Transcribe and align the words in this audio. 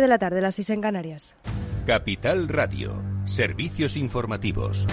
de 0.00 0.08
la 0.08 0.18
tarde, 0.18 0.40
las 0.40 0.56
6 0.56 0.70
en 0.70 0.80
Canarias. 0.80 1.36
Capital 1.86 2.48
Radio, 2.48 3.00
servicios 3.26 3.96
informativos. 3.96 4.88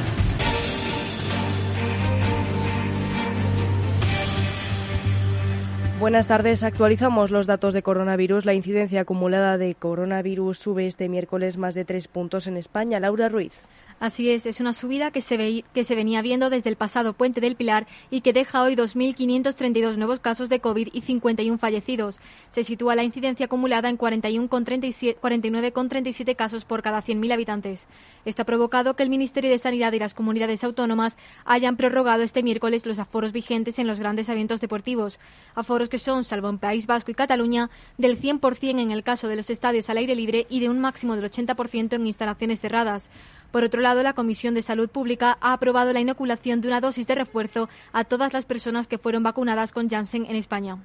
Buenas 5.99 6.27
tardes. 6.27 6.61
Actualizamos 6.63 7.31
los 7.31 7.47
datos 7.47 7.73
de 7.73 7.81
coronavirus. 7.81 8.45
La 8.45 8.53
incidencia 8.53 9.01
acumulada 9.01 9.57
de 9.57 9.73
coronavirus 9.73 10.59
sube 10.59 10.85
este 10.85 11.09
miércoles 11.09 11.57
más 11.57 11.73
de 11.73 11.83
tres 11.83 12.07
puntos 12.07 12.45
en 12.45 12.57
España. 12.57 12.99
Laura 12.99 13.27
Ruiz. 13.27 13.65
Así 14.01 14.29
es, 14.31 14.45
es 14.47 14.59
una 14.59 14.73
subida 14.73 15.11
que 15.11 15.21
se, 15.21 15.63
que 15.75 15.83
se 15.83 15.93
venía 15.93 16.23
viendo 16.23 16.49
desde 16.49 16.71
el 16.71 16.75
pasado 16.75 17.13
puente 17.13 17.39
del 17.39 17.55
Pilar 17.55 17.85
y 18.09 18.21
que 18.21 18.33
deja 18.33 18.63
hoy 18.63 18.75
2.532 18.75 19.97
nuevos 19.97 20.19
casos 20.19 20.49
de 20.49 20.59
COVID 20.59 20.87
y 20.91 21.01
51 21.01 21.59
fallecidos. 21.59 22.19
Se 22.49 22.63
sitúa 22.63 22.95
la 22.95 23.03
incidencia 23.03 23.45
acumulada 23.45 23.89
en 23.89 23.99
49,37 23.99 26.35
casos 26.35 26.65
por 26.65 26.81
cada 26.81 27.03
100.000 27.03 27.31
habitantes. 27.31 27.87
Esto 28.25 28.41
ha 28.41 28.45
provocado 28.45 28.95
que 28.95 29.03
el 29.03 29.11
Ministerio 29.11 29.51
de 29.51 29.59
Sanidad 29.59 29.93
y 29.93 29.99
las 29.99 30.15
comunidades 30.15 30.63
autónomas 30.63 31.19
hayan 31.45 31.77
prorrogado 31.77 32.23
este 32.23 32.41
miércoles 32.41 32.87
los 32.87 32.97
aforos 32.97 33.31
vigentes 33.31 33.77
en 33.77 33.85
los 33.85 33.99
grandes 33.99 34.29
eventos 34.29 34.61
deportivos. 34.61 35.19
Aforos 35.53 35.89
que 35.89 35.99
son, 35.99 36.23
salvo 36.23 36.49
en 36.49 36.57
País 36.57 36.87
Vasco 36.87 37.11
y 37.11 37.13
Cataluña, 37.13 37.69
del 37.99 38.19
100% 38.19 38.81
en 38.81 38.89
el 38.89 39.03
caso 39.03 39.27
de 39.27 39.35
los 39.35 39.51
estadios 39.51 39.91
al 39.91 39.97
aire 39.97 40.15
libre 40.15 40.47
y 40.49 40.59
de 40.59 40.69
un 40.69 40.79
máximo 40.79 41.15
del 41.15 41.29
80% 41.29 41.93
en 41.93 42.07
instalaciones 42.07 42.59
cerradas. 42.59 43.11
Por 43.51 43.63
otro 43.63 43.81
lado, 43.81 44.01
la 44.01 44.13
Comisión 44.13 44.53
de 44.53 44.61
Salud 44.61 44.89
Pública 44.89 45.37
ha 45.41 45.53
aprobado 45.53 45.91
la 45.91 45.99
inoculación 45.99 46.61
de 46.61 46.69
una 46.69 46.81
dosis 46.81 47.05
de 47.07 47.15
refuerzo 47.15 47.69
a 47.91 48.05
todas 48.05 48.33
las 48.33 48.45
personas 48.45 48.87
que 48.87 48.97
fueron 48.97 49.23
vacunadas 49.23 49.73
con 49.73 49.89
Janssen 49.89 50.25
en 50.25 50.37
España. 50.37 50.77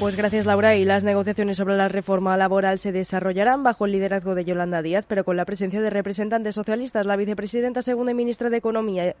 Pues 0.00 0.16
gracias, 0.16 0.44
Laura. 0.44 0.74
Y 0.74 0.84
las 0.84 1.04
negociaciones 1.04 1.56
sobre 1.56 1.76
la 1.76 1.88
reforma 1.88 2.36
laboral 2.36 2.80
se 2.80 2.90
desarrollarán 2.90 3.62
bajo 3.62 3.86
el 3.86 3.92
liderazgo 3.92 4.34
de 4.34 4.44
Yolanda 4.44 4.82
Díaz, 4.82 5.06
pero 5.06 5.24
con 5.24 5.36
la 5.36 5.44
presencia 5.44 5.80
de 5.80 5.90
representantes 5.90 6.56
socialistas. 6.56 7.06
La 7.06 7.14
vicepresidenta 7.14 7.80
segunda 7.80 8.12
ministra 8.12 8.50
de 8.50 8.56
Economía, 8.56 9.14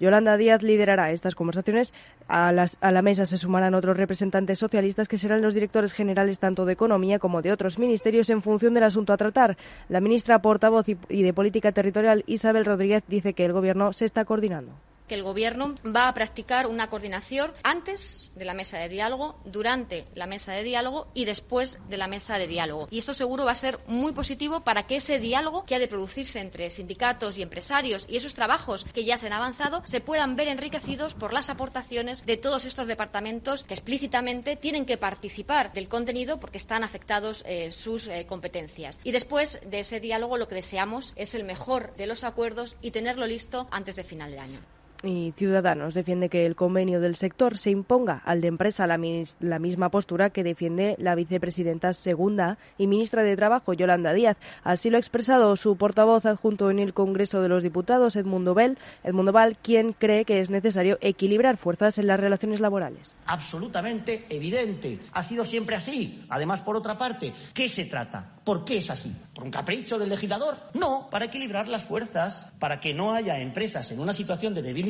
Yolanda 0.00 0.36
Díaz 0.36 0.62
liderará 0.62 1.10
estas 1.12 1.34
conversaciones. 1.34 1.94
A, 2.28 2.52
la 2.52 3.02
mesa 3.02 3.26
se 3.26 3.36
sumarán 3.36 3.74
otros 3.74 3.96
representantes 3.96 4.58
socialistas 4.58 5.08
que 5.08 5.18
serán 5.18 5.42
los 5.42 5.54
directores 5.54 5.92
generales 5.92 6.38
tanto 6.38 6.64
de 6.64 6.72
Economía 6.72 7.18
como 7.18 7.42
de 7.42 7.52
otros 7.52 7.78
ministerios 7.78 8.30
en 8.30 8.42
función 8.42 8.74
del 8.74 8.84
asunto 8.84 9.12
a 9.12 9.16
tratar. 9.16 9.56
La 9.88 10.00
ministra 10.00 10.40
portavoz 10.40 10.86
y 10.88 11.22
de 11.22 11.32
Política 11.32 11.72
Territorial, 11.72 12.24
Isabel 12.26 12.64
Rodríguez, 12.64 13.04
dice 13.08 13.34
que 13.34 13.44
el 13.44 13.52
Gobierno 13.52 13.92
se 13.92 14.04
está 14.04 14.24
coordinando 14.24 14.72
que 15.06 15.14
el 15.14 15.22
Gobierno 15.22 15.74
va 15.84 16.08
a 16.08 16.14
practicar 16.14 16.66
una 16.66 16.88
coordinación 16.88 17.52
antes 17.62 18.32
de 18.34 18.44
la 18.44 18.54
mesa 18.54 18.78
de 18.78 18.88
diálogo, 18.88 19.38
durante 19.44 20.04
la 20.14 20.26
mesa 20.26 20.52
de 20.52 20.62
diálogo 20.62 21.08
y 21.14 21.24
después 21.24 21.78
de 21.88 21.96
la 21.96 22.08
mesa 22.08 22.38
de 22.38 22.46
diálogo. 22.46 22.88
Y 22.90 22.98
esto 22.98 23.14
seguro 23.14 23.44
va 23.44 23.52
a 23.52 23.56
ser 23.56 23.78
muy 23.86 24.12
positivo 24.12 24.60
para 24.60 24.86
que 24.86 24.96
ese 24.96 25.18
diálogo 25.18 25.64
que 25.64 25.74
ha 25.74 25.78
de 25.78 25.88
producirse 25.88 26.40
entre 26.40 26.70
sindicatos 26.70 27.38
y 27.38 27.42
empresarios 27.42 28.06
y 28.08 28.16
esos 28.16 28.34
trabajos 28.34 28.84
que 28.84 29.04
ya 29.04 29.16
se 29.16 29.26
han 29.26 29.32
avanzado 29.32 29.82
se 29.84 30.00
puedan 30.00 30.36
ver 30.36 30.48
enriquecidos 30.48 31.14
por 31.14 31.32
las 31.32 31.50
aportaciones 31.50 32.24
de 32.26 32.36
todos 32.36 32.64
estos 32.64 32.86
departamentos 32.86 33.64
que 33.64 33.74
explícitamente 33.74 34.56
tienen 34.56 34.86
que 34.86 34.96
participar 34.96 35.72
del 35.72 35.88
contenido 35.88 36.38
porque 36.40 36.58
están 36.58 36.84
afectados 36.84 37.44
eh, 37.46 37.72
sus 37.72 38.08
eh, 38.08 38.26
competencias. 38.26 39.00
Y 39.04 39.12
después 39.12 39.60
de 39.66 39.80
ese 39.80 40.00
diálogo 40.00 40.36
lo 40.36 40.48
que 40.48 40.56
deseamos 40.56 41.12
es 41.16 41.34
el 41.34 41.44
mejor 41.44 41.94
de 41.96 42.06
los 42.06 42.24
acuerdos 42.24 42.76
y 42.80 42.90
tenerlo 42.90 43.26
listo 43.26 43.68
antes 43.70 43.96
de 43.96 44.04
final 44.04 44.30
de 44.30 44.38
año 44.38 44.60
y 45.02 45.32
Ciudadanos 45.36 45.94
defiende 45.94 46.28
que 46.28 46.46
el 46.46 46.56
convenio 46.56 47.00
del 47.00 47.16
sector 47.16 47.58
se 47.58 47.70
imponga 47.70 48.22
al 48.24 48.40
de 48.40 48.48
empresa 48.48 48.86
la, 48.86 48.98
la, 49.40 49.58
misma 49.58 49.90
postura 49.90 50.30
que 50.30 50.42
defiende 50.42 50.96
la 50.98 51.14
vicepresidenta 51.14 51.92
segunda 51.92 52.58
y 52.78 52.86
ministra 52.86 53.22
de 53.22 53.36
Trabajo, 53.36 53.74
Yolanda 53.74 54.12
Díaz. 54.12 54.36
Así 54.64 54.90
lo 54.90 54.96
ha 54.96 55.00
expresado 55.00 55.54
su 55.56 55.76
portavoz 55.76 56.26
adjunto 56.26 56.70
en 56.70 56.78
el 56.78 56.94
Congreso 56.94 57.42
de 57.42 57.48
los 57.48 57.62
Diputados, 57.62 58.16
Edmundo 58.16 58.54
Bell, 58.54 58.78
Edmundo 59.04 59.32
Val, 59.32 59.58
quien 59.60 59.92
cree 59.92 60.24
que 60.24 60.40
es 60.40 60.50
necesario 60.50 60.98
equilibrar 61.00 61.56
fuerzas 61.56 61.98
en 61.98 62.06
las 62.06 62.18
relaciones 62.18 62.60
laborales. 62.60 63.14
Absolutamente 63.26 64.26
evidente. 64.30 64.98
Ha 65.12 65.22
sido 65.22 65.44
siempre 65.44 65.76
así. 65.76 66.24
Además, 66.28 66.62
por 66.62 66.76
otra 66.76 66.96
parte, 66.96 67.32
¿qué 67.52 67.68
se 67.68 67.84
trata? 67.84 68.32
¿Por 68.44 68.64
qué 68.64 68.78
es 68.78 68.90
así? 68.90 69.14
¿Por 69.34 69.44
un 69.44 69.50
capricho 69.50 69.98
del 69.98 70.08
legislador? 70.08 70.56
No, 70.74 71.10
para 71.10 71.26
equilibrar 71.26 71.68
las 71.68 71.84
fuerzas, 71.84 72.48
para 72.58 72.78
que 72.78 72.94
no 72.94 73.12
haya 73.12 73.38
empresas 73.40 73.90
en 73.90 74.00
una 74.00 74.12
situación 74.12 74.54
de 74.54 74.62
debilidad 74.62 74.85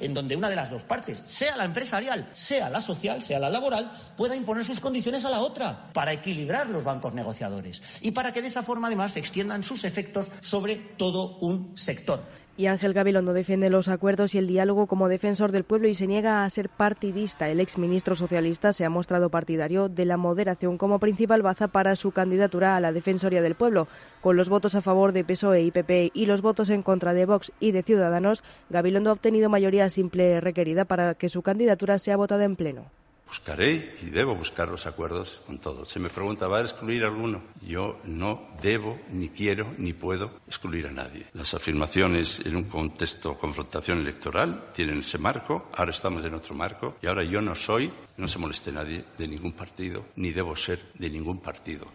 en 0.00 0.14
donde 0.14 0.36
una 0.36 0.48
de 0.48 0.56
las 0.56 0.70
dos 0.70 0.82
partes, 0.82 1.22
sea 1.26 1.56
la 1.56 1.64
empresarial, 1.64 2.28
sea 2.32 2.70
la 2.70 2.80
social, 2.80 3.22
sea 3.22 3.38
la 3.38 3.50
laboral, 3.50 3.90
pueda 4.16 4.36
imponer 4.36 4.64
sus 4.64 4.80
condiciones 4.80 5.24
a 5.24 5.30
la 5.30 5.40
otra, 5.40 5.90
para 5.92 6.12
equilibrar 6.12 6.68
los 6.68 6.84
bancos 6.84 7.14
negociadores 7.14 7.82
y 8.00 8.12
para 8.12 8.32
que 8.32 8.42
de 8.42 8.48
esa 8.48 8.62
forma 8.62 8.86
además 8.86 9.12
se 9.12 9.18
extiendan 9.18 9.62
sus 9.62 9.84
efectos 9.84 10.30
sobre 10.40 10.76
todo 10.76 11.38
un 11.38 11.76
sector. 11.76 12.22
Y 12.60 12.66
Ángel 12.66 12.92
Gabilondo 12.92 13.32
defiende 13.32 13.70
los 13.70 13.88
acuerdos 13.88 14.34
y 14.34 14.38
el 14.38 14.46
diálogo 14.46 14.86
como 14.86 15.08
defensor 15.08 15.50
del 15.50 15.64
pueblo 15.64 15.88
y 15.88 15.94
se 15.94 16.06
niega 16.06 16.44
a 16.44 16.50
ser 16.50 16.68
partidista. 16.68 17.48
El 17.48 17.58
exministro 17.58 18.14
socialista 18.14 18.74
se 18.74 18.84
ha 18.84 18.90
mostrado 18.90 19.30
partidario 19.30 19.88
de 19.88 20.04
la 20.04 20.18
moderación 20.18 20.76
como 20.76 20.98
principal 20.98 21.40
baza 21.40 21.68
para 21.68 21.96
su 21.96 22.10
candidatura 22.10 22.76
a 22.76 22.80
la 22.80 22.92
Defensoría 22.92 23.40
del 23.40 23.54
Pueblo. 23.54 23.88
Con 24.20 24.36
los 24.36 24.50
votos 24.50 24.74
a 24.74 24.82
favor 24.82 25.12
de 25.12 25.24
PSOE 25.24 25.62
y 25.62 25.70
PP 25.70 26.10
y 26.12 26.26
los 26.26 26.42
votos 26.42 26.68
en 26.68 26.82
contra 26.82 27.14
de 27.14 27.24
Vox 27.24 27.50
y 27.60 27.72
de 27.72 27.82
Ciudadanos, 27.82 28.42
Gabilondo 28.68 29.08
ha 29.08 29.14
obtenido 29.14 29.48
mayoría 29.48 29.88
simple 29.88 30.38
requerida 30.42 30.84
para 30.84 31.14
que 31.14 31.30
su 31.30 31.40
candidatura 31.40 31.96
sea 31.96 32.18
votada 32.18 32.44
en 32.44 32.56
pleno. 32.56 32.90
Buscaré 33.30 33.94
y 34.02 34.10
debo 34.10 34.34
buscar 34.34 34.66
los 34.66 34.88
acuerdos 34.88 35.40
con 35.46 35.60
todos. 35.60 35.88
Se 35.88 36.00
me 36.00 36.08
pregunta, 36.08 36.48
¿va 36.48 36.58
a 36.58 36.62
excluir 36.62 37.04
alguno? 37.04 37.44
Yo 37.62 38.00
no 38.02 38.48
debo, 38.60 38.98
ni 39.12 39.28
quiero, 39.28 39.72
ni 39.78 39.92
puedo 39.92 40.40
excluir 40.48 40.88
a 40.88 40.90
nadie. 40.90 41.26
Las 41.34 41.54
afirmaciones 41.54 42.40
en 42.44 42.56
un 42.56 42.64
contexto 42.64 43.30
de 43.30 43.36
confrontación 43.36 43.98
electoral 43.98 44.72
tienen 44.74 44.98
ese 44.98 45.16
marco, 45.18 45.70
ahora 45.76 45.92
estamos 45.92 46.24
en 46.24 46.34
otro 46.34 46.56
marco 46.56 46.96
y 47.00 47.06
ahora 47.06 47.22
yo 47.22 47.40
no 47.40 47.54
soy, 47.54 47.92
no 48.16 48.26
se 48.26 48.40
moleste 48.40 48.72
nadie, 48.72 49.04
de 49.16 49.28
ningún 49.28 49.52
partido, 49.52 50.06
ni 50.16 50.32
debo 50.32 50.56
ser 50.56 50.80
de 50.98 51.08
ningún 51.08 51.38
partido 51.38 51.86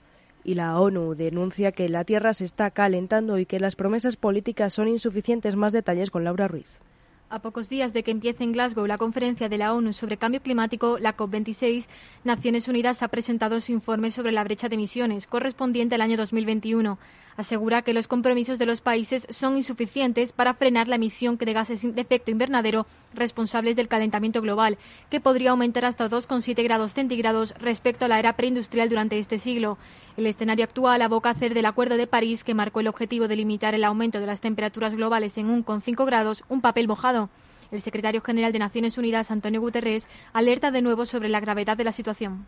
y 0.45 0.53
la 0.53 0.79
ONU 0.79 1.16
denuncia 1.16 1.74
que 1.74 1.90
la 1.90 2.06
Tierra 2.06 2.34
se 2.34 2.45
está 2.45 2.72
calentando 2.72 3.40
y 3.40 3.45
que 3.45 3.59
las 3.59 3.75
promesas 3.75 4.16
políticas 4.16 4.74
son 4.74 4.88
insuficientes. 4.88 5.56
Más 5.56 5.74
detalles 5.74 6.12
con 6.12 6.24
Laura 6.24 6.47
Ruiz. 6.47 6.79
A 7.28 7.40
pocos 7.40 7.69
días 7.69 7.91
de 7.91 8.03
que 8.03 8.12
empiece 8.12 8.44
en 8.44 8.52
Glasgow 8.52 8.86
la 8.86 9.00
conferencia 9.00 9.50
de 9.50 9.58
la 9.58 9.74
ONU 9.74 9.94
sobre 9.94 10.18
cambio 10.18 10.44
climático, 10.44 11.00
la 11.00 11.18
COP26, 11.18 11.88
Naciones 12.24 12.68
Unidas 12.68 13.02
ha 13.02 13.08
presentado 13.08 13.59
su 13.62 13.72
informe 13.72 14.12
sobre 14.12 14.31
la 14.31 14.44
brecha 14.44 14.69
de 14.69 14.75
emisiones 14.75 15.25
correspondiente 15.25 15.96
al 15.96 16.02
año 16.02 16.18
2021 16.18 17.00
asegura 17.38 17.81
que 17.81 17.94
los 17.94 18.07
compromisos 18.07 18.59
de 18.59 18.66
los 18.66 18.81
países 18.81 19.28
son 19.29 19.57
insuficientes 19.57 20.31
para 20.31 20.53
frenar 20.53 20.88
la 20.88 20.96
emisión 20.96 21.38
de 21.38 21.53
gases 21.53 21.81
de 21.81 22.01
efecto 22.01 22.31
invernadero 22.31 22.85
responsables 23.13 23.75
del 23.75 23.88
calentamiento 23.88 24.41
global, 24.41 24.78
que 25.09 25.19
podría 25.19 25.51
aumentar 25.51 25.85
hasta 25.85 26.09
2,7 26.09 26.63
grados 26.63 26.94
centígrados 26.94 27.53
respecto 27.59 28.06
a 28.06 28.07
la 28.07 28.19
era 28.19 28.34
preindustrial 28.34 28.90
durante 28.90 29.19
este 29.19 29.38
siglo. 29.38 29.78
El 30.18 30.28
escenario 30.28 30.66
actual 30.66 31.01
aboca 31.01 31.29
a 31.29 31.31
hacer 31.34 31.53
del 31.53 31.66
Acuerdo 31.66 31.97
de 31.97 32.07
París, 32.07 32.44
que 32.44 32.53
marcó 32.53 32.79
el 32.79 32.88
objetivo 32.88 33.28
de 33.28 33.35
limitar 33.35 33.75
el 33.75 33.84
aumento 33.84 34.19
de 34.19 34.28
las 34.28 34.41
temperaturas 34.41 34.95
globales 34.95 35.38
en 35.38 35.50
1,5 35.63 36.06
grados, 36.06 36.44
un 36.47 36.62
papel 36.62 36.88
mojado. 36.88 37.29
El 37.71 37.81
secretario 37.81 38.21
general 38.21 38.51
de 38.51 38.59
Naciones 38.59 38.97
Unidas, 38.97 39.31
Antonio 39.31 39.61
Guterres, 39.61 40.07
alerta 40.33 40.71
de 40.71 40.81
nuevo 40.81 41.05
sobre 41.05 41.29
la 41.29 41.39
gravedad 41.39 41.77
de 41.77 41.83
la 41.83 41.91
situación. 41.91 42.45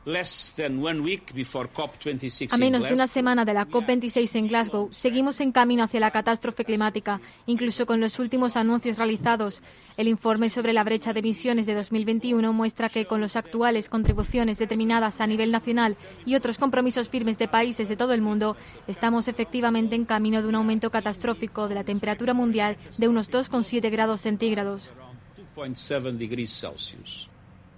A 2.51 2.57
menos 2.57 2.83
de 2.83 2.93
una 2.93 3.07
semana 3.07 3.45
de 3.45 3.53
la 3.53 3.67
COP26 3.67 4.35
en 4.35 4.47
Glasgow, 4.47 4.89
seguimos 4.91 5.39
en 5.41 5.51
camino 5.51 5.83
hacia 5.83 5.99
la 5.99 6.11
catástrofe 6.11 6.65
climática, 6.65 7.21
incluso 7.45 7.85
con 7.85 7.99
los 7.99 8.19
últimos 8.19 8.55
anuncios 8.55 8.97
realizados. 8.97 9.61
El 9.97 10.07
informe 10.07 10.51
sobre 10.51 10.73
la 10.73 10.83
brecha 10.83 11.11
de 11.11 11.21
emisiones 11.21 11.65
de 11.65 11.73
2021 11.73 12.53
muestra 12.53 12.87
que 12.87 13.07
con 13.07 13.19
las 13.19 13.35
actuales 13.35 13.89
contribuciones 13.89 14.59
determinadas 14.59 15.19
a 15.21 15.25
nivel 15.25 15.51
nacional 15.51 15.97
y 16.23 16.35
otros 16.35 16.59
compromisos 16.59 17.09
firmes 17.09 17.39
de 17.39 17.47
países 17.47 17.89
de 17.89 17.97
todo 17.97 18.13
el 18.13 18.21
mundo, 18.21 18.55
estamos 18.85 19.27
efectivamente 19.27 19.95
en 19.95 20.05
camino 20.05 20.43
de 20.43 20.49
un 20.49 20.55
aumento 20.55 20.91
catastrófico 20.91 21.67
de 21.67 21.73
la 21.73 21.83
temperatura 21.83 22.35
mundial 22.35 22.77
de 22.99 23.07
unos 23.07 23.31
2,7 23.31 23.89
grados 23.89 24.21
centígrados. 24.21 24.91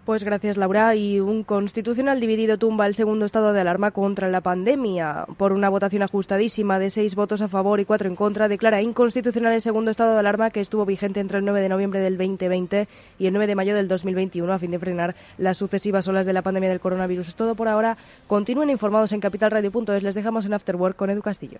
Pues 0.09 0.23
gracias, 0.23 0.57
Laura. 0.57 0.95
Y 0.95 1.19
un 1.19 1.43
constitucional 1.43 2.19
dividido 2.19 2.57
tumba 2.57 2.87
el 2.87 2.95
segundo 2.95 3.27
estado 3.27 3.53
de 3.53 3.61
alarma 3.61 3.91
contra 3.91 4.27
la 4.27 4.41
pandemia. 4.41 5.27
Por 5.37 5.53
una 5.53 5.69
votación 5.69 6.01
ajustadísima 6.01 6.79
de 6.79 6.89
seis 6.89 7.13
votos 7.13 7.43
a 7.43 7.47
favor 7.47 7.79
y 7.79 7.85
cuatro 7.85 8.09
en 8.09 8.15
contra, 8.15 8.47
declara 8.47 8.81
inconstitucional 8.81 9.53
el 9.53 9.61
segundo 9.61 9.91
estado 9.91 10.13
de 10.13 10.19
alarma 10.21 10.49
que 10.49 10.61
estuvo 10.61 10.83
vigente 10.83 11.19
entre 11.19 11.37
el 11.37 11.45
9 11.45 11.61
de 11.61 11.69
noviembre 11.69 11.99
del 11.99 12.17
2020 12.17 12.87
y 13.19 13.27
el 13.27 13.33
9 13.33 13.45
de 13.45 13.53
mayo 13.53 13.75
del 13.75 13.87
2021 13.87 14.51
a 14.51 14.57
fin 14.57 14.71
de 14.71 14.79
frenar 14.79 15.15
las 15.37 15.57
sucesivas 15.57 16.07
olas 16.07 16.25
de 16.25 16.33
la 16.33 16.41
pandemia 16.41 16.71
del 16.71 16.79
coronavirus. 16.79 17.27
Es 17.27 17.35
todo 17.35 17.53
por 17.53 17.67
ahora. 17.67 17.95
Continúen 18.25 18.71
informados 18.71 19.13
en 19.13 19.19
capitalradio.es. 19.19 20.01
Les 20.01 20.15
dejamos 20.15 20.43
en 20.47 20.55
Afterwork 20.55 20.95
con 20.95 21.11
Edu 21.11 21.21
Castillo. 21.21 21.59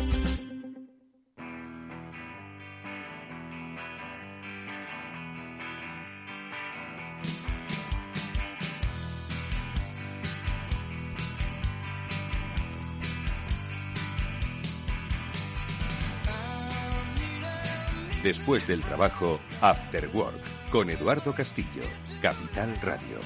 Después 18.23 18.67
del 18.67 18.81
trabajo, 18.81 19.39
After 19.61 20.07
Work, 20.13 20.69
con 20.69 20.91
Eduardo 20.91 21.33
Castillo, 21.33 21.81
Capital 22.21 22.69
Radio. 22.83 23.17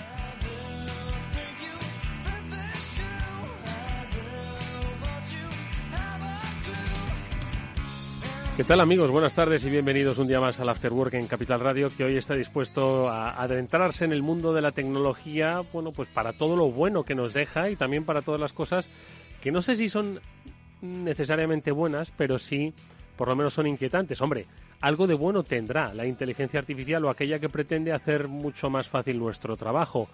¿Qué 8.55 8.63
tal 8.63 8.79
amigos? 8.79 9.11
Buenas 9.11 9.35
tardes 9.35 9.65
y 9.65 9.69
bienvenidos 9.69 10.17
un 10.17 10.29
día 10.29 10.39
más 10.39 10.61
al 10.61 10.69
After 10.69 10.93
Work 10.93 11.15
en 11.15 11.27
Capital 11.27 11.59
Radio, 11.59 11.89
que 11.89 12.05
hoy 12.05 12.15
está 12.15 12.35
dispuesto 12.35 13.09
a 13.09 13.31
adentrarse 13.31 14.05
en 14.05 14.13
el 14.13 14.21
mundo 14.21 14.53
de 14.53 14.61
la 14.61 14.71
tecnología, 14.71 15.61
bueno, 15.73 15.91
pues 15.91 16.07
para 16.07 16.31
todo 16.31 16.55
lo 16.55 16.71
bueno 16.71 17.03
que 17.03 17.15
nos 17.15 17.33
deja 17.33 17.69
y 17.69 17.75
también 17.75 18.05
para 18.05 18.21
todas 18.21 18.39
las 18.39 18.53
cosas 18.53 18.87
que 19.41 19.51
no 19.51 19.61
sé 19.61 19.75
si 19.75 19.89
son 19.89 20.21
necesariamente 20.81 21.71
buenas, 21.71 22.13
pero 22.15 22.39
sí, 22.39 22.73
por 23.17 23.27
lo 23.27 23.35
menos 23.35 23.53
son 23.53 23.67
inquietantes. 23.67 24.21
Hombre, 24.21 24.45
algo 24.85 25.07
de 25.07 25.15
bueno 25.15 25.41
tendrá 25.41 25.95
la 25.95 26.05
inteligencia 26.05 26.59
artificial 26.59 27.03
o 27.03 27.09
aquella 27.09 27.39
que 27.39 27.49
pretende 27.49 27.91
hacer 27.91 28.27
mucho 28.27 28.69
más 28.69 28.87
fácil 28.87 29.17
nuestro 29.17 29.57
trabajo, 29.57 30.07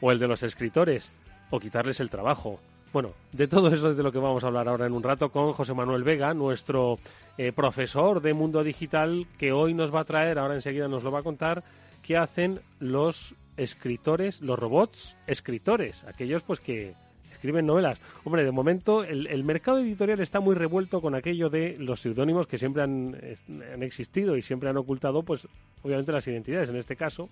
o 0.00 0.12
el 0.12 0.20
de 0.20 0.28
los 0.28 0.44
escritores, 0.44 1.10
o 1.50 1.58
quitarles 1.58 1.98
el 1.98 2.08
trabajo. 2.08 2.60
Bueno, 2.92 3.10
de 3.32 3.48
todo 3.48 3.66
eso 3.66 3.90
es 3.90 3.96
de 3.96 4.04
lo 4.04 4.12
que 4.12 4.20
vamos 4.20 4.44
a 4.44 4.46
hablar 4.46 4.68
ahora 4.68 4.86
en 4.86 4.92
un 4.92 5.02
rato 5.02 5.30
con 5.30 5.52
José 5.54 5.74
Manuel 5.74 6.04
Vega, 6.04 6.34
nuestro 6.34 7.00
eh, 7.36 7.50
profesor 7.50 8.22
de 8.22 8.32
mundo 8.32 8.62
digital, 8.62 9.26
que 9.38 9.50
hoy 9.50 9.74
nos 9.74 9.92
va 9.92 10.02
a 10.02 10.04
traer, 10.04 10.38
ahora 10.38 10.54
enseguida 10.54 10.86
nos 10.86 11.02
lo 11.02 11.10
va 11.10 11.18
a 11.18 11.24
contar, 11.24 11.64
qué 12.06 12.16
hacen 12.16 12.60
los 12.78 13.34
escritores, 13.56 14.40
los 14.40 14.56
robots 14.56 15.16
escritores, 15.26 16.04
aquellos 16.04 16.44
pues 16.44 16.60
que 16.60 16.94
escriben 17.36 17.66
novelas. 17.66 18.00
Hombre, 18.24 18.44
de 18.44 18.50
momento 18.50 19.04
el, 19.04 19.44
mercado 19.44 19.78
editorial 19.78 20.20
está 20.20 20.40
muy 20.40 20.54
revuelto 20.54 21.00
con 21.00 21.14
aquello 21.14 21.48
de 21.48 21.76
los 21.78 22.00
seudónimos 22.00 22.46
que 22.46 22.58
siempre 22.58 22.82
han, 22.82 23.16
han 23.72 23.82
existido 23.82 24.36
y 24.36 24.42
siempre 24.42 24.68
han 24.68 24.76
ocultado, 24.76 25.22
pues 25.22 25.46
obviamente 25.82 26.12
las 26.12 26.26
identidades. 26.26 26.70
En 26.70 26.76
este 26.76 26.96
caso, 26.96 27.28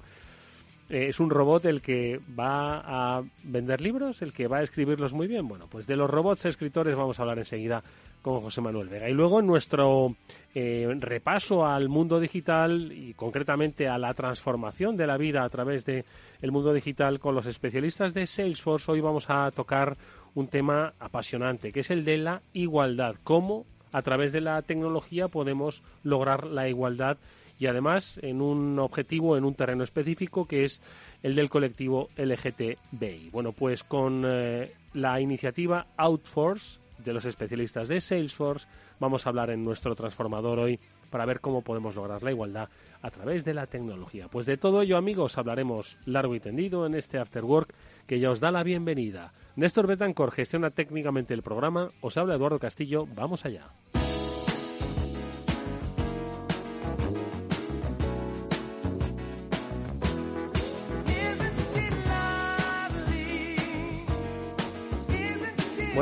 eh, 0.90 1.06
es 1.08 1.18
un 1.18 1.30
robot 1.30 1.64
el 1.64 1.80
que 1.80 2.20
va 2.38 3.16
a 3.16 3.22
vender 3.44 3.80
libros, 3.80 4.20
el 4.22 4.32
que 4.32 4.46
va 4.46 4.58
a 4.58 4.62
escribirlos 4.62 5.12
muy 5.12 5.26
bien. 5.26 5.48
Bueno, 5.48 5.66
pues 5.70 5.86
de 5.86 5.96
los 5.96 6.10
robots 6.10 6.44
escritores 6.44 6.96
vamos 6.96 7.18
a 7.18 7.22
hablar 7.22 7.38
enseguida 7.38 7.82
con 8.20 8.40
José 8.40 8.60
Manuel 8.60 8.88
Vega. 8.88 9.08
Y 9.08 9.12
luego 9.12 9.40
en 9.40 9.46
nuestro 9.46 10.14
eh, 10.54 10.88
repaso 10.98 11.66
al 11.66 11.88
mundo 11.88 12.20
digital 12.20 12.92
y 12.92 13.14
concretamente 13.14 13.88
a 13.88 13.98
la 13.98 14.14
transformación 14.14 14.96
de 14.96 15.06
la 15.06 15.16
vida 15.16 15.44
a 15.44 15.48
través 15.48 15.84
de 15.84 16.04
el 16.44 16.52
mundo 16.52 16.74
digital 16.74 17.20
con 17.20 17.34
los 17.34 17.46
especialistas 17.46 18.12
de 18.12 18.26
Salesforce, 18.26 18.92
hoy 18.92 19.00
vamos 19.00 19.30
a 19.30 19.50
tocar 19.50 19.96
un 20.34 20.46
tema 20.46 20.92
apasionante, 21.00 21.72
que 21.72 21.80
es 21.80 21.90
el 21.90 22.04
de 22.04 22.18
la 22.18 22.42
igualdad. 22.52 23.16
Cómo 23.24 23.64
a 23.92 24.02
través 24.02 24.30
de 24.32 24.42
la 24.42 24.60
tecnología 24.60 25.28
podemos 25.28 25.82
lograr 26.02 26.44
la 26.44 26.68
igualdad 26.68 27.16
y 27.58 27.64
además 27.64 28.20
en 28.20 28.42
un 28.42 28.78
objetivo, 28.78 29.38
en 29.38 29.46
un 29.46 29.54
terreno 29.54 29.84
específico 29.84 30.46
que 30.46 30.66
es 30.66 30.82
el 31.22 31.34
del 31.34 31.48
colectivo 31.48 32.10
LGTBI. 32.18 33.30
Bueno, 33.32 33.52
pues 33.52 33.82
con 33.82 34.24
eh, 34.26 34.70
la 34.92 35.22
iniciativa 35.22 35.86
Outforce 35.96 36.78
de 37.02 37.14
los 37.14 37.24
especialistas 37.24 37.88
de 37.88 38.02
Salesforce 38.02 38.66
vamos 39.00 39.24
a 39.24 39.30
hablar 39.30 39.48
en 39.48 39.64
nuestro 39.64 39.94
transformador 39.94 40.58
hoy 40.58 40.78
para 41.14 41.26
ver 41.26 41.38
cómo 41.38 41.62
podemos 41.62 41.94
lograr 41.94 42.24
la 42.24 42.32
igualdad 42.32 42.68
a 43.00 43.08
través 43.08 43.44
de 43.44 43.54
la 43.54 43.68
tecnología. 43.68 44.26
Pues 44.26 44.46
de 44.46 44.56
todo 44.56 44.82
ello, 44.82 44.96
amigos, 44.96 45.38
hablaremos 45.38 45.96
largo 46.06 46.34
y 46.34 46.40
tendido 46.40 46.86
en 46.86 46.96
este 46.96 47.18
After 47.18 47.44
Work 47.44 47.72
que 48.08 48.18
ya 48.18 48.32
os 48.32 48.40
da 48.40 48.50
la 48.50 48.64
bienvenida. 48.64 49.30
Néstor 49.54 49.86
Betancor 49.86 50.32
gestiona 50.32 50.70
técnicamente 50.70 51.32
el 51.32 51.44
programa, 51.44 51.92
os 52.00 52.16
habla 52.16 52.34
Eduardo 52.34 52.58
Castillo, 52.58 53.06
vamos 53.14 53.44
allá. 53.44 53.70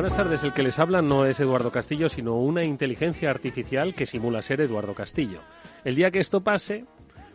Buenas 0.02 0.18
tardes, 0.18 0.42
el 0.42 0.52
que 0.52 0.64
les 0.64 0.80
habla 0.80 1.00
no 1.00 1.26
es 1.26 1.38
Eduardo 1.38 1.70
Castillo, 1.70 2.08
sino 2.08 2.34
una 2.34 2.64
inteligencia 2.64 3.30
artificial 3.30 3.94
que 3.94 4.04
simula 4.04 4.42
ser 4.42 4.60
Eduardo 4.60 4.94
Castillo. 4.94 5.38
El 5.84 5.94
día 5.94 6.10
que 6.10 6.18
esto 6.18 6.40
pase, 6.40 6.86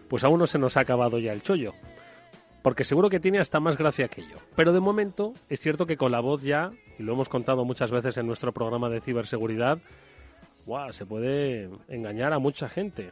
pues 0.10 0.26
aún 0.26 0.38
no 0.38 0.48
se 0.48 0.60
nos 0.60 0.76
ha 0.76 0.82
acabado 0.82 1.18
ya 1.18 1.32
el 1.32 1.42
chollo, 1.42 1.72
porque 2.62 2.84
seguro 2.84 3.10
que 3.10 3.22
tiene 3.22 3.40
hasta 3.40 3.62
más 3.62 3.78
gracia 3.78 4.10
que 4.10 4.24
yo. 4.24 4.36
Pero 4.58 4.74
de 4.74 4.82
momento 4.82 5.34
es 5.48 5.62
cierto 5.62 5.86
que 5.86 5.96
con 5.96 6.12
la 6.12 6.20
voz 6.20 6.44
ya, 6.44 6.74
y 7.00 7.04
lo 7.04 7.14
hemos 7.14 7.30
contado 7.30 7.64
muchas 7.64 7.90
veces 7.90 8.18
en 8.18 8.28
nuestro 8.28 8.52
programa 8.52 8.90
de 8.90 9.00
ciberseguridad, 9.00 9.78
¡guau! 10.66 10.92
se 10.92 11.06
puede 11.06 11.70
engañar 11.88 12.34
a 12.34 12.40
mucha 12.40 12.68
gente. 12.68 13.12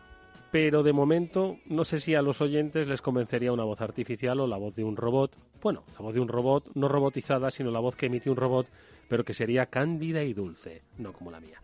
Pero 0.51 0.83
de 0.83 0.91
momento 0.91 1.59
no 1.65 1.85
sé 1.85 2.01
si 2.01 2.13
a 2.13 2.21
los 2.21 2.41
oyentes 2.41 2.89
les 2.89 3.01
convencería 3.01 3.53
una 3.53 3.63
voz 3.63 3.79
artificial 3.79 4.37
o 4.41 4.47
la 4.47 4.57
voz 4.57 4.75
de 4.75 4.83
un 4.83 4.97
robot. 4.97 5.31
Bueno, 5.61 5.83
la 5.93 6.03
voz 6.03 6.13
de 6.13 6.19
un 6.19 6.27
robot 6.27 6.71
no 6.75 6.89
robotizada, 6.89 7.51
sino 7.51 7.71
la 7.71 7.79
voz 7.79 7.95
que 7.95 8.07
emite 8.07 8.29
un 8.29 8.35
robot 8.35 8.67
pero 9.07 9.23
que 9.23 9.33
sería 9.33 9.67
cándida 9.67 10.23
y 10.23 10.33
dulce, 10.33 10.81
no 10.97 11.13
como 11.13 11.31
la 11.31 11.39
mía. 11.39 11.61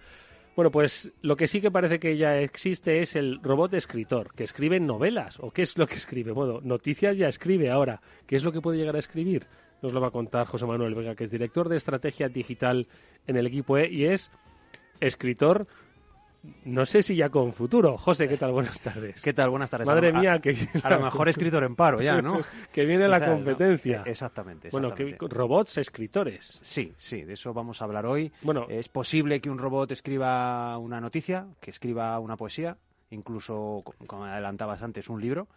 Bueno, 0.55 0.69
pues 0.69 1.11
lo 1.21 1.37
que 1.37 1.47
sí 1.47 1.61
que 1.61 1.71
parece 1.71 1.97
que 1.97 2.17
ya 2.17 2.37
existe 2.39 3.01
es 3.01 3.15
el 3.15 3.41
robot 3.41 3.73
escritor, 3.73 4.33
que 4.33 4.43
escribe 4.43 4.79
novelas. 4.79 5.39
¿O 5.39 5.51
qué 5.51 5.61
es 5.61 5.77
lo 5.77 5.87
que 5.87 5.95
escribe? 5.95 6.33
Bueno, 6.33 6.59
noticias 6.61 7.17
ya 7.17 7.29
escribe 7.29 7.71
ahora. 7.71 8.01
¿Qué 8.27 8.35
es 8.35 8.43
lo 8.43 8.51
que 8.51 8.59
puede 8.59 8.77
llegar 8.77 8.97
a 8.97 8.99
escribir? 8.99 9.47
Nos 9.81 9.93
lo 9.93 10.01
va 10.01 10.07
a 10.07 10.11
contar 10.11 10.47
José 10.47 10.65
Manuel 10.65 10.93
Vega, 10.93 11.15
que 11.15 11.23
es 11.23 11.31
director 11.31 11.69
de 11.69 11.77
estrategia 11.77 12.27
digital 12.27 12.87
en 13.27 13.37
el 13.37 13.47
equipo 13.47 13.77
E 13.77 13.89
y 13.89 14.05
es 14.05 14.29
escritor 14.99 15.67
no 16.65 16.85
sé 16.85 17.03
si 17.03 17.15
ya 17.15 17.29
con 17.29 17.53
futuro. 17.53 17.97
José, 17.97 18.27
¿qué 18.27 18.37
tal? 18.37 18.51
Buenas 18.51 18.81
tardes. 18.81 19.21
¿Qué 19.21 19.33
tal? 19.33 19.49
Buenas 19.49 19.69
tardes. 19.69 19.87
Madre 19.87 20.11
mía, 20.11 20.39
que 20.39 20.55
a 20.83 20.89
lo 20.89 20.99
mejor 20.99 21.29
escritor 21.29 21.63
en 21.63 21.75
paro 21.75 22.01
ya, 22.01 22.21
¿no? 22.21 22.39
que 22.73 22.85
viene 22.85 23.07
la 23.07 23.25
competencia. 23.25 24.03
Exactamente, 24.05 24.69
Bueno, 24.71 24.93
que 24.95 25.17
robots 25.19 25.77
escritores. 25.77 26.59
Sí, 26.61 26.93
sí, 26.97 27.21
de 27.23 27.33
eso 27.33 27.53
vamos 27.53 27.81
a 27.81 27.85
hablar 27.85 28.05
hoy. 28.05 28.31
Bueno, 28.41 28.65
es 28.69 28.89
posible 28.89 29.39
que 29.39 29.49
un 29.49 29.59
robot 29.59 29.91
escriba 29.91 30.77
una 30.77 30.99
noticia, 30.99 31.47
que 31.59 31.71
escriba 31.71 32.17
una 32.19 32.37
poesía, 32.37 32.77
incluso, 33.11 33.83
como 34.07 34.25
adelantabas 34.25 34.81
antes, 34.81 35.09
un 35.09 35.21
libro. 35.21 35.47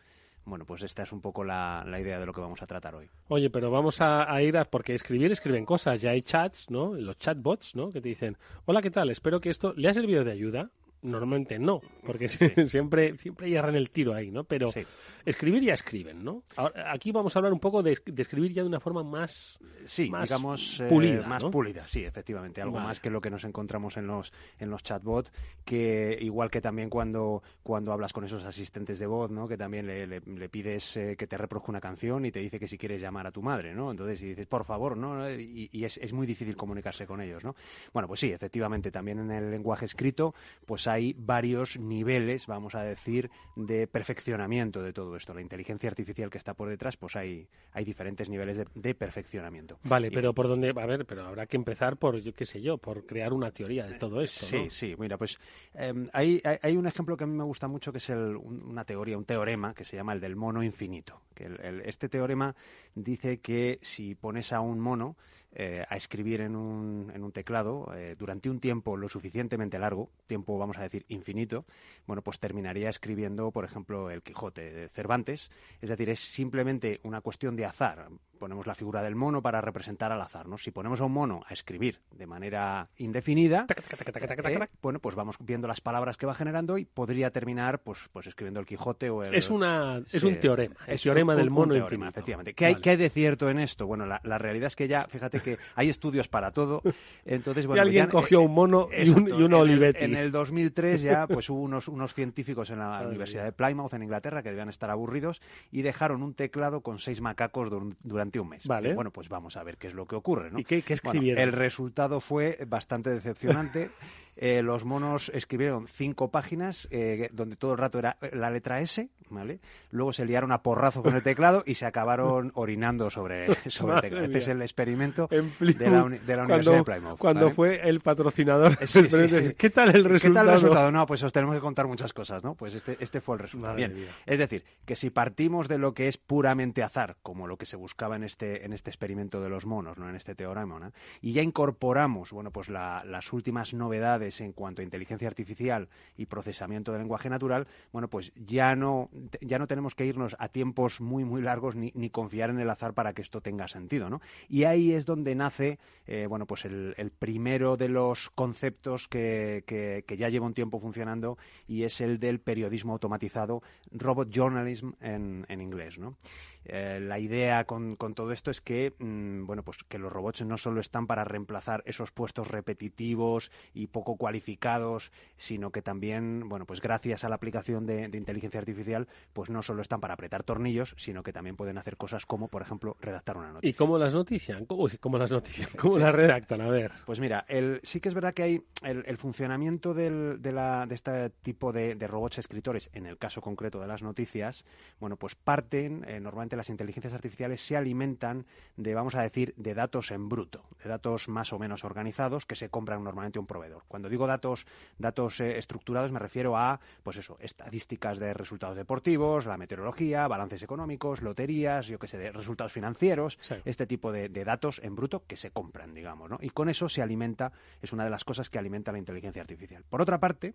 Bueno, 0.46 0.66
pues 0.66 0.82
esta 0.82 1.02
es 1.02 1.12
un 1.12 1.20
poco 1.20 1.42
la, 1.42 1.84
la, 1.86 1.98
idea 1.98 2.18
de 2.18 2.26
lo 2.26 2.32
que 2.32 2.40
vamos 2.40 2.60
a 2.62 2.66
tratar 2.66 2.94
hoy. 2.94 3.08
Oye, 3.28 3.48
pero 3.48 3.70
vamos 3.70 4.00
a, 4.00 4.30
a, 4.30 4.42
ir 4.42 4.58
a, 4.58 4.64
porque 4.66 4.94
escribir 4.94 5.32
escriben 5.32 5.64
cosas, 5.64 6.02
ya 6.02 6.10
hay 6.10 6.22
chats, 6.22 6.70
¿no? 6.70 6.94
Los 6.94 7.18
chatbots, 7.18 7.74
¿no? 7.74 7.90
Que 7.90 8.00
te 8.02 8.10
dicen, 8.10 8.36
hola, 8.66 8.82
¿qué 8.82 8.90
tal? 8.90 9.10
Espero 9.10 9.40
que 9.40 9.48
esto 9.48 9.72
le 9.74 9.88
ha 9.88 9.94
servido 9.94 10.22
de 10.22 10.32
ayuda. 10.32 10.70
Normalmente 11.04 11.58
no, 11.58 11.82
porque 12.02 12.30
sí. 12.30 12.38
siempre 12.66 13.18
siempre 13.18 13.54
en 13.54 13.74
el 13.74 13.90
tiro 13.90 14.14
ahí, 14.14 14.30
¿no? 14.30 14.44
Pero 14.44 14.68
sí. 14.68 14.80
escribir 15.26 15.62
ya 15.62 15.74
escriben, 15.74 16.24
¿no? 16.24 16.42
Ahora, 16.56 16.90
aquí 16.90 17.12
vamos 17.12 17.36
a 17.36 17.40
hablar 17.40 17.52
un 17.52 17.60
poco 17.60 17.82
de, 17.82 17.98
de, 18.06 18.22
escribir 18.22 18.54
ya 18.54 18.62
de 18.62 18.68
una 18.68 18.80
forma 18.80 19.02
más 19.02 19.58
sí, 19.84 20.08
más 20.08 20.30
digamos 20.30 20.82
pulida, 20.88 21.20
eh, 21.20 21.26
más 21.26 21.42
¿no? 21.42 21.50
pulida, 21.50 21.86
sí, 21.86 22.04
efectivamente, 22.04 22.62
algo 22.62 22.76
Vale. 22.76 22.86
más 22.88 23.00
que 23.00 23.10
lo 23.10 23.20
que 23.20 23.28
nos 23.28 23.44
encontramos 23.44 23.98
en 23.98 24.06
los 24.06 24.32
en 24.58 24.70
los 24.70 24.82
chatbots, 24.82 25.30
que 25.66 26.16
igual 26.22 26.50
que 26.50 26.62
también 26.62 26.88
cuando 26.88 27.42
cuando 27.62 27.92
hablas 27.92 28.14
con 28.14 28.24
esos 28.24 28.42
asistentes 28.42 28.98
de 28.98 29.06
voz, 29.06 29.30
¿no? 29.30 29.46
Que 29.46 29.58
también 29.58 29.86
le, 29.86 30.06
le, 30.06 30.20
le 30.20 30.48
pides 30.48 30.96
eh, 30.96 31.16
que 31.18 31.26
te 31.26 31.36
reproduzca 31.36 31.70
una 31.70 31.80
canción 31.82 32.24
y 32.24 32.32
te 32.32 32.40
dice 32.40 32.58
que 32.58 32.66
si 32.66 32.78
quieres 32.78 33.02
llamar 33.02 33.26
a 33.26 33.30
tu 33.30 33.42
madre, 33.42 33.74
¿no? 33.74 33.90
Entonces 33.90 34.22
y 34.22 34.28
dices 34.28 34.46
por 34.46 34.64
favor, 34.64 34.96
¿no? 34.96 35.30
Y, 35.30 35.68
y 35.70 35.84
es, 35.84 35.98
es 35.98 36.14
muy 36.14 36.26
difícil 36.26 36.56
comunicarse 36.56 37.06
con 37.06 37.20
ellos, 37.20 37.44
¿no? 37.44 37.54
Bueno, 37.92 38.08
pues 38.08 38.20
sí, 38.20 38.32
efectivamente, 38.32 38.90
también 38.90 39.18
en 39.18 39.30
el 39.30 39.50
lenguaje 39.50 39.84
escrito, 39.84 40.34
pues 40.64 40.86
hay 40.86 40.93
hay 40.94 41.14
varios 41.18 41.78
niveles, 41.78 42.46
vamos 42.46 42.74
a 42.74 42.82
decir, 42.82 43.30
de 43.56 43.86
perfeccionamiento 43.86 44.80
de 44.80 44.92
todo 44.92 45.16
esto. 45.16 45.34
La 45.34 45.40
inteligencia 45.40 45.90
artificial 45.90 46.30
que 46.30 46.38
está 46.38 46.54
por 46.54 46.68
detrás, 46.68 46.96
pues 46.96 47.16
hay, 47.16 47.48
hay 47.72 47.84
diferentes 47.84 48.30
niveles 48.30 48.60
de, 48.74 48.94
perfeccionamiento. 48.94 49.78
Vale, 49.84 50.10
pero 50.12 50.32
por 50.32 50.48
dónde, 50.48 50.70
a 50.70 50.86
ver, 50.86 51.04
pero 51.04 51.26
habrá 51.26 51.46
que 51.46 51.56
empezar 51.56 51.96
por, 51.96 52.18
yo 52.20 52.32
qué 52.32 52.46
sé 52.46 52.62
yo, 52.62 52.78
por 52.78 53.06
crear 53.06 53.32
una 53.32 53.50
teoría 53.50 53.86
de 53.86 53.98
todo 53.98 54.20
esto. 54.20 54.46
Sí, 54.46 54.70
sí, 54.70 54.94
mira, 54.98 55.18
pues 55.18 55.38
em, 55.74 56.08
hay, 56.12 56.40
hay, 56.62 56.76
un 56.76 56.86
ejemplo 56.86 57.16
que 57.16 57.24
a 57.24 57.26
mí 57.26 57.36
me 57.36 57.44
gusta 57.44 57.66
mucho 57.66 57.90
que 57.90 57.98
es 57.98 58.10
el, 58.10 58.36
una 58.36 58.84
teoría, 58.84 59.18
un 59.18 59.24
teorema 59.24 59.74
que 59.74 59.84
se 59.84 59.96
llama 59.96 60.12
el 60.12 60.20
del 60.20 60.36
mono 60.36 60.62
infinito. 60.62 61.22
Que 61.34 61.50
este 61.84 62.08
teorema 62.08 62.54
dice 62.94 63.40
que 63.40 63.80
si 63.82 64.14
pones 64.14 64.52
a 64.52 64.60
un 64.60 64.78
mono 64.78 65.16
eh, 65.54 65.84
a 65.88 65.96
escribir 65.96 66.40
en 66.40 66.56
un, 66.56 67.12
en 67.14 67.22
un 67.22 67.32
teclado 67.32 67.92
eh, 67.94 68.16
durante 68.18 68.50
un 68.50 68.58
tiempo 68.58 68.96
lo 68.96 69.08
suficientemente 69.08 69.78
largo, 69.78 70.10
tiempo 70.26 70.58
vamos 70.58 70.78
a 70.78 70.82
decir 70.82 71.04
infinito, 71.08 71.64
bueno, 72.06 72.22
pues 72.22 72.38
terminaría 72.38 72.88
escribiendo, 72.88 73.50
por 73.52 73.64
ejemplo, 73.64 74.10
el 74.10 74.22
Quijote 74.22 74.72
de 74.72 74.88
Cervantes. 74.88 75.50
Es 75.80 75.88
decir, 75.88 76.10
es 76.10 76.20
simplemente 76.20 77.00
una 77.04 77.20
cuestión 77.20 77.56
de 77.56 77.66
azar. 77.66 78.08
Ponemos 78.38 78.66
la 78.66 78.74
figura 78.74 79.02
del 79.02 79.14
mono 79.14 79.42
para 79.42 79.60
representar 79.60 80.12
al 80.12 80.20
azar, 80.20 80.46
¿no? 80.46 80.58
Si 80.58 80.70
ponemos 80.70 81.00
a 81.00 81.04
un 81.04 81.12
mono 81.12 81.42
a 81.46 81.52
escribir 81.52 82.00
de 82.12 82.26
manera 82.26 82.88
indefinida, 82.98 83.66
eh, 83.68 84.68
bueno, 84.82 84.98
pues 84.98 85.14
vamos 85.14 85.36
viendo 85.40 85.68
las 85.68 85.80
palabras 85.80 86.16
que 86.16 86.26
va 86.26 86.34
generando 86.34 86.78
y 86.78 86.84
podría 86.84 87.30
terminar, 87.30 87.80
pues, 87.80 88.08
pues 88.12 88.26
escribiendo 88.26 88.60
el 88.60 88.66
Quijote 88.66 89.10
o 89.10 89.22
el... 89.22 89.34
Es, 89.34 89.50
una, 89.50 90.02
es 90.12 90.22
un 90.22 90.38
teorema, 90.38 90.76
el 90.86 91.00
teorema 91.00 91.34
del 91.34 91.50
mono 91.50 91.74
infinito. 91.74 92.08
Efectivamente. 92.08 92.54
¿Qué, 92.54 92.66
hay, 92.66 92.74
¿Qué 92.76 92.90
hay 92.90 92.96
de 92.96 93.10
cierto 93.10 93.48
en 93.48 93.58
esto? 93.58 93.86
Bueno, 93.86 94.06
la, 94.06 94.20
la 94.24 94.38
realidad 94.38 94.66
es 94.66 94.76
que 94.76 94.88
ya, 94.88 95.06
fíjate 95.08 95.40
que 95.40 95.58
hay 95.74 95.88
estudios 95.88 96.28
para 96.28 96.50
todo. 96.50 96.82
Entonces, 97.24 97.66
bueno, 97.66 97.82
y 97.82 97.86
alguien 97.86 98.08
cogió 98.08 98.40
un 98.40 98.52
mono 98.52 98.88
y, 98.96 99.08
un, 99.10 99.28
y 99.28 99.54
Olivetti. 99.54 100.04
En 100.04 100.14
el, 100.14 100.30
2003 100.30 101.02
ya 101.02 101.26
pues 101.26 101.48
hubo 101.50 101.60
unos, 101.60 101.88
unos 101.88 102.14
científicos 102.14 102.70
en 102.70 102.78
la 102.78 103.02
Universidad 103.06 103.44
de 103.44 103.52
Plymouth, 103.52 103.92
en 103.94 104.02
Inglaterra, 104.02 104.42
que 104.42 104.50
debían 104.50 104.68
estar 104.68 104.90
aburridos 104.90 105.40
y 105.70 105.82
dejaron 105.82 106.22
un 106.22 106.34
teclado 106.34 106.80
con 106.80 106.98
seis 106.98 107.20
macacos 107.20 107.70
durante 108.02 108.23
un 108.40 108.48
mes. 108.48 108.66
Vale. 108.66 108.94
bueno, 108.94 109.10
pues 109.10 109.28
vamos 109.28 109.56
a 109.56 109.62
ver 109.62 109.76
qué 109.76 109.88
es 109.88 109.94
lo 109.94 110.06
que 110.06 110.16
ocurre. 110.16 110.50
¿no? 110.50 110.58
¿Y 110.58 110.64
qué, 110.64 110.82
qué 110.82 110.94
escribieron? 110.94 111.42
el 111.42 111.52
resultado 111.52 112.20
fue 112.20 112.58
bastante 112.66 113.10
decepcionante. 113.10 113.90
Eh, 114.36 114.62
los 114.62 114.84
monos 114.84 115.30
escribieron 115.34 115.86
cinco 115.86 116.30
páginas 116.30 116.88
eh, 116.90 117.28
donde 117.32 117.56
todo 117.56 117.72
el 117.72 117.78
rato 117.78 117.98
era 117.98 118.16
la 118.32 118.50
letra 118.50 118.80
S, 118.80 119.08
¿vale? 119.30 119.60
Luego 119.90 120.12
se 120.12 120.24
liaron 120.24 120.50
a 120.52 120.62
porrazo 120.62 121.02
con 121.02 121.14
el 121.14 121.22
teclado 121.22 121.62
y 121.66 121.74
se 121.74 121.86
acabaron 121.86 122.50
orinando 122.54 123.10
sobre, 123.10 123.54
sobre 123.70 123.94
el 123.94 124.00
teclado. 124.00 124.24
Este 124.24 124.38
es 124.38 124.48
el 124.48 124.62
experimento 124.62 125.28
de 125.28 125.90
la, 125.90 126.04
Universidad 126.04 126.76
de 126.76 126.84
Plymouth. 126.84 127.18
Cuando 127.18 127.50
fue 127.50 127.88
el 127.88 128.00
patrocinador. 128.00 128.76
¿Qué 128.76 129.70
tal 129.70 129.94
el 129.94 130.04
resultado? 130.04 130.18
¿Qué 130.18 130.30
tal 130.30 130.48
el 130.48 130.52
resultado? 130.52 130.90
No, 130.90 131.06
pues 131.06 131.22
os 131.22 131.32
tenemos 131.32 131.54
que 131.54 131.60
contar 131.60 131.86
muchas 131.86 132.12
cosas, 132.12 132.42
¿no? 132.42 132.54
Pues 132.54 132.74
este, 132.74 132.96
este 133.00 133.20
fue 133.20 133.36
el 133.36 133.42
resultado. 133.42 133.76
Bien. 133.76 133.94
Es 134.26 134.38
decir, 134.38 134.64
que 134.84 134.96
si 134.96 135.10
partimos 135.10 135.68
de 135.68 135.78
lo 135.78 135.94
que 135.94 136.08
es 136.08 136.16
puramente 136.16 136.82
azar, 136.82 137.16
como 137.22 137.46
lo 137.46 137.56
que 137.56 137.66
se 137.66 137.76
buscaba 137.76 138.16
en 138.16 138.24
este, 138.24 138.64
en 138.64 138.72
este 138.72 138.90
experimento 138.90 139.40
de 139.40 139.48
los 139.48 139.66
monos, 139.66 139.98
¿no? 139.98 140.08
En 140.08 140.16
este 140.16 140.34
teorema, 140.34 140.78
¿no? 140.78 140.92
Y 141.20 141.32
ya 141.32 141.42
incorporamos, 141.42 142.32
bueno, 142.32 142.50
pues 142.50 142.68
las 142.68 143.32
últimas 143.32 143.74
novedades 143.74 144.23
en 144.40 144.52
cuanto 144.52 144.82
a 144.82 144.84
inteligencia 144.84 145.28
artificial 145.28 145.88
y 146.16 146.26
procesamiento 146.26 146.92
del 146.92 147.00
lenguaje 147.02 147.28
natural, 147.28 147.66
bueno, 147.92 148.08
pues 148.08 148.32
ya 148.34 148.74
no, 148.74 149.10
ya 149.40 149.58
no 149.58 149.66
tenemos 149.66 149.94
que 149.94 150.06
irnos 150.06 150.36
a 150.38 150.48
tiempos 150.48 151.00
muy, 151.00 151.24
muy 151.24 151.42
largos 151.42 151.74
ni, 151.76 151.92
confiar 152.10 152.50
en 152.50 152.60
el 152.60 152.70
azar 152.70 152.94
para 152.94 153.12
que 153.12 153.22
esto 153.22 153.40
tenga 153.40 153.66
sentido, 153.68 154.08
¿no? 154.08 154.20
Y 154.48 154.64
ahí 154.64 154.92
es 154.92 155.04
donde 155.04 155.34
nace, 155.34 155.78
eh, 156.06 156.26
bueno, 156.28 156.46
pues 156.46 156.64
el, 156.64 156.94
primero 157.18 157.76
de 157.76 157.88
los 157.88 158.30
conceptos 158.30 159.08
que, 159.08 159.64
que, 159.66 160.16
ya 160.16 160.28
lleva 160.28 160.46
un 160.46 160.54
tiempo 160.54 160.78
funcionando 160.78 161.38
y 161.66 161.82
es 161.82 162.00
el 162.00 162.18
del 162.18 162.40
periodismo 162.40 162.92
automatizado, 162.92 163.62
robot 163.90 164.30
journalism 164.30 164.90
en, 165.00 165.44
en 165.48 165.60
inglés, 165.60 165.98
¿no? 165.98 166.16
Eh, 166.64 167.00
la 167.00 167.18
idea 167.18 167.64
con, 167.64 167.96
todo 167.96 168.32
esto 168.32 168.50
es 168.50 168.60
que, 168.60 168.94
mm, 168.98 169.46
bueno, 169.46 169.62
pues 169.62 169.78
que 169.88 169.98
los 169.98 170.12
robots 170.12 170.44
no 170.44 170.56
solo 170.56 170.80
están 170.80 171.06
para 171.06 171.24
reemplazar 171.24 171.82
esos 171.86 172.10
puestos 172.10 172.48
repetitivos 172.48 173.50
y 173.72 173.88
poco 173.88 174.16
cualificados, 174.16 175.12
sino 175.36 175.70
que 175.70 175.82
también, 175.82 176.48
bueno, 176.48 176.66
pues 176.66 176.80
gracias 176.80 177.24
a 177.24 177.28
la 177.28 177.36
aplicación 177.36 177.86
de, 177.86 178.10
inteligencia 178.14 178.60
artificial, 178.60 179.08
pues 179.32 179.50
no 179.50 179.62
solo 179.62 179.82
están 179.82 180.00
para 180.00 180.14
apretar 180.14 180.44
tornillos, 180.44 180.94
sino 180.96 181.22
que 181.22 181.32
también 181.32 181.56
pueden 181.56 181.78
hacer 181.78 181.96
cosas 181.96 182.26
como, 182.26 182.48
por 182.48 182.62
ejemplo, 182.62 182.96
redactar 183.00 183.36
una 183.36 183.52
noticia. 183.52 183.70
¿Y 183.70 183.74
cómo 183.74 183.98
las 183.98 184.14
notician? 184.14 184.64
¿Cómo, 184.66 185.18
las 185.18 185.30
notician? 185.30 185.68
¿Cómo 185.78 185.98
las 185.98 186.14
redactan? 186.14 186.60
A 186.60 186.68
ver. 186.68 186.92
Pues 187.04 187.20
mira, 187.20 187.44
el, 187.48 187.80
sí 187.82 188.00
que 188.00 188.08
es 188.08 188.14
verdad 188.14 188.32
que 188.32 188.42
hay 188.42 188.62
el, 188.82 189.16
funcionamiento 189.18 189.94
del, 189.94 190.40
de, 190.40 190.52
la, 190.52 190.86
de 190.86 190.94
este 190.94 191.30
tipo 191.30 191.72
de, 191.72 191.94
robots 192.06 192.38
escritores, 192.38 192.90
en 192.92 193.06
el 193.06 193.18
caso 193.18 193.40
concreto 193.40 193.80
de 193.80 193.86
las 193.86 194.02
noticias, 194.02 194.64
bueno, 195.00 195.16
pues 195.16 195.34
parten 195.34 196.04
eh, 196.06 196.20
normalmente 196.20 196.53
las 196.56 196.70
inteligencias 196.70 197.14
artificiales 197.14 197.60
se 197.60 197.76
alimentan 197.76 198.46
de, 198.76 198.94
vamos 198.94 199.14
a 199.14 199.22
decir, 199.22 199.54
de 199.56 199.74
datos 199.74 200.10
en 200.10 200.28
bruto, 200.28 200.64
de 200.82 200.88
datos 200.88 201.28
más 201.28 201.52
o 201.52 201.58
menos 201.58 201.84
organizados 201.84 202.46
que 202.46 202.56
se 202.56 202.68
compran 202.68 203.02
normalmente 203.02 203.38
un 203.38 203.46
proveedor. 203.46 203.82
Cuando 203.88 204.08
digo 204.08 204.26
datos, 204.26 204.66
datos 204.98 205.40
eh, 205.40 205.58
estructurados 205.58 206.12
me 206.12 206.18
refiero 206.18 206.56
a, 206.56 206.80
pues 207.02 207.16
eso, 207.16 207.36
estadísticas 207.40 208.18
de 208.18 208.34
resultados 208.34 208.76
deportivos, 208.76 209.46
la 209.46 209.56
meteorología, 209.56 210.26
balances 210.28 210.62
económicos, 210.62 211.22
loterías, 211.22 211.86
yo 211.86 211.98
qué 211.98 212.06
sé, 212.06 212.18
de 212.18 212.32
resultados 212.32 212.72
financieros, 212.72 213.38
este 213.64 213.86
tipo 213.86 214.12
de, 214.12 214.28
datos 214.44 214.80
en 214.82 214.94
bruto 214.94 215.24
que 215.26 215.36
se 215.36 215.50
compran, 215.50 215.94
digamos, 215.94 216.28
¿no? 216.28 216.38
Y 216.40 216.50
con 216.50 216.68
eso 216.68 216.88
se 216.88 217.02
alimenta, 217.02 217.52
es 217.80 217.92
una 217.92 218.04
de 218.04 218.10
las 218.10 218.24
cosas 218.24 218.50
que 218.50 218.58
alimenta 218.58 218.92
la 218.92 218.98
inteligencia 218.98 219.42
artificial. 219.42 219.84
Por 219.88 220.02
otra 220.02 220.18
parte, 220.18 220.54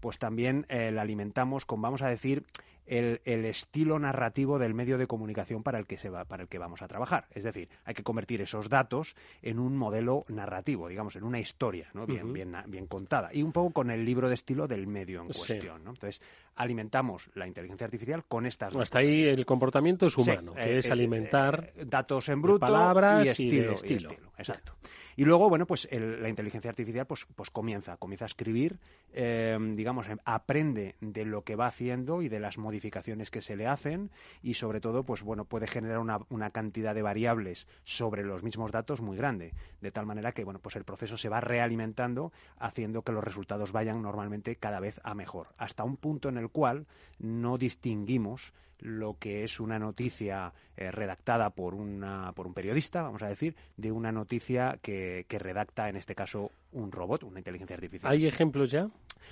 pues 0.00 0.18
también 0.18 0.66
eh, 0.68 0.90
la 0.90 1.02
alimentamos 1.02 1.64
con, 1.64 1.80
vamos 1.80 2.02
a 2.02 2.08
decir, 2.08 2.44
el, 2.88 3.20
estilo 3.44 3.98
narrativo 3.98 4.58
del 4.58 4.74
medio 4.74 4.98
de 4.98 5.06
comunicación 5.06 5.62
para 5.62 5.78
el 5.78 5.86
que 5.86 5.98
se 5.98 6.10
va, 6.10 6.24
para 6.24 6.42
el 6.42 6.48
que 6.48 6.58
vamos 6.58 6.82
a 6.82 6.88
trabajar. 6.88 7.26
Es 7.30 7.44
decir, 7.44 7.68
hay 7.84 7.94
que 7.94 8.02
convertir 8.02 8.40
esos 8.40 8.68
datos 8.68 9.14
en 9.42 9.58
un 9.58 9.76
modelo 9.76 10.24
narrativo, 10.28 10.88
digamos, 10.88 11.16
en 11.16 11.24
una 11.24 11.38
historia, 11.38 11.90
¿no? 11.94 12.06
Bien, 12.06 12.32
bien, 12.32 12.56
bien 12.66 12.86
contada. 12.86 13.30
Y 13.32 13.42
un 13.42 13.52
poco 13.52 13.72
con 13.72 13.90
el 13.90 14.04
libro 14.04 14.28
de 14.28 14.34
estilo 14.34 14.66
del 14.66 14.86
medio 14.86 15.20
en 15.20 15.28
cuestión, 15.28 15.84
¿no? 15.84 15.90
Entonces, 15.90 16.22
alimentamos 16.58 17.30
la 17.34 17.46
inteligencia 17.46 17.84
artificial 17.84 18.24
con 18.24 18.44
estas 18.44 18.72
dos 18.72 18.82
Hasta 18.82 18.98
ahí 18.98 19.22
el 19.22 19.46
comportamiento 19.46 20.06
es 20.06 20.18
humano, 20.18 20.54
que 20.54 20.74
eh, 20.74 20.78
es 20.78 20.86
eh, 20.86 20.92
alimentar 20.92 21.72
eh, 21.76 21.84
datos 21.86 22.28
en 22.28 22.42
bruto 22.42 22.60
palabras 22.60 23.24
y 23.24 23.28
estilo. 23.28 23.72
estilo. 23.74 24.10
Exacto. 24.36 24.74
Y 25.16 25.24
luego, 25.24 25.48
bueno, 25.48 25.66
pues 25.66 25.88
la 25.90 26.28
inteligencia 26.28 26.70
artificial 26.70 27.04
pues, 27.04 27.26
pues 27.34 27.50
comienza, 27.50 27.96
comienza 27.96 28.24
a 28.24 28.28
escribir, 28.28 28.78
digamos, 29.12 30.08
em, 30.08 30.18
aprende 30.24 30.94
de 31.00 31.24
lo 31.24 31.42
que 31.42 31.56
va 31.56 31.66
haciendo 31.66 32.22
y 32.22 32.28
de 32.28 32.38
las 32.38 32.56
modificaciones 32.56 33.32
que 33.32 33.40
se 33.40 33.56
le 33.56 33.66
hacen 33.66 34.12
y 34.44 34.54
sobre 34.54 34.80
todo, 34.80 35.02
pues 35.02 35.24
bueno, 35.24 35.44
puede 35.44 35.66
generar 35.66 35.98
una, 35.98 36.20
una 36.28 36.50
cantidad 36.50 36.94
de 36.94 37.02
variables 37.02 37.66
sobre 37.82 38.22
los 38.22 38.44
mismos 38.44 38.70
datos 38.70 39.00
muy 39.00 39.16
grande, 39.16 39.54
de 39.80 39.90
tal 39.90 40.06
manera 40.06 40.30
que, 40.30 40.44
bueno, 40.44 40.60
pues 40.60 40.76
el 40.76 40.84
proceso 40.84 41.16
se 41.16 41.28
va 41.28 41.40
realimentando 41.40 42.30
haciendo 42.56 43.02
que 43.02 43.10
los 43.10 43.24
resultados 43.24 43.72
vayan 43.72 44.00
normalmente 44.00 44.54
cada 44.54 44.78
vez 44.78 45.00
a 45.02 45.14
mejor, 45.14 45.48
hasta 45.56 45.82
un 45.82 45.96
punto 45.96 46.28
en 46.28 46.38
el 46.38 46.47
cual 46.48 46.86
no 47.18 47.58
distinguimos 47.58 48.52
lo 48.80 49.16
que 49.18 49.44
es 49.44 49.60
una 49.60 49.78
noticia 49.78 50.52
eh, 50.76 50.90
redactada 50.90 51.50
por, 51.50 51.74
una, 51.74 52.32
por 52.32 52.46
un 52.46 52.54
periodista, 52.54 53.02
vamos 53.02 53.22
a 53.22 53.28
decir, 53.28 53.56
de 53.76 53.90
una 53.90 54.12
noticia 54.12 54.78
que, 54.80 55.26
que 55.28 55.38
redacta, 55.38 55.88
en 55.88 55.96
este 55.96 56.14
caso, 56.14 56.52
un 56.72 56.92
robot, 56.92 57.24
una 57.24 57.40
inteligencia 57.40 57.74
artificial. 57.74 58.12
¿Hay 58.12 58.26
ejemplos 58.26 58.70
ya? 58.70 58.88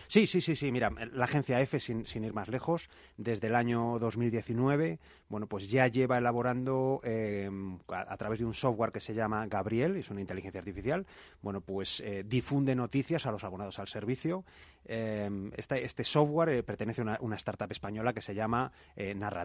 Sí, 0.09 0.27
sí, 0.27 0.41
sí, 0.41 0.57
sí. 0.57 0.73
Mira, 0.73 0.91
la 1.13 1.25
agencia 1.25 1.61
EFE, 1.61 1.79
sin, 1.79 2.25
ir 2.25 2.33
más 2.33 2.49
lejos, 2.49 2.89
desde 3.17 3.47
el 3.47 3.55
año 3.55 3.99
2019, 3.99 4.99
bueno, 5.29 5.47
pues 5.47 5.71
ya 5.71 5.87
lleva 5.87 6.19
elaborando 6.19 7.01
eh, 7.05 7.49
a, 7.89 8.17
través 8.17 8.39
de 8.39 8.45
un 8.45 8.55
software 8.55 8.93
que 8.93 9.01
se 9.01 9.15
llama 9.15 9.47
Gabriel, 9.47 9.97
es 9.97 10.11
una 10.11 10.21
inteligencia 10.21 10.61
artificial, 10.61 11.07
bueno, 11.43 11.61
pues 11.61 12.01
eh, 12.01 12.25
difunde 12.27 12.75
noticias 12.75 13.27
a 13.27 13.31
los 13.31 13.45
abonados 13.45 13.79
al 13.79 13.89
servicio. 13.89 14.45
este, 14.85 15.85
este, 15.85 16.05
software 16.05 16.65
pertenece 16.65 17.03
a 17.03 17.19
una, 17.21 17.37
startup 17.37 17.71
española 17.71 18.13
que 18.13 18.21
se 18.21 18.35
llama 18.35 18.73
Narrativa. 18.97 19.36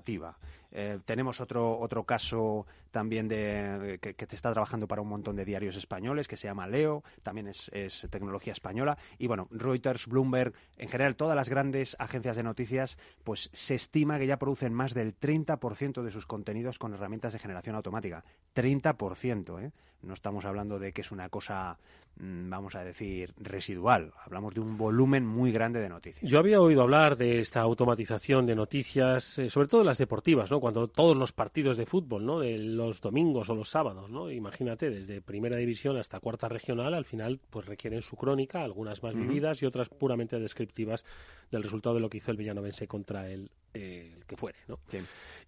Tenemos 1.05 1.41
otro 1.41 1.77
otro 1.79 2.05
caso 2.05 2.65
también 2.91 3.27
de 3.27 3.99
que, 4.01 4.13
te 4.13 4.35
está 4.35 4.51
trabajando 4.51 4.87
para 4.87 5.01
un 5.01 5.09
montón 5.09 5.35
de 5.35 5.45
diarios 5.45 5.75
españoles 5.75 6.27
que 6.27 6.37
se 6.37 6.47
llama 6.47 6.67
Leo, 6.67 7.03
también 7.23 7.47
es, 7.47 7.69
tecnología 8.09 8.53
española. 8.53 8.97
Y 9.17 9.27
bueno, 9.27 9.47
Reuters, 9.51 10.07
Bloomberg, 10.07 10.53
en 10.77 10.89
general 10.89 11.15
todas 11.15 11.35
las 11.35 11.49
grandes 11.49 11.95
agencias 11.99 12.35
de 12.35 12.43
noticias, 12.43 12.97
pues 13.23 13.49
se 13.53 13.75
estima 13.75 14.19
que 14.19 14.27
ya 14.27 14.37
producen 14.37 14.73
más 14.73 14.93
del 14.93 15.17
30% 15.17 16.03
de 16.03 16.11
sus 16.11 16.25
contenidos 16.25 16.77
con 16.77 16.93
herramientas 16.93 17.33
de 17.33 17.39
generación 17.39 17.75
automática. 17.75 18.23
30%, 18.55 19.63
¿eh? 19.63 19.71
No 20.03 20.13
estamos 20.13 20.45
hablando 20.45 20.79
de 20.79 20.91
que 20.91 21.01
es 21.01 21.11
una 21.11 21.29
cosa, 21.29 21.77
mm, 22.17 22.49
vamos 22.49 22.75
a 22.75 22.83
decir, 22.83 23.33
residual. 23.37 24.11
Hablamos 24.25 24.53
de 24.53 24.61
un 24.61 24.77
volumen 24.77 25.25
muy 25.25 25.51
grande 25.51 25.79
de 25.79 25.89
noticias. 25.89 26.29
Yo 26.29 26.39
había 26.39 26.59
oído 26.59 26.81
hablar 26.81 27.15
de 27.17 27.39
esta 27.39 27.61
automatización 27.61 28.45
de 28.45 28.55
noticias, 28.55 29.39
eh, 29.39 29.49
sobre 29.49 29.67
todo 29.67 29.83
las 29.83 29.97
deportivas, 29.97 30.49
¿no? 30.49 30.59
Cuando 30.59 30.87
todos 30.87 31.15
los 31.15 31.31
partidos 31.31 31.77
de 31.77 31.85
fútbol, 31.85 32.25
¿no? 32.25 32.39
De 32.39 32.57
los 32.57 33.01
domingos 33.01 33.49
o 33.49 33.55
los 33.55 33.69
sábados, 33.69 34.09
¿no? 34.09 34.31
Imagínate, 34.31 34.89
desde 34.89 35.21
primera 35.21 35.57
división 35.57 35.97
hasta 35.97 36.19
cuarta 36.19 36.47
regional, 36.47 36.93
al 36.93 37.05
final, 37.05 37.39
pues 37.49 37.65
requieren 37.65 38.01
su 38.01 38.15
crónica, 38.15 38.63
algunas 38.63 39.03
más 39.03 39.13
vividas 39.13 39.61
y 39.61 39.65
otras 39.65 39.89
puramente 39.89 40.39
descriptivas 40.39 41.05
del 41.51 41.63
resultado 41.63 41.95
de 41.95 42.01
lo 42.01 42.09
que 42.09 42.17
hizo 42.17 42.31
el 42.31 42.37
Villanovense 42.37 42.87
contra 42.87 43.29
el, 43.29 43.49
eh, 43.73 44.13
el 44.15 44.25
que 44.25 44.37
fuere, 44.37 44.59
¿no? 44.67 44.79
Sí. 44.87 44.99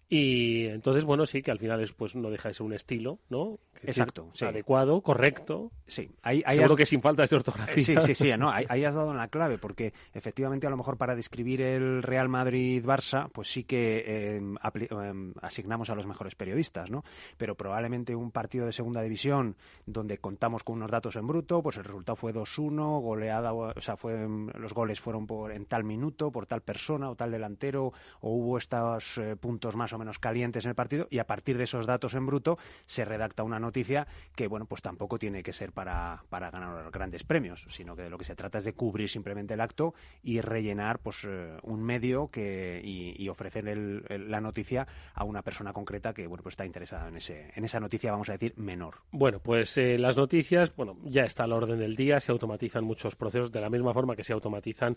Y 0.08 0.66
entonces, 0.66 1.04
bueno, 1.04 1.24
sí, 1.26 1.42
que 1.42 1.50
al 1.50 1.58
final 1.58 1.80
es, 1.82 1.92
pues 1.92 2.14
no 2.14 2.30
deja 2.30 2.48
de 2.48 2.54
ser 2.54 2.66
un 2.66 2.74
estilo, 2.74 3.18
¿no? 3.30 3.58
Es 3.76 3.98
Exacto, 3.98 4.24
decir, 4.26 4.38
sí. 4.38 4.44
Adecuado, 4.44 5.00
correcto. 5.00 5.70
Sí, 5.86 6.10
ahí, 6.22 6.42
ahí 6.46 6.56
Seguro 6.56 6.74
has- 6.74 6.78
que 6.78 6.86
sin 6.86 7.02
faltas 7.02 7.28
de 7.30 7.36
ortografía. 7.36 7.82
Sí, 7.84 7.94
sí, 8.00 8.14
sí, 8.14 8.30
no, 8.38 8.50
ahí, 8.52 8.64
ahí 8.68 8.84
has 8.84 8.94
dado 8.94 9.10
en 9.10 9.16
la 9.16 9.28
clave, 9.28 9.58
porque 9.58 9.92
efectivamente 10.12 10.66
a 10.66 10.70
lo 10.70 10.76
mejor 10.76 10.96
para 10.98 11.14
describir 11.16 11.60
el 11.62 12.02
Real 12.02 12.28
Madrid-Barça, 12.28 13.28
pues 13.32 13.48
sí 13.50 13.64
que 13.64 14.04
eh, 14.06 14.40
apli- 14.62 15.34
asignamos 15.42 15.90
a 15.90 15.94
los 15.94 16.06
mejores 16.06 16.34
periodistas, 16.34 16.90
¿no? 16.90 17.02
Pero 17.36 17.54
probablemente 17.54 18.14
un 18.14 18.30
partido 18.30 18.66
de 18.66 18.72
segunda 18.72 19.02
división 19.02 19.56
donde 19.86 20.18
contamos 20.18 20.62
con 20.64 20.76
unos 20.76 20.90
datos 20.90 21.16
en 21.16 21.26
bruto, 21.26 21.62
pues 21.62 21.76
el 21.78 21.84
resultado 21.84 22.16
fue 22.16 22.32
2-1, 22.32 23.00
goleada, 23.00 23.52
o 23.52 23.80
sea, 23.80 23.96
fue, 23.96 24.26
los 24.54 24.72
goles 24.74 25.00
fueron 25.00 25.26
por 25.26 25.50
en 25.52 25.66
tal 25.66 25.84
minuto, 25.84 26.30
por 26.30 26.46
tal 26.46 26.60
persona 26.62 27.10
o 27.10 27.16
tal 27.16 27.30
delantero, 27.30 27.92
o 28.20 28.30
hubo 28.30 28.58
estos 28.58 29.18
eh, 29.18 29.36
puntos 29.36 29.76
más 29.76 29.92
o 29.94 29.98
menos 29.98 30.18
calientes 30.18 30.64
en 30.64 30.70
el 30.70 30.74
partido, 30.74 31.06
y 31.10 31.18
a 31.18 31.26
partir 31.26 31.56
de 31.56 31.64
esos 31.64 31.86
datos 31.86 32.14
en 32.14 32.26
bruto 32.26 32.58
se 32.86 33.04
redacta 33.04 33.42
una 33.42 33.58
noticia 33.58 34.06
que, 34.34 34.46
bueno, 34.48 34.66
pues 34.66 34.82
tampoco 34.82 35.18
tiene 35.18 35.42
que 35.42 35.52
ser 35.52 35.72
para, 35.72 36.24
para 36.28 36.50
ganar 36.50 36.90
grandes 36.90 37.24
premios, 37.24 37.66
sino 37.70 37.96
que 37.96 38.02
de 38.02 38.10
lo 38.10 38.18
que 38.18 38.24
se 38.24 38.34
trata 38.34 38.58
es 38.58 38.64
de 38.64 38.72
cubrir 38.74 39.08
simplemente 39.08 39.54
el 39.54 39.60
acto 39.60 39.94
y 40.22 40.40
rellenar 40.40 40.98
pues 40.98 41.24
eh, 41.26 41.56
un 41.62 41.82
medio 41.82 42.28
que, 42.28 42.80
y, 42.84 43.28
ofrecer 43.28 43.68
el- 43.68 44.04
la 44.30 44.40
noticia 44.40 44.86
a 45.14 45.24
una 45.24 45.42
persona 45.42 45.72
concreta 45.72 46.12
que, 46.12 46.26
bueno, 46.26 46.42
pues 46.42 46.52
está 46.54 46.66
interesada 46.66 47.08
en, 47.08 47.16
ese, 47.16 47.50
en 47.54 47.64
esa 47.64 47.80
noticia, 47.80 48.10
vamos 48.12 48.28
a 48.28 48.32
decir, 48.32 48.52
menor. 48.56 48.96
Bueno, 49.10 49.40
pues 49.40 49.76
eh, 49.78 49.98
las 49.98 50.16
noticias, 50.16 50.74
bueno, 50.76 50.96
ya 51.04 51.22
está 51.22 51.44
a 51.44 51.46
la 51.46 51.56
orden 51.56 51.78
del 51.78 51.96
día, 51.96 52.20
se 52.20 52.32
automatizan 52.32 52.84
muchos 52.84 53.16
procesos 53.16 53.50
de 53.52 53.60
la 53.60 53.70
misma 53.70 53.92
forma 53.92 54.14
que 54.16 54.24
se 54.24 54.32
automatizan, 54.32 54.96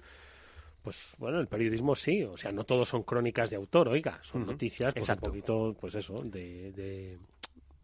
pues 0.88 1.16
bueno, 1.18 1.42
el 1.42 1.48
periodismo 1.48 1.98
sí, 1.98 2.24
o 2.24 2.38
sea, 2.38 2.54
no 2.54 2.64
todos 2.64 2.88
son 2.88 3.04
crónicas 3.04 3.50
de 3.50 3.58
autor, 3.58 3.90
oiga, 3.90 4.22
son 4.24 4.46
noticias, 4.46 4.94
pues 4.94 5.04
exacto. 5.04 5.26
un 5.26 5.32
poquito, 5.32 5.76
pues 5.82 5.96
eso, 5.96 6.14
de, 6.24 6.72
de 6.72 7.20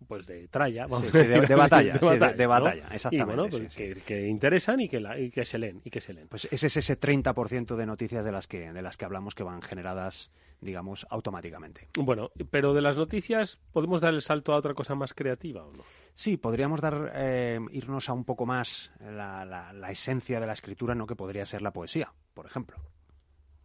pues 0.08 0.26
de 0.26 0.48
tralla, 0.48 0.88
vamos 0.88 1.10
Sí, 1.12 1.18
a 1.18 1.22
sí, 1.24 1.28
de- 1.28 1.56
batalla, 1.56 1.94
de- 1.98 2.48
batalla, 2.48 2.88
Y 2.92 2.96
exactamente, 2.96 3.36
bueno, 3.36 3.50
pues 3.50 3.76
que, 3.76 3.96
que 3.96 4.26
interesan 4.30 4.80
y 4.80 4.88
que, 4.88 5.02
la- 5.02 5.20
y 5.20 5.30
que 5.30 5.44
se 5.44 5.58
leen, 5.58 5.82
y 5.84 5.90
que 5.90 6.00
se 6.00 6.14
leen. 6.14 6.30
Pues 6.30 6.46
ese 6.50 6.68
es 6.68 6.78
ese 6.78 6.98
30% 6.98 7.76
de 7.76 7.86
noticias 7.86 8.24
de 8.24 8.32
las, 8.32 8.48
que, 8.48 8.72
de 8.72 8.82
las 8.82 8.96
que 8.96 9.04
hablamos 9.04 9.36
que 9.36 9.44
van 9.44 9.62
generadas, 9.62 10.32
digamos, 10.62 11.06
automáticamente. 11.10 11.90
Bueno, 11.98 12.32
pero 12.52 12.74
de 12.74 12.82
las 12.82 12.96
noticias, 12.96 13.60
¿podemos 13.74 14.00
dar 14.00 14.14
el 14.14 14.22
salto 14.22 14.54
a 14.54 14.58
otra 14.58 14.74
cosa 14.74 14.96
más 14.96 15.14
creativa 15.14 15.66
o 15.66 15.74
no? 15.74 15.84
Sí, 16.14 16.38
podríamos 16.38 16.80
dar, 16.80 17.12
eh, 17.16 17.60
irnos 17.72 18.08
a 18.08 18.14
un 18.14 18.24
poco 18.24 18.46
más 18.46 18.92
la, 19.02 19.44
la- 19.44 19.74
la 19.74 19.92
esencia 19.92 20.40
de 20.40 20.48
la 20.48 20.54
escritura, 20.54 20.96
no 20.96 21.06
que 21.06 21.18
podría 21.18 21.46
ser 21.46 21.62
la 21.62 21.72
poesía, 21.74 22.14
por 22.34 22.46
ejemplo. 22.46 22.78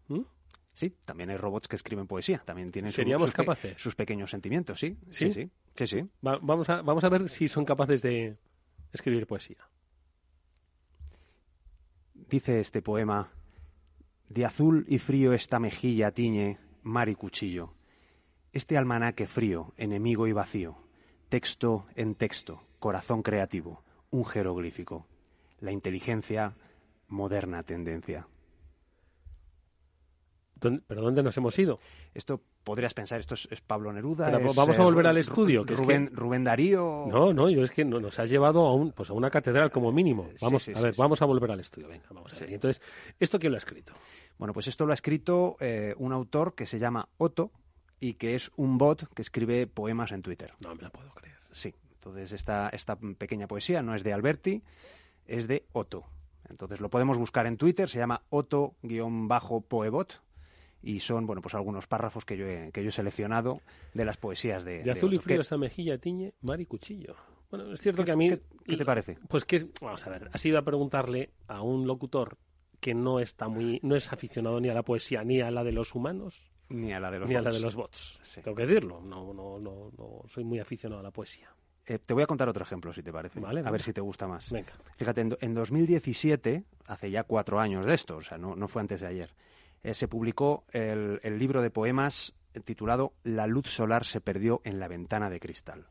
¿Mm? 0.09 0.21
Sí, 0.75 0.95
también 1.05 1.31
hay 1.31 1.37
robots 1.37 1.67
que 1.69 1.77
escriben 1.77 2.07
poesía, 2.07 2.41
también 2.45 2.71
tienen 2.71 2.93
¿Seríamos 2.93 3.29
sus, 3.29 3.35
capaces? 3.35 3.81
sus 3.81 3.95
pequeños 3.97 4.31
sentimientos, 4.31 4.79
sí, 4.79 4.97
¿Sí? 5.11 5.33
sí, 5.33 5.33
sí, 5.33 5.51
sí, 5.75 5.87
sí. 5.87 6.09
Va- 6.27 6.39
vamos, 6.41 6.69
a, 6.71 6.83
vamos 6.83 7.03
a 7.05 7.09
ver 7.09 7.29
si 7.29 7.49
son 7.49 7.65
capaces 7.65 8.01
de 8.03 8.37
escribir 8.93 9.27
poesía. 9.27 9.59
Dice 12.15 12.61
este 12.61 12.83
poema, 12.83 13.31
de 14.29 14.45
azul 14.45 14.85
y 14.89 14.99
frío 14.99 15.33
esta 15.33 15.59
mejilla 15.59 16.13
tiñe 16.13 16.59
mar 16.83 17.09
y 17.09 17.15
cuchillo. 17.15 17.75
Este 18.53 18.77
almanaque 18.77 19.27
frío, 19.27 19.73
enemigo 19.77 20.27
y 20.27 20.33
vacío, 20.33 20.77
texto 21.29 21.87
en 21.95 22.15
texto, 22.15 22.63
corazón 22.79 23.23
creativo, 23.23 23.83
un 24.11 24.25
jeroglífico. 24.25 25.07
La 25.61 25.73
inteligencia, 25.73 26.55
moderna 27.09 27.63
tendencia. 27.63 28.27
¿Dónde- 30.61 30.83
¿Pero 30.87 31.03
dónde 31.03 31.23
nos 31.23 31.37
hemos 31.37 31.59
ido? 31.59 31.79
Esto 32.15 32.41
podrías 32.65 32.95
pensar, 32.95 33.21
esto 33.21 33.35
es, 33.35 33.47
es 33.51 33.61
Pablo 33.61 33.93
Neruda. 33.93 34.27
Pero 34.27 34.49
es, 34.51 34.57
vamos 34.57 34.79
a 34.79 34.83
eh, 34.83 34.85
volver 34.85 35.07
al 35.07 35.17
estudio, 35.19 35.65
que 35.65 35.75
es 35.75 35.79
Rubén, 35.79 36.09
que- 36.09 36.15
Rubén 36.17 36.45
Darío. 36.45 37.07
No, 37.09 37.33
no, 37.33 37.49
yo 37.49 37.65
es 37.65 37.71
que 37.71 37.85
no- 37.85 38.01
nos 38.01 38.19
has 38.19 38.29
llevado 38.31 38.67
a, 38.67 38.75
un, 38.75 38.93
pues 38.93 39.11
a 39.11 39.13
una 39.13 39.31
catedral 39.31 39.71
como 39.71 39.93
mínimo. 39.93 40.29
Vamos, 40.41 40.63
sí, 40.65 40.73
a 40.75 40.81
ver, 40.81 40.95
sí. 40.95 41.01
vamos 41.01 41.23
a 41.23 41.25
volver 41.27 41.51
al 41.51 41.61
estudio. 41.61 41.89
Venga, 41.89 42.07
vamos 42.11 42.33
a 42.37 42.41
ver. 42.41 42.53
Entonces, 42.55 42.83
¿esto 43.21 43.39
quién 43.39 43.53
lo 43.53 43.57
ha 43.57 43.59
escrito? 43.59 43.93
Bueno, 44.39 44.53
pues 44.53 44.67
esto 44.69 44.85
lo 44.87 44.93
ha 44.93 44.95
escrito 44.95 45.57
eh, 45.61 45.95
un 45.99 46.13
autor 46.13 46.55
que 46.55 46.67
se 46.67 46.79
llama 46.79 47.09
Otto 47.19 47.51
y 48.01 48.15
que 48.15 48.35
es 48.35 48.51
un 48.57 48.79
bot 48.79 49.13
que 49.15 49.23
escribe 49.23 49.67
poemas 49.67 50.13
en 50.13 50.23
Twitter. 50.23 50.53
No 50.61 50.75
me 50.75 50.83
la 50.83 50.91
puedo 50.91 51.11
creer. 51.15 51.37
Sí, 51.51 51.75
entonces 51.95 52.33
esta, 52.33 52.69
esta 52.69 52.97
pequeña 52.97 53.47
poesía 53.49 53.83
no 53.83 53.95
es 53.95 54.05
de 54.05 54.13
Alberti, 54.13 54.63
es 55.27 55.49
de 55.49 55.67
Otto. 55.73 56.05
Entonces 56.49 56.81
lo 56.81 56.89
podemos 56.89 57.19
buscar 57.19 57.47
en 57.47 57.57
Twitter, 57.57 57.89
se 57.89 57.99
llama 57.99 58.23
Otto-poebot 58.31 60.23
y 60.83 61.01
son, 61.01 61.27
bueno, 61.27 61.43
pues 61.43 61.55
algunos 61.55 61.87
párrafos 61.87 62.25
que 62.25 62.37
yo 62.37 62.47
he, 62.47 62.71
que 62.73 62.83
yo 62.83 62.89
he 62.91 62.93
seleccionado 62.93 63.61
de 63.95 64.05
las 64.05 64.17
poesías 64.17 64.65
de, 64.65 64.83
De 64.83 64.91
azul 64.91 65.13
y 65.15 65.19
frío 65.19 65.37
¿Qué- 65.39 65.43
esta 65.43 65.57
mejilla 65.59 65.99
tiñe 65.99 66.35
mar 66.43 66.61
y 66.61 66.67
cuchillo. 66.67 67.17
Bueno, 67.51 67.73
es 67.73 67.81
cierto 67.81 68.03
¿Qué- 68.03 68.07
que 68.07 68.13
a 68.13 68.17
mí... 68.17 68.29
qué- 68.31 68.43
qué 68.67 68.77
te 68.77 68.85
parece? 68.85 69.19
Pues 69.29 69.45
que, 69.45 69.67
vamos 69.81 70.07
a 70.07 70.11
ver, 70.11 70.31
has 70.33 70.45
ido 70.47 70.59
a 70.59 70.63
preguntarle 70.63 71.31
a 71.47 71.63
un 71.63 71.87
locutor 71.87 72.37
que 72.81 72.95
no 72.95 73.19
está 73.21 73.49
muy, 73.49 73.81
no 73.83 73.97
es 73.97 74.13
aficionado 74.13 74.61
ni 74.61 74.69
a 74.69 74.75
la 74.75 74.83
poesía 74.83 75.25
ni 75.25 75.41
a 75.41 75.51
la 75.51 75.65
de 75.65 75.73
los 75.73 75.95
humanos 75.97 76.53
Ni 76.69 76.93
a 76.93 77.01
la 77.01 77.11
de 77.11 77.19
los 77.19 77.29
ni 77.29 77.35
a 77.35 77.41
la 77.41 77.49
bots. 77.51 77.57
de 77.57 77.63
los 77.63 77.75
bots. 77.75 78.19
Sí. 78.23 78.41
Tengo 78.43 78.57
que 78.57 78.67
decirlo, 78.67 79.01
no, 79.01 79.33
no, 79.35 79.59
no, 79.59 79.91
no 79.99 80.23
soy 80.29 80.45
muy 80.45 80.61
aficionado 80.61 81.01
a 81.01 81.03
la 81.03 81.11
poesía. 81.11 81.49
Eh, 81.87 81.99
te 81.99 82.13
voy 82.13 82.23
a 82.23 82.27
contar 82.27 82.47
otro 82.51 82.63
ejemplo, 82.63 82.93
si 82.93 83.03
te 83.03 83.11
parece. 83.11 83.41
Vale, 83.41 83.63
a 83.65 83.71
ver 83.71 83.81
si 83.83 83.95
te 83.95 84.03
gusta 84.03 84.29
más. 84.29 84.53
Venga. 84.53 84.75
Fíjate, 84.97 85.23
en, 85.23 85.37
en 85.41 85.55
2017, 85.55 86.63
hace 86.87 87.11
ya 87.11 87.25
cuatro 87.25 87.59
años 87.59 87.87
de 87.87 87.95
esto, 87.95 88.17
o 88.19 88.21
sea, 88.21 88.37
no, 88.37 88.55
no 88.55 88.69
fue 88.69 88.83
antes 88.83 89.01
de 89.01 89.07
ayer, 89.07 89.31
eh, 89.83 89.95
se 89.95 90.09
publicó 90.09 90.65
el, 90.73 91.21
el 91.23 91.39
libro 91.39 91.63
de 91.63 91.71
poemas 91.71 92.35
titulado 92.65 93.15
La 93.23 93.47
luz 93.47 93.69
solar 93.69 94.05
se 94.05 94.21
perdió 94.21 94.61
en 94.65 94.81
la 94.81 94.89
ventana 94.89 95.31
de 95.31 95.41
cristal 95.41 95.87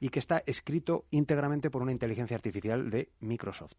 y 0.00 0.10
que 0.10 0.18
está 0.18 0.42
escrito 0.46 1.06
íntegramente 1.10 1.70
por 1.70 1.82
una 1.82 1.92
inteligencia 1.92 2.36
artificial 2.36 2.90
de 2.90 3.10
Microsoft. 3.20 3.76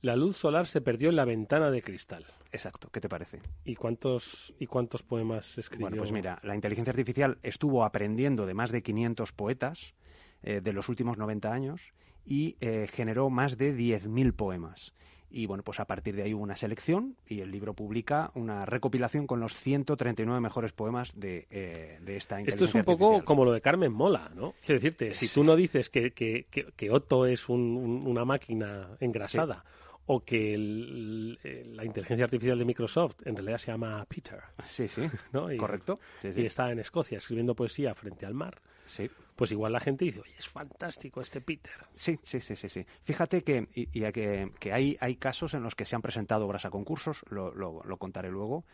La 0.00 0.16
luz 0.16 0.36
solar 0.36 0.66
se 0.66 0.82
perdió 0.82 1.08
en 1.08 1.16
la 1.16 1.24
ventana 1.24 1.70
de 1.70 1.82
cristal. 1.82 2.26
Exacto, 2.52 2.90
¿qué 2.90 3.00
te 3.00 3.08
parece? 3.08 3.40
¿Y 3.64 3.74
cuántos, 3.74 4.54
y 4.58 4.66
cuántos 4.66 5.02
poemas 5.02 5.56
escribió? 5.56 5.86
Bueno, 5.86 5.96
pues 5.96 6.12
mira, 6.12 6.38
la 6.42 6.54
inteligencia 6.54 6.90
artificial 6.90 7.38
estuvo 7.42 7.84
aprendiendo 7.84 8.44
de 8.44 8.54
más 8.54 8.70
de 8.70 8.82
500 8.82 9.32
poetas 9.32 9.94
eh, 10.42 10.60
de 10.60 10.72
los 10.74 10.90
últimos 10.90 11.16
90 11.16 11.50
años 11.50 11.94
y 12.24 12.56
eh, 12.60 12.86
generó 12.92 13.30
más 13.30 13.56
de 13.56 13.74
10.000 13.74 14.34
poemas. 14.34 14.92
Y 15.36 15.46
bueno, 15.46 15.64
pues 15.64 15.80
a 15.80 15.84
partir 15.84 16.14
de 16.14 16.22
ahí 16.22 16.32
hubo 16.32 16.44
una 16.44 16.54
selección 16.54 17.16
y 17.26 17.40
el 17.40 17.50
libro 17.50 17.74
publica 17.74 18.30
una 18.36 18.64
recopilación 18.66 19.26
con 19.26 19.40
los 19.40 19.56
139 19.56 20.40
mejores 20.40 20.72
poemas 20.72 21.12
de, 21.18 21.48
eh, 21.50 21.98
de 22.02 22.16
esta 22.16 22.36
Esto 22.36 22.52
inteligencia 22.52 22.64
es 22.66 22.74
un 22.76 22.84
poco 22.84 23.24
como 23.24 23.44
lo 23.44 23.50
de 23.50 23.60
Carmen 23.60 23.92
Mola, 23.92 24.30
¿no? 24.36 24.54
Quiero 24.64 24.76
decirte, 24.80 25.12
si 25.14 25.28
tú 25.28 25.42
no 25.42 25.56
dices 25.56 25.90
que, 25.90 26.12
que, 26.12 26.46
que, 26.50 26.66
que 26.76 26.90
Otto 26.90 27.26
es 27.26 27.48
un- 27.48 27.76
un- 27.76 28.06
una 28.06 28.24
máquina 28.24 28.90
engrasada 29.00 29.64
o 30.06 30.20
que 30.20 30.54
el- 30.54 31.38
el- 31.42 31.76
la 31.76 31.84
inteligencia 31.84 32.24
artificial 32.26 32.56
de 32.56 32.64
Microsoft 32.66 33.16
en 33.26 33.34
realidad 33.34 33.58
se 33.58 33.72
llama 33.72 34.04
Peter, 34.08 34.38
Sí, 34.64 34.86
sí, 34.86 35.02
¿no? 35.32 35.50
Y, 35.52 35.56
correcto. 35.56 35.98
Sí, 36.22 36.32
sí. 36.32 36.42
y 36.42 36.46
está 36.46 36.70
en 36.70 36.78
Escocia 36.78 37.18
escribiendo 37.18 37.56
poesía 37.56 37.92
frente 37.96 38.24
al 38.24 38.34
mar, 38.34 38.60
Sí. 38.86 39.10
pues 39.36 39.50
igual 39.52 39.72
la 39.72 39.80
gente 39.80 40.04
dice, 40.04 40.20
oye, 40.20 40.34
es 40.38 40.48
fantástico 40.48 41.20
este 41.20 41.40
Peter. 41.40 41.72
Sí, 41.96 42.18
sí, 42.24 42.40
sí, 42.40 42.54
sí, 42.56 42.68
sí. 42.68 42.86
Fíjate 43.02 43.42
que, 43.42 43.68
y, 43.74 43.82
y 43.92 44.12
que, 44.12 44.52
que 44.60 44.72
hay, 44.72 44.96
hay 45.00 45.16
casos 45.16 45.54
en 45.54 45.62
los 45.62 45.74
que 45.74 45.84
se 45.84 45.96
han 45.96 46.02
presentado 46.02 46.46
obras 46.46 46.64
a 46.64 46.70
concursos, 46.70 47.22
lo, 47.30 47.52
lo- 47.54 47.82
lo 47.84 47.96
contaré 47.96 48.30
luego, 48.30 48.64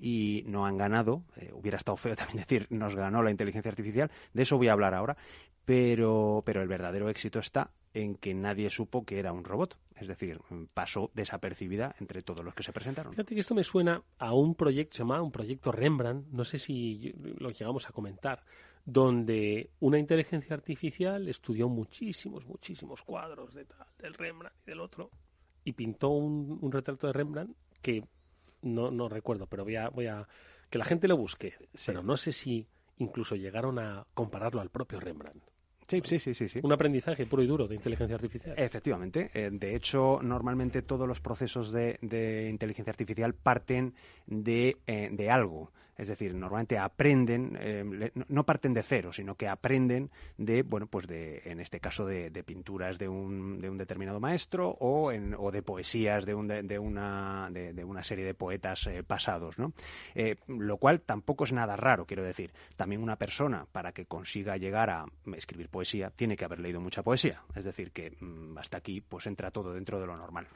y 0.00 0.44
no 0.46 0.64
han 0.66 0.76
ganado. 0.78 1.24
Eh, 1.36 1.50
hubiera 1.52 1.76
estado 1.78 1.96
feo 1.96 2.14
también 2.16 2.38
decir, 2.38 2.66
nos 2.70 2.94
ganó 2.96 3.22
la 3.22 3.30
inteligencia 3.30 3.70
artificial. 3.70 4.10
De 4.32 4.42
eso 4.42 4.56
voy 4.56 4.68
a 4.68 4.72
hablar 4.72 4.94
ahora. 4.94 5.16
Pero, 5.64 6.42
pero 6.46 6.62
el 6.62 6.68
verdadero 6.68 7.10
éxito 7.10 7.38
está 7.40 7.70
en 7.92 8.14
que 8.14 8.32
nadie 8.32 8.70
supo 8.70 9.04
que 9.04 9.18
era 9.18 9.32
un 9.32 9.44
robot. 9.44 9.76
Es 9.96 10.06
decir, 10.08 10.40
pasó 10.72 11.10
desapercibida 11.14 11.94
entre 12.00 12.22
todos 12.22 12.44
los 12.44 12.54
que 12.54 12.62
se 12.62 12.72
presentaron. 12.72 13.12
Fíjate 13.12 13.34
que 13.34 13.40
esto 13.40 13.54
me 13.54 13.64
suena 13.64 14.02
a 14.18 14.32
un 14.32 14.54
proyecto, 14.54 14.94
se 14.96 14.98
llama 15.02 15.20
un 15.20 15.32
proyecto 15.32 15.72
Rembrandt, 15.72 16.26
no 16.28 16.44
sé 16.44 16.58
si 16.58 17.12
lo 17.38 17.50
llegamos 17.50 17.88
a 17.88 17.92
comentar, 17.92 18.44
donde 18.90 19.68
una 19.80 19.98
inteligencia 19.98 20.56
artificial 20.56 21.28
estudió 21.28 21.68
muchísimos, 21.68 22.46
muchísimos 22.46 23.02
cuadros 23.02 23.52
de 23.52 23.66
tal, 23.66 23.86
del 23.98 24.14
Rembrandt 24.14 24.56
y 24.66 24.70
del 24.70 24.80
otro, 24.80 25.10
y 25.62 25.74
pintó 25.74 26.08
un, 26.08 26.58
un 26.62 26.72
retrato 26.72 27.06
de 27.06 27.12
Rembrandt 27.12 27.54
que 27.82 28.02
no, 28.62 28.90
no 28.90 29.10
recuerdo, 29.10 29.46
pero 29.46 29.64
voy 29.64 29.76
a, 29.76 29.90
voy 29.90 30.06
a 30.06 30.26
que 30.70 30.78
la 30.78 30.86
gente 30.86 31.06
lo 31.06 31.18
busque, 31.18 31.52
pero 31.84 32.02
no 32.02 32.16
sé 32.16 32.32
si 32.32 32.66
incluso 32.96 33.36
llegaron 33.36 33.78
a 33.78 34.06
compararlo 34.14 34.62
al 34.62 34.70
propio 34.70 35.00
Rembrandt. 35.00 35.44
Sí, 35.86 36.00
sí, 36.04 36.18
sí, 36.18 36.48
sí, 36.48 36.60
Un 36.62 36.72
aprendizaje 36.72 37.26
puro 37.26 37.42
y 37.42 37.46
duro 37.46 37.68
de 37.68 37.74
inteligencia 37.74 38.16
artificial. 38.16 38.54
Efectivamente. 38.58 39.30
Eh, 39.34 39.50
de 39.52 39.74
hecho, 39.74 40.20
normalmente 40.22 40.80
todos 40.82 41.06
los 41.06 41.20
procesos 41.20 41.72
de, 41.72 41.98
de 42.00 42.48
inteligencia 42.48 42.90
artificial 42.90 43.34
parten 43.34 43.94
de, 44.26 44.78
eh, 44.86 45.08
de 45.12 45.30
algo. 45.30 45.72
Es 45.98 46.06
decir, 46.06 46.32
normalmente 46.32 46.78
aprenden, 46.78 47.58
eh, 47.60 48.12
no 48.28 48.46
parten 48.46 48.72
de 48.72 48.84
cero, 48.84 49.12
sino 49.12 49.34
que 49.34 49.48
aprenden 49.48 50.10
de, 50.36 50.62
bueno, 50.62 50.86
pues 50.86 51.08
de, 51.08 51.42
en 51.44 51.58
este 51.58 51.80
caso, 51.80 52.06
de, 52.06 52.30
pinturas 52.44 52.98
de 52.98 53.08
un, 53.08 53.60
de 53.60 53.68
un, 53.68 53.76
determinado 53.76 54.20
maestro 54.20 54.70
o, 54.78 55.10
en, 55.10 55.34
o 55.36 55.50
de 55.50 55.62
poesías 55.62 56.24
de, 56.24 56.34
un, 56.34 56.46
de, 56.46 56.78
una, 56.78 57.50
de, 57.50 57.84
una 57.84 58.04
serie 58.04 58.24
de 58.24 58.34
poetas 58.34 58.86
eh, 58.86 59.02
pasados, 59.02 59.58
¿no? 59.58 59.72
Eh, 60.14 60.36
lo 60.46 60.76
cual 60.76 61.00
tampoco 61.00 61.42
es 61.42 61.52
nada 61.52 61.74
raro, 61.74 62.06
quiero 62.06 62.22
decir. 62.22 62.52
También 62.76 63.02
una 63.02 63.16
persona, 63.16 63.66
para 63.72 63.90
que 63.90 64.06
consiga 64.06 64.56
llegar 64.56 64.90
a 64.90 65.04
escribir 65.34 65.68
poesía, 65.68 66.10
tiene 66.10 66.36
que 66.36 66.44
haber 66.44 66.60
leído 66.60 66.80
mucha 66.80 67.02
poesía. 67.02 67.42
Es 67.56 67.64
decir, 67.64 67.90
que 67.90 68.16
mm, 68.20 68.56
hasta 68.56 68.76
aquí, 68.76 69.00
pues 69.00 69.26
entra 69.26 69.50
todo 69.50 69.74
dentro 69.74 70.00
de 70.00 70.06
lo 70.06 70.16
normal. 70.16 70.46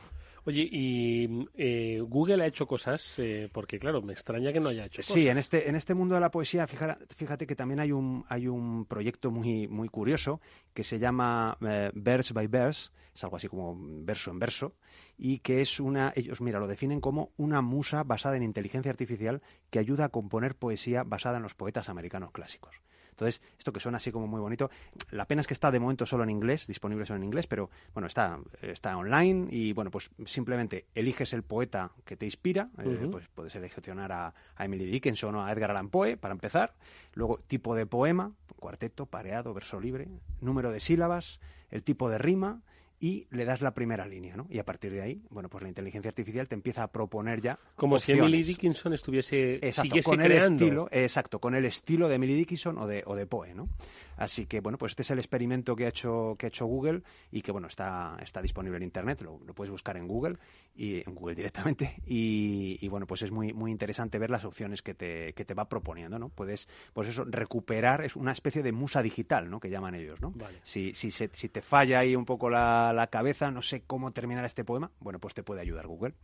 Oye, 0.45 0.69
y 0.71 1.47
eh, 1.55 2.01
Google 2.01 2.43
ha 2.43 2.47
hecho 2.47 2.67
cosas, 2.67 3.15
eh, 3.19 3.49
porque 3.53 3.79
claro, 3.79 4.03
me 4.03 4.13
extraña 4.13 4.53
que 4.53 4.59
no 4.59 4.69
haya 4.69 4.87
hecho 4.87 4.99
cosas. 4.99 5.15
Sí, 5.15 5.29
en 5.29 5.39
este, 5.39 5.69
en 5.69 5.77
este 5.77 5.95
mundo 5.95 6.17
de 6.17 6.21
la 6.21 6.31
poesía, 6.31 6.67
fíjate, 6.67 7.07
fíjate 7.15 7.47
que 7.47 7.55
también 7.55 7.79
hay 7.79 7.93
un, 7.93 8.25
hay 8.29 8.49
un 8.49 8.85
proyecto 8.87 9.31
muy, 9.31 9.69
muy 9.69 9.89
curioso 9.89 10.41
que 10.75 10.83
se 10.83 10.99
llama 10.99 11.57
eh, 11.61 11.93
Verse 11.95 12.35
by 12.35 12.49
Verse, 12.49 12.91
es 13.15 13.23
algo 13.25 13.37
así 13.37 13.49
como 13.49 13.77
verso 13.79 14.31
en 14.31 14.39
verso, 14.41 14.75
y 15.17 15.39
que 15.39 15.61
es 15.61 15.79
una, 15.79 16.13
ellos, 16.17 16.41
mira, 16.41 16.59
lo 16.59 16.67
definen 16.67 17.01
como 17.01 17.31
una 17.37 17.61
musa 17.61 18.03
basada 18.03 18.37
en 18.37 18.43
inteligencia 18.43 18.91
artificial 18.91 19.43
que 19.71 19.79
ayuda 19.79 20.07
a 20.07 20.09
componer 20.09 20.57
poesía 20.57 21.05
basada 21.05 21.37
en 21.37 21.45
los 21.45 21.55
poetas 21.55 21.89
americanos 21.89 22.33
clásicos. 22.33 22.75
Entonces, 23.23 23.41
esto 23.57 23.73
que 23.73 23.79
suena 23.79 23.99
así 23.99 24.11
como 24.11 24.27
muy 24.27 24.41
bonito, 24.41 24.69
la 25.13 25.27
pena 25.27 25.43
es 25.43 25.47
que 25.47 25.55
está 25.55 25.71
de 25.71 25.79
momento 25.79 26.05
solo 26.07 26.25
en 26.25 26.31
inglés, 26.31 26.67
disponible 26.67 27.07
solo 27.07 27.19
en 27.19 27.25
inglés, 27.25 27.47
pero 27.47 27.71
bueno, 27.95 28.09
está, 28.09 28.41
está 28.61 28.97
online 28.97 29.47
y 29.51 29.73
bueno, 29.73 29.93
pues 29.93 30.11
simplemente 30.27 30.87
eliges 30.95 31.33
el 31.33 31.45
poeta 31.45 31.93
que 32.05 32.17
te 32.17 32.25
inspira, 32.27 32.71
eh, 32.79 33.09
pues 33.11 33.29
puedes 33.33 33.53
seleccionar 33.53 34.11
a, 34.11 34.35
a, 34.57 34.65
Emily 34.65 34.87
Dickinson 34.87 35.37
o 35.37 35.45
a 35.45 35.53
Edgar 35.53 35.71
Allan 35.71 35.89
Poe 35.89 36.17
para 36.17 36.33
empezar, 36.33 36.75
luego 37.15 37.39
tipo 37.47 37.77
de 37.77 37.87
poema, 37.87 38.33
cuarteto, 38.59 39.07
pareado, 39.07 39.55
verso 39.55 39.79
libre, 39.79 40.09
número 40.41 40.73
de 40.73 40.81
sílabas, 40.81 41.39
el 41.71 41.85
tipo 41.85 42.11
de 42.11 42.19
rima, 42.19 42.61
y 43.03 43.27
le 43.33 43.45
das 43.45 43.61
la 43.63 43.73
primera 43.73 44.07
línea, 44.07 44.37
¿no? 44.37 44.47
Y 44.49 44.61
a 44.61 44.65
partir 44.65 44.93
de 44.93 45.03
ahí, 45.03 45.21
bueno, 45.29 45.49
pues 45.49 45.61
la 45.65 45.69
inteligencia 45.69 46.09
artificial 46.09 46.47
te 46.47 46.55
empieza 46.55 46.85
a 46.85 46.87
proponer 46.87 47.41
ya 47.41 47.59
como 47.75 47.99
si 47.99 48.13
Emily 48.13 48.45
Dickinson 48.45 48.93
estuviese 48.93 49.55
exacto, 49.57 49.97
con 50.05 50.23
el 50.23 50.31
estilo, 50.31 50.89
exacto, 50.93 51.41
con 51.41 51.57
el 51.57 51.65
estilo 51.65 52.09
de 52.09 52.15
Emily 52.15 52.35
Dickinson 52.35 52.79
o 52.79 52.87
de 52.87 53.03
o 53.05 53.17
de 53.17 53.27
Poe, 53.27 53.55
¿no? 53.55 53.69
Así 54.17 54.47
que, 54.47 54.61
bueno, 54.61 54.79
pues 54.79 54.93
este 54.93 55.03
es 55.03 55.11
el 55.11 55.19
experimento 55.19 55.75
que 55.77 55.87
ha 55.87 55.89
hecho, 55.89 56.37
que 56.39 56.47
ha 56.47 56.49
hecho 56.49 56.67
Google 56.67 57.03
y 57.31 57.43
que, 57.43 57.53
bueno, 57.53 57.69
está, 57.69 58.17
está 58.23 58.41
disponible 58.43 58.77
en 58.77 58.85
Internet, 58.85 59.23
lo, 59.23 59.39
puedes 59.55 59.71
buscar 59.71 59.97
en 59.97 60.07
Google, 60.07 60.39
y 60.75 61.07
en 61.07 61.15
Google 61.15 61.35
directamente, 61.35 61.97
y, 62.07 62.87
bueno, 62.89 63.07
pues 63.07 63.23
es 63.23 63.31
muy, 63.31 63.53
muy 63.53 63.71
interesante 63.71 64.19
ver 64.19 64.31
las 64.31 64.45
opciones 64.45 64.83
que 64.83 64.95
te, 64.95 65.33
que 65.35 65.45
te 65.45 65.55
va 65.55 65.69
proponiendo, 65.69 66.19
¿no? 66.19 66.29
Puedes, 66.29 66.69
pues 66.93 67.09
eso, 67.09 67.25
recuperar, 67.25 68.05
es 68.05 68.17
una 68.17 68.33
especie 68.33 68.63
de 68.63 68.73
musa 68.73 69.03
digital, 69.03 69.51
¿no? 69.51 69.61
Que 69.61 69.71
llaman 69.71 69.95
ellos, 69.95 70.21
¿no? 70.21 70.35
Si, 70.63 70.95
si, 70.95 71.11
si 71.11 71.49
te 71.49 71.63
falla 71.63 72.01
ahí 72.01 72.17
un 72.17 72.25
poco 72.25 72.51
la, 72.51 72.93
la 72.93 73.07
cabeza, 73.09 73.51
no 73.51 73.63
sé 73.63 73.83
cómo 73.87 74.13
terminar 74.13 74.45
este 74.45 74.65
poema, 74.65 74.91
bueno, 75.01 75.19
pues 75.19 75.35
te 75.35 75.43
puede 75.43 75.61
ayudar 75.61 75.87
Google. 75.87 76.15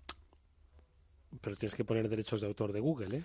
Pero 1.41 1.57
tienes 1.57 1.75
que 1.75 1.85
poner 1.85 2.09
derechos 2.09 2.41
de 2.41 2.47
autor 2.47 2.73
de 2.73 2.81
Google, 2.81 3.19
¿eh? 3.19 3.23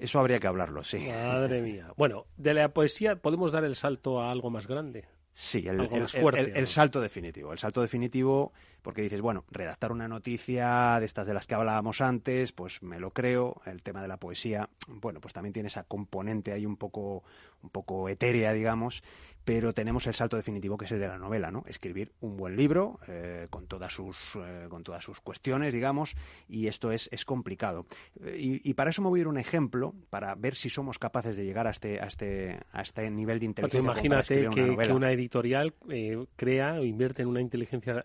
Eso 0.00 0.18
habría 0.18 0.38
que 0.38 0.46
hablarlo, 0.46 0.82
sí. 0.82 1.06
Madre 1.08 1.60
mía. 1.62 1.92
Bueno, 1.96 2.26
de 2.36 2.54
la 2.54 2.70
poesía 2.70 3.16
podemos 3.16 3.52
dar 3.52 3.64
el 3.64 3.76
salto 3.76 4.20
a 4.20 4.30
algo 4.30 4.50
más 4.50 4.66
grande. 4.66 5.04
Sí, 5.32 5.66
el, 5.66 5.80
el, 5.80 6.66
salto 6.66 7.00
definitivo. 7.00 7.52
El 7.52 7.58
salto 7.58 7.80
definitivo, 7.80 8.52
porque 8.82 9.00
dices, 9.00 9.22
bueno, 9.22 9.44
redactar 9.50 9.92
una 9.92 10.08
noticia 10.08 10.98
de 10.98 11.06
estas 11.06 11.26
de 11.26 11.32
las 11.32 11.46
que 11.46 11.54
hablábamos 11.54 12.00
antes, 12.00 12.52
pues 12.52 12.82
me 12.82 12.98
lo 12.98 13.12
creo. 13.12 13.62
El 13.64 13.82
tema 13.82 14.02
de 14.02 14.08
la 14.08 14.18
poesía, 14.18 14.68
bueno, 14.88 15.20
pues 15.20 15.32
también 15.32 15.52
tiene 15.52 15.68
esa 15.68 15.84
componente 15.84 16.52
ahí 16.52 16.66
un 16.66 16.76
poco, 16.76 17.22
un 17.62 17.70
poco 17.70 18.08
etérea, 18.08 18.52
digamos 18.52 19.02
pero 19.50 19.74
tenemos 19.74 20.06
el 20.06 20.14
salto 20.14 20.36
definitivo 20.36 20.78
que 20.78 20.84
es 20.84 20.92
el 20.92 21.00
de 21.00 21.08
la 21.08 21.18
novela, 21.18 21.50
¿no? 21.50 21.64
Escribir 21.66 22.12
un 22.20 22.36
buen 22.36 22.54
libro 22.54 23.00
eh, 23.08 23.48
con 23.50 23.66
todas 23.66 23.92
sus 23.92 24.16
eh, 24.36 24.66
con 24.68 24.84
todas 24.84 25.02
sus 25.02 25.18
cuestiones, 25.18 25.74
digamos, 25.74 26.14
y 26.48 26.68
esto 26.68 26.92
es, 26.92 27.08
es 27.10 27.24
complicado. 27.24 27.84
Y, 28.36 28.72
para 28.74 28.90
eso 28.90 29.02
me 29.02 29.08
voy 29.08 29.18
a 29.18 29.22
ir 29.22 29.26
un 29.26 29.38
ejemplo 29.38 29.92
para 30.08 30.36
ver 30.36 30.54
si 30.54 30.70
somos 30.70 31.00
capaces 31.00 31.36
de 31.36 31.44
llegar 31.44 31.66
a 31.66 31.70
este 31.70 32.00
a 32.00 32.06
este 32.06 32.60
a 32.72 32.82
este 32.82 33.10
nivel 33.10 33.40
de 33.40 33.46
inteligencia. 33.46 33.80
imagínate 33.80 34.48
que, 34.50 34.92
una 34.92 35.10
editorial 35.10 35.74
eh, 35.88 36.24
crea 36.36 36.74
o 36.74 36.84
invierte 36.84 37.22
en 37.22 37.28
una 37.28 37.40
inteligencia 37.40 38.04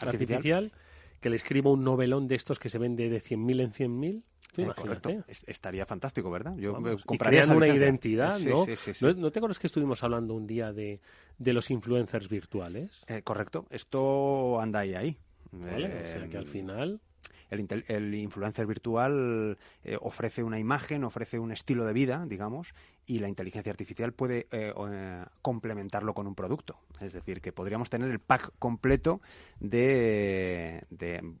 artificial. 0.00 0.72
que 1.20 1.28
le 1.28 1.36
escriba 1.36 1.70
un 1.70 1.84
novelón 1.84 2.26
de 2.26 2.36
estos 2.36 2.58
que 2.58 2.70
se 2.70 2.78
vende 2.78 3.10
de 3.10 3.20
100.000 3.22 3.60
en 3.60 3.72
100.000 3.72 4.22
eh, 4.62 4.72
correcto. 4.76 5.10
Estaría 5.46 5.86
fantástico, 5.86 6.30
¿verdad? 6.30 6.56
Yo 6.56 6.76
compraría 7.04 7.46
una 7.46 7.68
identidad, 7.68 8.38
¿no? 8.40 8.64
Sí, 8.64 8.76
sí, 8.76 8.94
sí, 8.94 9.06
¿no? 9.16 9.30
te 9.30 9.38
acuerdas 9.38 9.58
que 9.58 9.66
estuvimos 9.66 10.02
hablando 10.02 10.34
un 10.34 10.46
día 10.46 10.72
de, 10.72 11.00
de 11.38 11.52
los 11.52 11.70
influencers 11.70 12.28
virtuales? 12.28 13.02
Eh, 13.06 13.22
correcto. 13.22 13.66
Esto 13.70 14.60
anda 14.60 14.80
ahí 14.80 14.94
ahí. 14.94 15.16
Vale, 15.52 16.04
o 16.04 16.08
sea 16.08 16.28
que 16.28 16.36
al 16.36 16.46
final 16.46 17.00
el, 17.50 18.14
influencer 18.14 18.66
virtual 18.66 19.58
eh, 19.84 19.96
ofrece 20.00 20.42
una 20.42 20.58
imagen, 20.58 21.04
ofrece 21.04 21.38
un 21.38 21.52
estilo 21.52 21.84
de 21.84 21.92
vida, 21.92 22.24
digamos, 22.26 22.74
y 23.06 23.20
la 23.20 23.28
inteligencia 23.28 23.70
artificial 23.70 24.12
puede 24.12 24.46
eh, 24.50 24.72
eh, 24.76 25.24
complementarlo 25.40 26.12
con 26.12 26.26
un 26.26 26.34
producto. 26.34 26.78
Es 27.00 27.12
decir, 27.12 27.40
que 27.40 27.52
podríamos 27.52 27.88
tener 27.88 28.10
el 28.10 28.18
pack 28.18 28.52
completo 28.58 29.20
de, 29.60 30.82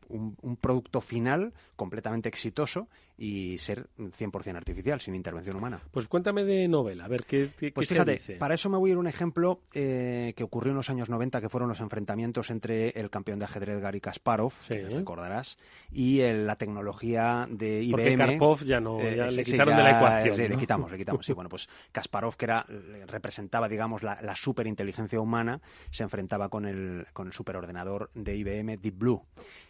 un, 0.08 0.56
producto 0.60 1.00
final 1.00 1.52
completamente 1.74 2.28
exitoso 2.28 2.88
y 3.18 3.56
ser 3.56 3.88
100% 3.98 4.54
artificial, 4.56 5.00
sin 5.00 5.14
intervención 5.14 5.56
humana. 5.56 5.80
Pues 5.90 6.06
cuéntame 6.06 6.44
de 6.44 6.68
novela, 6.68 7.06
a 7.06 7.08
ver 7.08 7.24
qué, 7.24 7.48
qué, 7.58 7.72
pues 7.72 7.88
fíjate, 7.88 8.20
Para 8.38 8.54
eso 8.54 8.68
me 8.68 8.76
voy 8.76 8.90
a 8.90 8.92
ir 8.92 8.98
un 8.98 9.06
ejemplo 9.06 9.60
que 9.72 10.42
ocurrió 10.42 10.72
en 10.72 10.76
los 10.76 10.90
años 10.90 11.08
90, 11.08 11.40
que 11.40 11.48
fueron 11.48 11.70
los 11.70 11.80
enfrentamientos 11.80 12.50
entre 12.50 12.90
el 12.90 13.08
campeón 13.08 13.38
de 13.38 13.46
ajedrez 13.46 13.80
Gary 13.80 14.00
Kasparov, 14.00 14.52
recordarás, 14.68 15.58
y 15.90 16.20
la 16.20 16.56
tecnología 16.56 17.48
de 17.50 17.82
IBM. 17.82 17.90
Porque 17.92 18.16
Karpov 18.16 18.64
ya 18.64 18.80
no, 18.80 19.00
ya 19.02 19.26
le 19.28 19.42
quitaron 19.42 19.76
de 19.76 19.82
la 19.82 19.90
ecuación. 19.90 20.36
Sí, 20.36 20.48
le 20.48 20.56
quitamos, 20.56 20.90
le 20.90 20.98
quitamos. 20.98 21.24
Sí, 21.24 21.32
bueno, 21.32 21.48
pues 21.48 21.55
Kasparov, 21.92 22.36
que 22.36 22.44
era, 22.46 22.66
representaba, 23.06 23.68
digamos, 23.68 24.02
la, 24.02 24.20
la 24.22 24.36
superinteligencia 24.36 25.20
humana, 25.20 25.60
se 25.90 26.02
enfrentaba 26.02 26.48
con 26.48 26.66
el, 26.66 27.06
con 27.12 27.28
el 27.28 27.32
superordenador 27.32 28.10
de 28.14 28.36
IBM 28.36 28.76
Deep 28.78 28.98
Blue. 28.98 29.22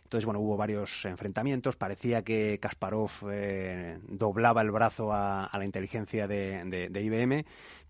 Entonces, 0.07 0.25
bueno, 0.25 0.38
hubo 0.38 0.57
varios 0.57 1.05
enfrentamientos. 1.05 1.75
Parecía 1.75 2.22
que 2.22 2.61
Kasparov 2.61 3.11
eh, 3.29 3.99
doblaba 4.07 4.62
el 4.62 4.70
brazo 4.70 5.12
a, 5.12 5.51
la 5.53 5.64
inteligencia 5.64 6.29
de, 6.29 6.88
IBM, 6.94 7.44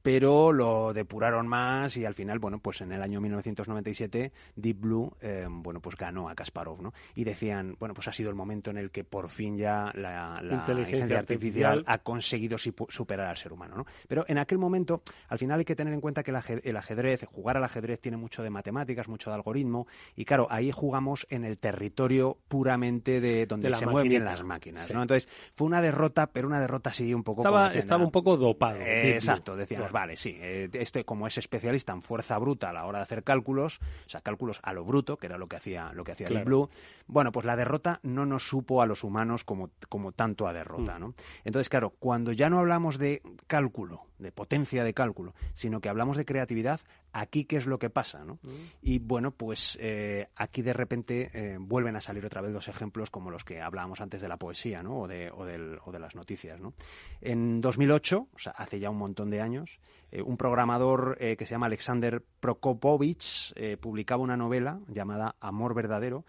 pero 0.06 0.52
lo 0.52 0.92
depuraron 0.92 1.48
más 1.48 1.96
y 1.96 2.04
al 2.04 2.14
final, 2.14 2.38
bueno, 2.38 2.60
pues 2.60 2.80
en 2.80 2.92
el 2.92 3.02
año 3.02 3.20
1997 3.20 4.30
Deep 4.54 4.78
Blue, 4.78 5.12
eh, 5.20 5.48
bueno, 5.50 5.80
pues 5.80 5.96
ganó 5.96 6.28
a 6.28 6.36
Kasparov, 6.36 6.80
¿no? 6.80 6.92
Y 7.16 7.24
decían, 7.24 7.74
bueno, 7.80 7.92
pues 7.92 8.06
ha 8.06 8.12
sido 8.12 8.30
el 8.30 8.36
momento 8.36 8.70
en 8.70 8.76
el 8.76 8.92
que 8.92 9.02
por 9.02 9.28
fin 9.28 9.58
ya 9.58 9.90
la, 9.94 10.40
inteligencia 10.48 11.18
artificial, 11.18 11.82
ha 11.88 11.98
conseguido 11.98 12.56
superar 12.56 13.26
al 13.26 13.36
ser 13.36 13.52
humano, 13.52 13.78
¿no? 13.78 13.86
Pero 14.06 14.24
en 14.28 14.38
aquel 14.38 14.58
momento, 14.58 15.02
al 15.26 15.40
final 15.40 15.58
hay 15.58 15.64
que 15.64 15.74
tener 15.74 15.92
en 15.92 16.00
cuenta 16.00 16.22
que 16.22 16.30
el 16.30 16.76
ajedrez, 16.76 17.24
jugar 17.24 17.56
al 17.56 17.64
ajedrez 17.64 17.98
tiene 18.00 18.16
mucho 18.16 18.44
de 18.44 18.50
matemáticas, 18.50 19.08
mucho 19.08 19.30
de 19.30 19.34
algoritmo, 19.34 19.88
y 20.14 20.24
claro, 20.24 20.46
ahí 20.50 20.70
jugamos 20.70 21.26
en 21.30 21.44
el 21.44 21.58
territorio 21.58 22.38
puramente 22.46 23.20
de 23.20 23.46
donde 23.46 23.74
se 23.74 23.86
mueven 23.86 24.08
bien 24.08 24.24
las 24.24 24.44
máquinas. 24.44 24.88
¿no? 24.92 25.02
Entonces, 25.02 25.28
fue 25.56 25.66
una 25.66 25.82
derrota, 25.82 26.28
pero 26.28 26.46
una 26.46 26.60
derrota 26.60 26.90
así 26.90 27.12
un 27.12 27.24
poco... 27.24 27.40
Estaba, 27.42 27.74
estaba 27.74 28.04
un 28.04 28.12
poco 28.12 28.36
dopado. 28.36 28.78
exacto, 28.80 29.56
decíamos, 29.56 29.95
vale, 29.96 30.14
sí, 30.16 30.37
eh, 30.38 30.68
esto 30.74 31.02
como 31.06 31.26
es 31.26 31.38
especialista 31.38 31.94
en 31.94 32.02
fuerza 32.02 32.37
bruta 32.37 32.68
a 32.68 32.72
la 32.74 32.85
hora 32.85 32.98
de 32.98 33.04
hacer 33.04 33.24
cálculos, 33.24 33.80
o 34.04 34.11
sea, 34.11 34.20
cálculos 34.20 34.61
a 34.62 34.74
lo 34.74 34.85
bruto, 34.85 35.16
que 35.16 35.24
era 35.24 35.38
lo 35.38 35.48
que 35.48 35.56
hacía, 35.56 35.90
lo 35.94 36.04
que 36.04 36.12
hacía 36.12 36.28
Deep 36.28 36.44
Blue, 36.44 36.68
bueno, 37.06 37.32
pues 37.32 37.46
la 37.46 37.56
derrota 37.56 37.98
no 38.02 38.26
nos 38.26 38.46
supo 38.46 38.82
a 38.82 38.87
los 38.87 39.04
humanos 39.04 39.42
como, 39.42 39.70
como 39.88 40.12
tanto 40.12 40.46
a 40.46 40.52
derrota, 40.52 40.98
mm. 40.98 41.00
¿no? 41.00 41.14
Entonces, 41.44 41.70
claro, 41.70 41.94
cuando 41.98 42.32
ya 42.32 42.50
no 42.50 42.59
hablamos 42.59 42.98
de 42.98 43.22
cálculo, 43.46 44.02
de 44.18 44.33
potencia 44.33 44.85
de 44.85 44.94
cálculo, 44.94 45.35
sino 45.55 45.81
que 45.81 45.88
hablamos 45.88 46.16
de 46.16 46.24
creatividad, 46.24 46.81
aquí 47.12 47.44
qué 47.44 47.57
es 47.57 47.66
lo 47.66 47.79
que 47.79 47.90
pasa, 47.90 48.24
¿no? 48.24 48.35
Mm. 48.35 48.48
Y 48.83 48.98
bueno, 48.98 49.31
pues 49.31 49.79
eh, 49.81 50.29
aquí 50.37 50.62
de 50.62 50.72
repente 50.72 51.31
eh, 51.33 51.57
vuelven 51.59 51.96
a 51.96 52.00
salir 52.00 52.24
otra 52.24 52.40
vez 52.40 52.52
los 52.52 52.68
ejemplos 52.68 53.11
como 53.11 53.31
los 53.31 53.44
que 53.44 53.61
hablábamos 53.61 54.00
antes 54.00 54.20
de 54.20 54.29
la 54.29 54.37
poesía, 54.37 54.83
¿no? 54.83 55.00
O 55.00 55.09
de, 55.09 55.31
o 55.31 55.44
del, 55.44 55.79
o 55.85 55.92
de 55.92 55.98
las 55.98 56.14
noticias, 56.14 56.61
¿no? 56.61 56.74
En 57.20 57.61
2008, 57.61 58.29
o 58.33 58.38
sea, 58.38 58.52
hace 58.52 58.79
ya 58.79 58.90
un 58.90 58.98
montón 58.98 59.31
de 59.31 59.40
años, 59.40 59.81
eh, 60.11 60.22
un 60.22 60.37
programador 60.37 61.16
que 61.18 61.44
se 61.44 61.50
llama 61.50 61.66
Alexander 61.66 62.22
Prokopovich 62.40 63.52
publicaba 63.81 64.22
una 64.22 64.37
novela 64.37 64.81
llamada 64.88 65.35
Amor 65.40 65.74
Verdadero, 65.74 66.24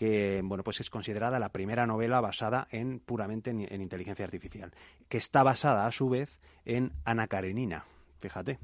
que 0.00 0.40
bueno, 0.42 0.64
pues 0.64 0.80
es 0.80 0.88
considerada 0.88 1.38
la 1.38 1.50
primera 1.50 1.86
novela 1.86 2.22
basada 2.22 2.66
en 2.70 3.00
puramente 3.00 3.50
en, 3.50 3.82
inteligencia 3.82 4.24
artificial, 4.24 4.72
que 5.10 5.18
está 5.18 5.42
basada 5.42 5.84
a 5.84 5.92
su 5.92 6.08
vez 6.08 6.40
en 6.64 6.92
Ana 7.04 7.26
Karenina, 7.26 7.84
fíjate. 8.18 8.58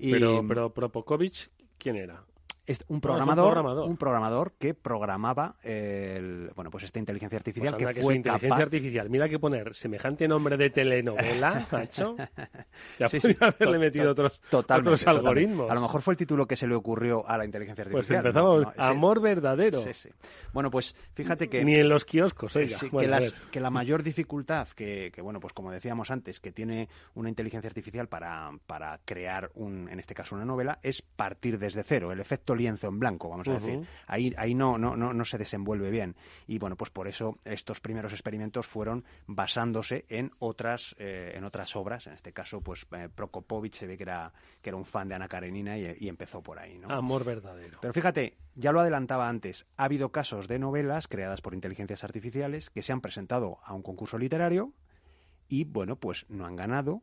Pero, 0.00 0.42
pero 0.48 0.72
Propokovic, 0.72 1.50
¿quién 1.76 1.96
era? 1.96 2.24
Es 2.64 2.84
un 2.88 3.00
programador, 3.00 3.58
un 3.88 3.96
programador, 3.96 4.52
que 4.52 4.72
programaba 4.72 5.56
el, 5.62 6.50
bueno, 6.54 6.70
pues 6.70 6.84
esta 6.84 7.00
inteligencia 7.00 7.36
artificial 7.36 7.74
pues 7.76 7.94
que, 7.94 8.02
fue 8.02 8.14
inteligencia 8.14 8.62
artificial. 8.62 9.10
Mira 9.10 9.28
que 9.28 9.38
poner 9.40 9.74
semejante 9.74 10.28
nombre 10.28 10.56
de 10.56 10.70
telenovela, 10.70 11.66
macho. 11.72 12.16
Ya 12.98 13.08
podría 13.08 13.36
haberle 13.40 13.78
metido 13.78 14.12
otros, 14.12 14.40
otros 14.52 15.06
algoritmos. 15.06 15.70
A 15.70 15.74
lo 15.74 15.80
mejor 15.80 16.02
fue 16.02 16.14
el 16.14 16.18
título 16.18 16.46
que 16.46 16.54
se 16.54 16.68
le 16.68 16.74
ocurrió 16.74 17.28
a 17.28 17.36
la 17.36 17.44
inteligencia 17.44 17.84
pues 17.84 18.10
artificial. 18.10 18.22
Pues 18.22 18.36
empezamos, 18.36 18.74
amor 18.76 19.20
verdadero. 19.20 19.82
Bueno, 20.52 20.70
pues 20.70 20.94
fíjate 21.14 21.48
que... 21.48 21.64
Ni 21.64 21.74
en 21.74 21.88
los 21.88 22.04
kioscos, 22.04 22.54
oiga. 22.54 22.78
que, 22.78 23.32
que, 23.50 23.60
la 23.60 23.70
mayor 23.70 24.04
dificultad 24.04 24.68
que, 24.68 25.10
que, 25.12 25.20
bueno, 25.20 25.40
pues 25.40 25.52
como 25.52 25.72
decíamos 25.72 26.10
antes, 26.10 26.38
que 26.38 26.52
tiene 26.52 26.88
una 27.14 27.28
inteligencia 27.28 27.68
artificial 27.68 28.08
para, 28.08 28.50
para 28.66 29.00
crear, 29.04 29.50
un, 29.54 29.88
en 29.88 29.98
este 29.98 30.14
caso, 30.14 30.36
una 30.36 30.44
novela, 30.44 30.78
es 30.82 31.02
partir 31.02 31.58
desde 31.58 31.82
cero. 31.82 32.12
El 32.12 32.20
efecto 32.20 32.51
lienzo 32.54 32.88
en 32.88 32.98
blanco, 32.98 33.28
vamos 33.28 33.48
a 33.48 33.54
decir. 33.54 33.86
Ahí, 34.06 34.32
ahí 34.36 34.54
no, 34.54 34.78
no, 34.78 34.96
no, 34.96 35.12
no 35.12 35.24
se 35.24 35.38
desenvuelve 35.38 35.90
bien. 35.90 36.14
Y 36.46 36.58
bueno, 36.58 36.76
pues 36.76 36.90
por 36.90 37.08
eso 37.08 37.38
estos 37.44 37.80
primeros 37.80 38.12
experimentos 38.12 38.66
fueron 38.66 39.04
basándose 39.26 40.04
en 40.08 40.30
otras, 40.38 40.94
eh, 40.98 41.32
en 41.34 41.44
otras 41.44 41.74
obras. 41.76 42.06
En 42.06 42.14
este 42.14 42.32
caso, 42.32 42.60
pues 42.60 42.86
eh, 42.92 43.08
Prokopovich 43.14 43.76
se 43.76 43.86
ve 43.86 43.96
que 43.96 44.04
era, 44.04 44.32
que 44.60 44.70
era 44.70 44.76
un 44.76 44.84
fan 44.84 45.08
de 45.08 45.14
Ana 45.14 45.28
Karenina 45.28 45.78
y, 45.78 46.08
empezó 46.08 46.42
por 46.42 46.58
ahí. 46.58 46.78
¿no? 46.78 46.88
Amor 46.90 47.24
verdadero. 47.24 47.78
Pero 47.80 47.92
fíjate, 47.92 48.36
ya 48.54 48.72
lo 48.72 48.80
adelantaba 48.80 49.28
antes, 49.28 49.66
ha 49.76 49.84
habido 49.84 50.10
casos 50.10 50.48
de 50.48 50.58
novelas 50.58 51.08
creadas 51.08 51.40
por 51.40 51.54
inteligencias 51.54 52.04
artificiales 52.04 52.70
que 52.70 52.82
se 52.82 52.92
han 52.92 53.00
presentado 53.00 53.58
a 53.64 53.74
un 53.74 53.82
concurso 53.82 54.18
literario 54.18 54.72
y, 55.48 55.64
bueno, 55.64 55.96
pues 55.96 56.26
no 56.28 56.46
han 56.46 56.56
ganado 56.56 57.02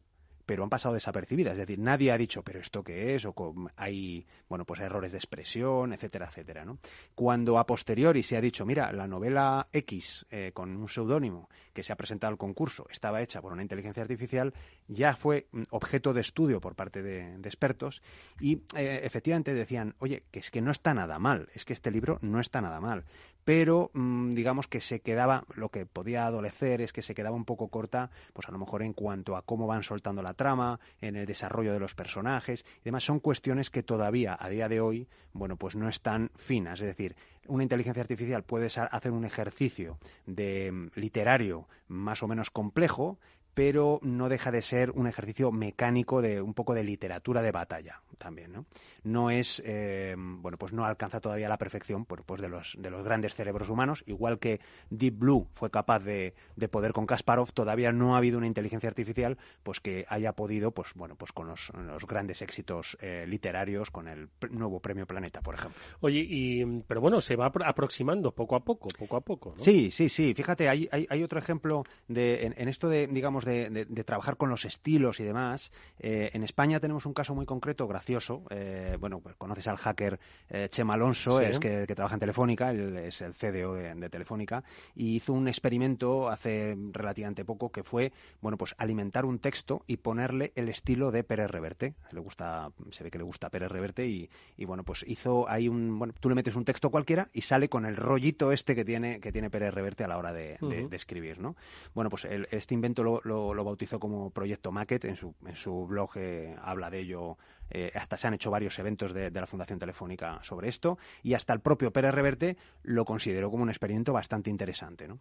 pero 0.49 0.63
han 0.63 0.69
pasado 0.69 0.95
desapercibidas. 0.95 1.51
Es 1.51 1.59
decir, 1.59 1.77
nadie 1.77 2.11
ha 2.11 2.17
dicho, 2.17 2.41
pero 2.41 2.59
esto 2.59 2.83
qué 2.83 3.13
es, 3.13 3.23
o 3.23 3.35
hay, 3.75 4.25
bueno, 4.47 4.65
pues 4.65 4.79
errores 4.79 5.11
de 5.11 5.19
expresión, 5.19 5.93
etcétera, 5.93 6.25
etcétera, 6.25 6.65
¿no? 6.65 6.79
Cuando 7.13 7.59
a 7.59 7.67
posteriori 7.67 8.23
se 8.23 8.35
ha 8.35 8.41
dicho, 8.41 8.65
mira, 8.65 8.91
la 8.91 9.05
novela 9.05 9.67
X 9.71 10.25
eh, 10.31 10.49
con 10.51 10.75
un 10.75 10.89
seudónimo 10.89 11.49
que 11.71 11.83
se 11.83 11.93
ha 11.93 11.95
presentado 11.95 12.31
al 12.31 12.39
concurso 12.39 12.87
estaba 12.89 13.21
hecha 13.21 13.43
por 13.43 13.53
una 13.53 13.61
inteligencia 13.61 14.01
artificial, 14.01 14.51
ya 14.89 15.15
fue 15.15 15.47
mm, 15.51 15.63
objeto 15.69 16.13
de 16.13 16.21
estudio 16.21 16.59
por 16.59 16.75
parte 16.75 17.01
de, 17.01 17.35
expertos 17.49 18.01
y 18.39 18.63
eh, 18.75 19.01
efectivamente 19.03 19.53
decían, 19.53 19.95
oye, 19.99 20.23
que 20.31 20.39
es 20.39 20.51
que 20.51 20.61
no 20.61 20.71
está 20.71 20.93
nada 20.93 21.19
mal, 21.19 21.47
es 21.53 21.63
que 21.63 21.73
este 21.73 21.91
libro 21.91 22.19
no 22.21 22.39
está 22.39 22.59
nada 22.59 22.81
mal, 22.81 23.05
pero 23.45 23.91
mm, 23.93 24.31
digamos 24.31 24.67
que 24.67 24.79
se 24.79 24.99
quedaba, 24.99 25.45
lo 25.55 25.69
que 25.69 25.85
podía 25.85 26.25
adolecer 26.25 26.81
es 26.81 26.91
que 26.91 27.01
se 27.01 27.15
quedaba 27.15 27.35
un 27.35 27.45
poco 27.45 27.69
corta, 27.69 28.09
pues 28.33 28.47
a 28.47 28.51
lo 28.51 28.57
mejor 28.57 28.83
en 28.83 28.93
cuanto 28.93 29.35
a 29.35 29.43
cómo 29.43 29.67
van 29.67 29.83
soltando 29.83 30.21
la 30.21 30.33
trama, 30.33 30.79
en 31.01 31.15
el 31.15 31.25
desarrollo 31.25 31.73
de 31.73 31.79
los 31.79 31.95
personajes 31.95 32.65
y 32.81 32.85
demás, 32.85 33.03
son 33.03 33.19
cuestiones 33.19 33.69
que 33.69 33.83
todavía 33.83 34.37
a 34.39 34.49
día 34.49 34.67
de 34.67 34.81
hoy, 34.81 35.07
bueno, 35.33 35.55
pues 35.55 35.75
no 35.75 35.87
están 35.87 36.31
finas, 36.35 36.81
es 36.81 36.87
decir, 36.87 37.15
una 37.47 37.63
inteligencia 37.63 38.01
artificial 38.01 38.43
puede 38.43 38.67
hacer 38.67 39.11
un 39.11 39.25
ejercicio 39.25 39.97
de 40.25 40.71
mm, 40.71 40.91
literario 40.95 41.67
más 41.87 42.21
o 42.21 42.27
menos 42.27 42.51
complejo, 42.51 43.17
pero 43.59 43.99
no 44.03 44.29
deja 44.29 44.51
de 44.51 44.61
ser 44.61 44.91
un 44.91 45.05
ejercicio 45.05 45.51
mecánico 45.51 46.21
de 46.21 46.41
un 46.41 46.53
poco 46.53 46.73
de 46.73 46.85
literatura 46.85 47.41
de 47.41 47.51
batalla 47.51 47.99
también, 48.17 48.53
¿no? 48.53 48.65
No 49.03 49.31
es, 49.31 49.61
eh, 49.65 50.15
bueno, 50.17 50.57
pues 50.57 50.71
no 50.71 50.85
alcanza 50.85 51.19
todavía 51.19 51.49
la 51.49 51.57
perfección 51.57 52.05
pues, 52.05 52.21
pues 52.25 52.41
de, 52.41 52.47
los, 52.49 52.75
de 52.77 52.89
los 52.89 53.03
grandes 53.03 53.33
cerebros 53.33 53.69
humanos, 53.69 54.03
igual 54.07 54.39
que 54.39 54.59
Deep 54.89 55.17
Blue 55.17 55.47
fue 55.55 55.71
capaz 55.71 55.99
de, 55.99 56.35
de, 56.55 56.67
poder 56.67 56.93
con 56.93 57.05
Kasparov, 57.05 57.51
todavía 57.53 57.91
no 57.91 58.15
ha 58.15 58.17
habido 58.19 58.37
una 58.37 58.47
inteligencia 58.47 58.89
artificial 58.89 59.37
pues 59.63 59.79
que 59.79 60.05
haya 60.09 60.33
podido, 60.33 60.71
pues 60.71 60.93
bueno, 60.95 61.15
pues 61.15 61.31
con 61.31 61.47
los, 61.47 61.71
los 61.73 62.05
grandes 62.05 62.41
éxitos 62.41 62.97
eh, 63.01 63.25
literarios, 63.27 63.89
con 63.89 64.07
el 64.07 64.29
nuevo 64.51 64.79
Premio 64.81 65.05
Planeta, 65.05 65.41
por 65.41 65.55
ejemplo. 65.55 65.81
Oye, 66.01 66.25
y, 66.27 66.65
pero 66.87 67.01
bueno, 67.01 67.21
se 67.21 67.35
va 67.35 67.51
aproximando 67.65 68.33
poco 68.33 68.55
a 68.55 68.63
poco, 68.63 68.89
poco 68.97 69.17
a 69.17 69.21
poco, 69.21 69.55
¿no? 69.57 69.63
Sí, 69.63 69.91
sí, 69.91 70.09
sí. 70.09 70.33
Fíjate, 70.33 70.67
hay, 70.67 70.89
hay, 70.91 71.07
hay 71.09 71.23
otro 71.23 71.39
ejemplo 71.39 71.83
de, 72.07 72.53
en 72.57 72.67
esto 72.67 72.89
de, 72.89 73.07
digamos, 73.07 73.45
de, 73.49 74.03
trabajar 74.03 74.37
con 74.37 74.49
los 74.49 74.65
estilos 74.65 75.19
y 75.19 75.23
demás. 75.23 75.71
Eh, 75.99 76.29
en 76.33 76.43
España 76.43 76.79
tenemos 76.79 77.05
un 77.05 77.13
caso 77.13 77.35
muy 77.35 77.45
concreto, 77.45 77.87
gracioso. 77.87 78.43
Eh, 78.49 78.97
bueno, 78.99 79.19
pues 79.19 79.35
conoces 79.35 79.67
al 79.67 79.77
hacker 79.77 80.19
eh, 80.49 80.67
Chema 80.69 80.93
Alonso, 80.93 81.41
es 81.41 81.59
que, 81.59 81.85
trabaja 81.87 82.15
en 82.15 82.19
Telefónica, 82.19 82.69
él 82.69 82.97
es 82.97 83.21
el 83.21 83.33
CDO 83.33 83.73
de, 83.73 84.09
Telefónica, 84.09 84.63
y 84.95 85.15
hizo 85.15 85.33
un 85.33 85.47
experimento 85.47 86.29
hace 86.29 86.77
relativamente 86.91 87.43
poco 87.43 87.71
que 87.71 87.83
fue, 87.83 88.13
bueno, 88.41 88.57
pues 88.57 88.75
alimentar 88.77 89.25
un 89.25 89.39
texto 89.39 89.83
y 89.87 89.97
ponerle 89.97 90.53
el 90.55 90.69
estilo 90.69 91.11
de 91.11 91.23
Pérez 91.23 91.49
Reverte. 91.49 91.95
Le 92.11 92.19
gusta, 92.19 92.71
se 92.91 93.03
ve 93.03 93.11
que 93.11 93.17
le 93.17 93.23
gusta 93.23 93.49
Pérez 93.49 93.71
Reverte 93.71 94.07
y, 94.07 94.29
bueno, 94.65 94.83
pues 94.83 95.03
hizo 95.07 95.49
ahí 95.49 95.67
un, 95.67 95.97
bueno, 95.97 96.13
tú 96.19 96.29
le 96.29 96.35
metes 96.35 96.55
un 96.55 96.65
texto 96.65 96.89
cualquiera 96.89 97.29
y 97.33 97.41
sale 97.41 97.69
con 97.69 97.85
el 97.85 97.95
rollito 97.95 98.51
este 98.51 98.75
que 98.75 98.85
tiene, 98.85 99.19
que 99.19 99.31
tiene 99.31 99.49
Pérez 99.49 99.73
Reverte 99.73 100.03
a 100.03 100.07
la 100.07 100.17
hora 100.17 100.33
de, 100.33 100.57
escribir, 100.91 101.39
¿no? 101.39 101.55
Bueno, 101.93 102.09
pues 102.09 102.25
este 102.51 102.73
invento 102.73 103.03
lo, 103.03 103.21
lo, 103.29 103.63
bautizó 103.63 103.99
como 103.99 104.31
Proyecto 104.31 104.71
Maquet, 104.71 105.05
en 105.05 105.15
su, 105.15 105.33
en 105.45 105.55
su 105.55 105.87
blog 105.87 106.11
eh, 106.15 106.55
habla 106.61 106.89
de 106.89 106.99
ello, 106.99 107.37
eh, 107.69 107.91
hasta 107.95 108.17
se 108.17 108.27
han 108.27 108.33
hecho 108.33 108.51
varios 108.51 108.77
eventos 108.79 109.13
de, 109.13 109.31
la 109.31 109.47
Fundación 109.47 109.79
Telefónica 109.79 110.39
sobre 110.41 110.67
esto, 110.67 110.97
y 111.23 111.33
hasta 111.33 111.53
el 111.53 111.61
propio 111.61 111.91
Pérez 111.91 112.13
Reverte 112.13 112.57
lo 112.83 113.05
consideró 113.05 113.49
como 113.49 113.63
un 113.63 113.69
experimento 113.69 114.11
bastante 114.11 114.49
interesante, 114.49 115.07
¿no? 115.07 115.19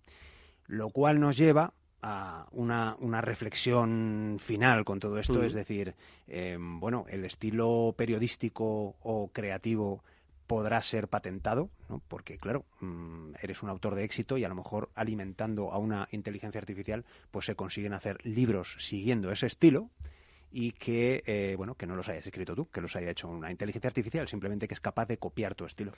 Lo 0.67 0.91
cual 0.91 1.21
nos 1.21 1.37
lleva 1.37 1.73
a 2.03 2.47
una, 2.53 2.97
una, 3.01 3.21
reflexión 3.21 4.37
final 4.41 4.85
con 4.85 5.01
todo 5.01 5.19
esto, 5.19 5.43
es 5.43 5.53
decir, 5.53 5.95
eh, 6.27 6.57
bueno, 6.59 7.07
el 7.09 7.25
estilo 7.25 7.95
periodístico 7.97 8.97
o 9.01 9.31
creativo 9.33 10.05
podrá 10.49 10.81
ser 10.81 11.07
patentado, 11.07 11.71
¿no? 11.89 12.03
porque 12.09 12.39
claro, 12.39 12.65
mm, 12.81 13.35
eres 13.41 13.63
un 13.63 13.69
autor 13.69 13.95
de 13.95 14.03
éxito 14.03 14.37
y 14.39 14.45
a 14.45 14.49
lo 14.49 14.57
mejor 14.57 14.91
alimentando 14.97 15.71
a 15.71 15.79
una 15.79 16.09
inteligencia 16.11 16.59
artificial, 16.59 17.05
pues 17.31 17.47
se 17.47 17.55
consiguen 17.55 17.93
hacer 17.93 18.19
libros 18.25 18.77
siguiendo 18.81 19.31
ese 19.31 19.47
estilo 19.47 19.91
y 20.51 20.73
que 20.73 21.23
eh, 21.27 21.55
bueno 21.57 21.75
que 21.75 21.87
no 21.87 21.95
los 21.95 22.09
hayas 22.09 22.27
escrito 22.27 22.57
tú, 22.57 22.69
que 22.71 22.81
los 22.81 22.97
haya 22.97 23.11
hecho 23.11 23.29
una 23.29 23.53
inteligencia 23.53 23.89
artificial, 23.89 24.27
simplemente 24.27 24.67
que 24.67 24.75
es 24.75 24.81
capaz 24.81 25.07
de 25.07 25.19
copiar 25.19 25.55
tu 25.55 25.67
estilo. 25.67 25.93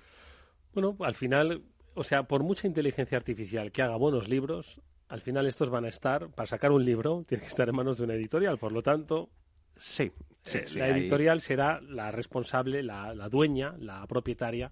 Bueno, 0.74 0.96
al 1.00 1.14
final, 1.14 1.62
o 1.94 2.04
sea, 2.04 2.24
por 2.24 2.42
mucha 2.42 2.66
inteligencia 2.66 3.16
artificial 3.16 3.70
que 3.70 3.82
haga 3.82 3.96
buenos 3.96 4.28
libros, 4.28 4.80
al 5.08 5.20
final 5.20 5.46
estos 5.46 5.70
van 5.70 5.84
a 5.84 5.88
estar, 5.88 6.28
para 6.30 6.48
sacar 6.48 6.72
un 6.72 6.84
libro, 6.84 7.24
tiene 7.28 7.42
que 7.42 7.48
estar 7.48 7.68
en 7.68 7.76
manos 7.76 7.98
de 7.98 8.04
una 8.04 8.14
editorial, 8.14 8.58
por 8.58 8.72
lo 8.72 8.82
tanto, 8.82 9.30
Sí, 9.76 10.12
eh, 10.54 10.64
la 10.76 10.88
editorial 10.88 11.40
será 11.40 11.80
la 11.80 12.11
responsable, 12.11 12.83
la, 12.83 13.12
dueña, 13.28 13.74
la 13.78 14.06
propietaria 14.06 14.70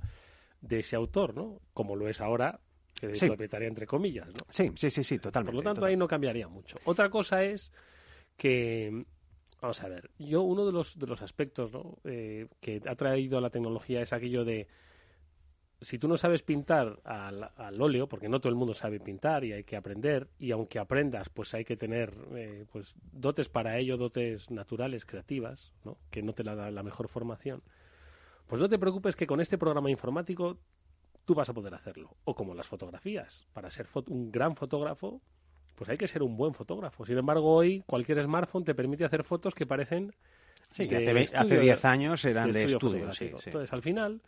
de 0.60 0.80
ese 0.80 0.96
autor, 0.96 1.34
¿no? 1.34 1.60
Como 1.72 1.96
lo 1.96 2.08
es 2.08 2.20
ahora, 2.20 2.60
que 3.00 3.12
es 3.12 3.20
propietaria 3.20 3.68
entre 3.68 3.86
comillas, 3.86 4.28
¿no? 4.28 4.40
Sí, 4.48 4.72
sí, 4.76 4.90
sí, 4.90 5.04
sí, 5.04 5.18
totalmente. 5.18 5.56
Por 5.56 5.64
lo 5.64 5.70
tanto, 5.70 5.86
ahí 5.86 5.96
no 5.96 6.08
cambiaría 6.08 6.48
mucho. 6.48 6.78
Otra 6.84 7.10
cosa 7.10 7.44
es 7.44 7.72
que, 8.36 9.04
vamos 9.60 9.82
a 9.82 9.88
ver, 9.88 10.10
yo 10.18 10.42
uno 10.42 10.66
de 10.66 10.72
los, 10.72 10.98
de 10.98 11.06
los 11.06 11.22
aspectos 11.22 11.72
¿no? 11.72 11.98
Eh, 12.04 12.48
que 12.60 12.80
ha 12.86 12.94
traído 12.94 13.40
la 13.40 13.50
tecnología 13.50 14.00
es 14.02 14.12
aquello 14.12 14.44
de 14.44 14.68
si 15.80 15.98
tú 15.98 16.08
no 16.08 16.16
sabes 16.16 16.42
pintar 16.42 16.98
al, 17.04 17.80
óleo, 17.80 18.08
porque 18.08 18.28
no 18.28 18.40
todo 18.40 18.50
el 18.50 18.56
mundo 18.56 18.74
sabe 18.74 18.98
pintar 18.98 19.44
y 19.44 19.52
hay 19.52 19.64
que 19.64 19.76
aprender, 19.76 20.28
y 20.38 20.50
aunque 20.50 20.78
aprendas, 20.78 21.28
pues 21.28 21.54
hay 21.54 21.64
que 21.64 21.76
tener 21.76 22.14
eh, 22.34 22.66
pues 22.72 22.94
dotes 23.12 23.48
para 23.48 23.78
ello, 23.78 23.96
dotes 23.96 24.50
naturales, 24.50 25.04
creativas, 25.04 25.72
¿no? 25.84 25.98
que 26.10 26.22
no 26.22 26.32
te 26.32 26.42
la 26.44 26.54
da 26.54 26.70
la 26.70 26.82
mejor 26.82 27.08
formación, 27.08 27.62
pues 28.46 28.60
no 28.60 28.68
te 28.68 28.78
preocupes 28.78 29.14
que 29.14 29.26
con 29.26 29.40
este 29.40 29.58
programa 29.58 29.90
informático 29.90 30.58
tú 31.24 31.34
vas 31.34 31.48
a 31.48 31.54
poder 31.54 31.74
hacerlo. 31.74 32.16
O 32.24 32.34
como 32.34 32.54
las 32.54 32.66
fotografías, 32.66 33.46
para 33.52 33.70
ser 33.70 33.86
un 34.08 34.32
gran 34.32 34.56
fotógrafo, 34.56 35.20
pues 35.74 35.90
hay 35.90 35.98
que 35.98 36.08
ser 36.08 36.22
un 36.22 36.36
buen 36.36 36.54
fotógrafo. 36.54 37.06
Sin 37.06 37.18
embargo, 37.18 37.54
hoy 37.54 37.84
cualquier 37.86 38.22
smartphone 38.22 38.64
te 38.64 38.74
permite 38.74 39.04
hacer 39.04 39.22
fotos 39.22 39.54
que 39.54 39.66
parecen... 39.66 40.12
Sí, 40.70 40.88
que 40.88 41.28
hace 41.34 41.60
10 41.60 41.84
años 41.84 42.24
eran 42.24 42.52
de 42.52 42.64
estudio. 42.64 43.10
Entonces, 43.20 43.72
al 43.72 43.80
final 43.80 44.20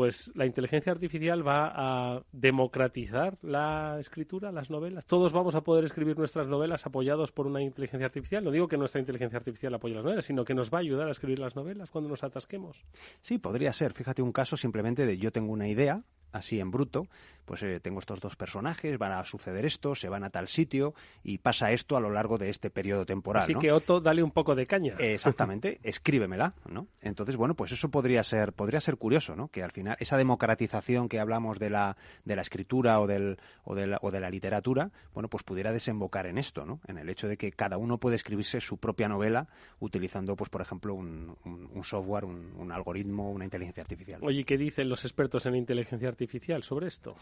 pues 0.00 0.32
la 0.34 0.46
inteligencia 0.46 0.92
artificial 0.92 1.46
va 1.46 1.72
a 1.74 2.22
democratizar 2.32 3.36
la 3.42 3.98
escritura, 4.00 4.50
las 4.50 4.70
novelas. 4.70 5.04
Todos 5.04 5.30
vamos 5.30 5.54
a 5.54 5.60
poder 5.60 5.84
escribir 5.84 6.16
nuestras 6.16 6.48
novelas 6.48 6.86
apoyados 6.86 7.32
por 7.32 7.46
una 7.46 7.60
inteligencia 7.60 8.06
artificial. 8.06 8.42
No 8.42 8.50
digo 8.50 8.66
que 8.66 8.78
nuestra 8.78 8.98
inteligencia 8.98 9.36
artificial 9.36 9.74
apoye 9.74 9.94
las 9.94 10.02
novelas, 10.02 10.24
sino 10.24 10.42
que 10.42 10.54
nos 10.54 10.72
va 10.72 10.78
a 10.78 10.80
ayudar 10.80 11.08
a 11.08 11.10
escribir 11.10 11.38
las 11.38 11.54
novelas 11.54 11.90
cuando 11.90 12.08
nos 12.08 12.24
atasquemos. 12.24 12.82
Sí, 13.20 13.36
podría 13.36 13.74
ser. 13.74 13.92
Fíjate 13.92 14.22
un 14.22 14.32
caso 14.32 14.56
simplemente 14.56 15.04
de 15.04 15.18
yo 15.18 15.32
tengo 15.32 15.52
una 15.52 15.68
idea, 15.68 16.02
así 16.32 16.60
en 16.60 16.70
bruto, 16.70 17.02
pues 17.50 17.64
eh, 17.64 17.80
tengo 17.80 17.98
estos 17.98 18.20
dos 18.20 18.36
personajes, 18.36 18.96
van 18.96 19.10
a 19.10 19.24
suceder 19.24 19.64
esto, 19.64 19.96
se 19.96 20.08
van 20.08 20.22
a 20.22 20.30
tal 20.30 20.46
sitio 20.46 20.94
y 21.24 21.38
pasa 21.38 21.72
esto 21.72 21.96
a 21.96 22.00
lo 22.00 22.08
largo 22.08 22.38
de 22.38 22.48
este 22.48 22.70
periodo 22.70 23.04
temporal. 23.04 23.42
Así 23.42 23.56
que 23.56 23.72
Otto, 23.72 24.00
dale 24.00 24.22
un 24.22 24.30
poco 24.30 24.54
de 24.54 24.68
caña. 24.68 24.94
Exactamente, 25.00 25.80
escríbemela, 25.82 26.54
¿no? 26.70 26.86
Entonces, 27.00 27.34
bueno, 27.34 27.54
pues 27.54 27.72
eso 27.72 27.90
podría 27.90 28.22
ser, 28.22 28.52
podría 28.52 28.78
ser 28.80 28.98
curioso, 28.98 29.34
¿no? 29.34 29.48
Que 29.48 29.64
al 29.64 29.72
final 29.72 29.96
esa 29.98 30.16
democratización 30.16 31.08
que 31.08 31.18
hablamos 31.18 31.58
de 31.58 31.70
la, 31.70 31.96
de 32.24 32.36
la 32.36 32.42
escritura 32.42 33.00
o, 33.00 33.08
del, 33.08 33.36
o, 33.64 33.74
de 33.74 33.88
la, 33.88 33.98
o 34.00 34.12
de 34.12 34.20
la 34.20 34.30
literatura, 34.30 34.92
bueno, 35.12 35.28
pues 35.28 35.42
pudiera 35.42 35.72
desembocar 35.72 36.26
en 36.26 36.38
esto, 36.38 36.64
¿no? 36.64 36.78
En 36.86 36.98
el 36.98 37.08
hecho 37.08 37.26
de 37.26 37.36
que 37.36 37.50
cada 37.50 37.78
uno 37.78 37.98
puede 37.98 38.14
escribirse 38.14 38.60
su 38.60 38.76
propia 38.76 39.08
novela 39.08 39.48
utilizando, 39.80 40.36
pues, 40.36 40.50
por 40.50 40.62
ejemplo, 40.62 40.94
un, 40.94 41.36
un, 41.44 41.82
software, 41.82 42.26
un, 42.26 42.54
un 42.56 42.70
algoritmo, 42.70 43.32
una 43.32 43.42
inteligencia 43.42 43.82
artificial. 43.82 44.20
Oye, 44.22 44.44
¿qué 44.44 44.56
dicen 44.56 44.88
los 44.88 45.04
expertos 45.04 45.46
en 45.46 45.56
inteligencia 45.56 46.08
artificial 46.08 46.62
sobre 46.62 46.86
esto? 46.86 47.16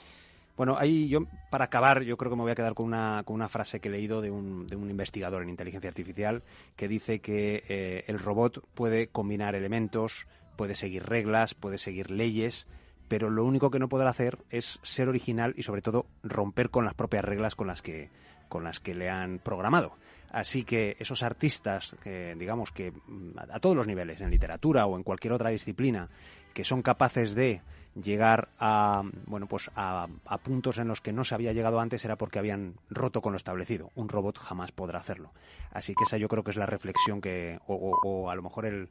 Bueno, 0.58 0.76
ahí 0.76 1.08
yo, 1.08 1.20
para 1.50 1.66
acabar, 1.66 2.02
yo 2.02 2.16
creo 2.16 2.30
que 2.30 2.36
me 2.36 2.42
voy 2.42 2.50
a 2.50 2.56
quedar 2.56 2.74
con 2.74 2.86
una, 2.86 3.22
con 3.24 3.36
una 3.36 3.48
frase 3.48 3.78
que 3.78 3.86
he 3.86 3.92
leído 3.92 4.20
de 4.20 4.32
un, 4.32 4.66
de 4.66 4.74
un 4.74 4.90
investigador 4.90 5.44
en 5.44 5.50
inteligencia 5.50 5.88
artificial 5.88 6.42
que 6.74 6.88
dice 6.88 7.20
que 7.20 7.62
eh, 7.68 8.04
el 8.08 8.18
robot 8.18 8.66
puede 8.74 9.06
combinar 9.06 9.54
elementos, 9.54 10.26
puede 10.56 10.74
seguir 10.74 11.04
reglas, 11.04 11.54
puede 11.54 11.78
seguir 11.78 12.10
leyes, 12.10 12.66
pero 13.06 13.30
lo 13.30 13.44
único 13.44 13.70
que 13.70 13.78
no 13.78 13.88
podrá 13.88 14.10
hacer 14.10 14.38
es 14.50 14.80
ser 14.82 15.08
original 15.08 15.54
y 15.56 15.62
sobre 15.62 15.80
todo 15.80 16.06
romper 16.24 16.70
con 16.70 16.84
las 16.84 16.94
propias 16.94 17.24
reglas 17.24 17.54
con 17.54 17.68
las 17.68 17.80
que, 17.80 18.10
con 18.48 18.64
las 18.64 18.80
que 18.80 18.96
le 18.96 19.08
han 19.08 19.38
programado. 19.38 19.92
Así 20.32 20.64
que 20.64 20.96
esos 20.98 21.22
artistas, 21.22 21.94
que, 22.02 22.34
digamos 22.36 22.72
que 22.72 22.90
mm, 22.90 23.38
a 23.48 23.60
todos 23.60 23.76
los 23.76 23.86
niveles, 23.86 24.20
en 24.22 24.30
literatura 24.32 24.86
o 24.86 24.96
en 24.96 25.04
cualquier 25.04 25.34
otra 25.34 25.50
disciplina, 25.50 26.08
que 26.52 26.64
son 26.64 26.82
capaces 26.82 27.36
de 27.36 27.62
llegar 28.02 28.48
a 28.58 29.02
bueno 29.26 29.46
pues 29.46 29.70
a, 29.74 30.08
puntos 30.42 30.78
en 30.78 30.88
los 30.88 31.00
que 31.00 31.12
no 31.12 31.24
se 31.24 31.34
había 31.34 31.52
llegado 31.52 31.80
antes 31.80 32.04
era 32.04 32.16
porque 32.16 32.38
habían 32.38 32.74
roto 32.90 33.20
con 33.20 33.32
lo 33.32 33.36
establecido. 33.36 33.90
Un 33.94 34.08
robot 34.08 34.38
jamás 34.38 34.72
podrá 34.72 34.98
hacerlo. 34.98 35.32
Así 35.70 35.94
que 35.94 36.04
esa 36.04 36.16
yo 36.16 36.28
creo 36.28 36.44
que 36.44 36.50
es 36.50 36.56
la 36.56 36.66
reflexión 36.66 37.20
que 37.20 37.58
o, 37.66 38.30
a 38.30 38.34
lo 38.34 38.42
mejor 38.42 38.66
el, 38.66 38.88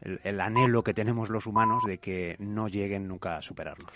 el, 0.00 0.40
anhelo 0.40 0.82
que 0.82 0.94
tenemos 0.94 1.28
los 1.28 1.46
humanos 1.46 1.84
de 1.84 1.98
que 1.98 2.36
no 2.38 2.68
lleguen 2.68 3.08
nunca 3.08 3.36
a 3.36 3.42
superarlo. 3.42 3.86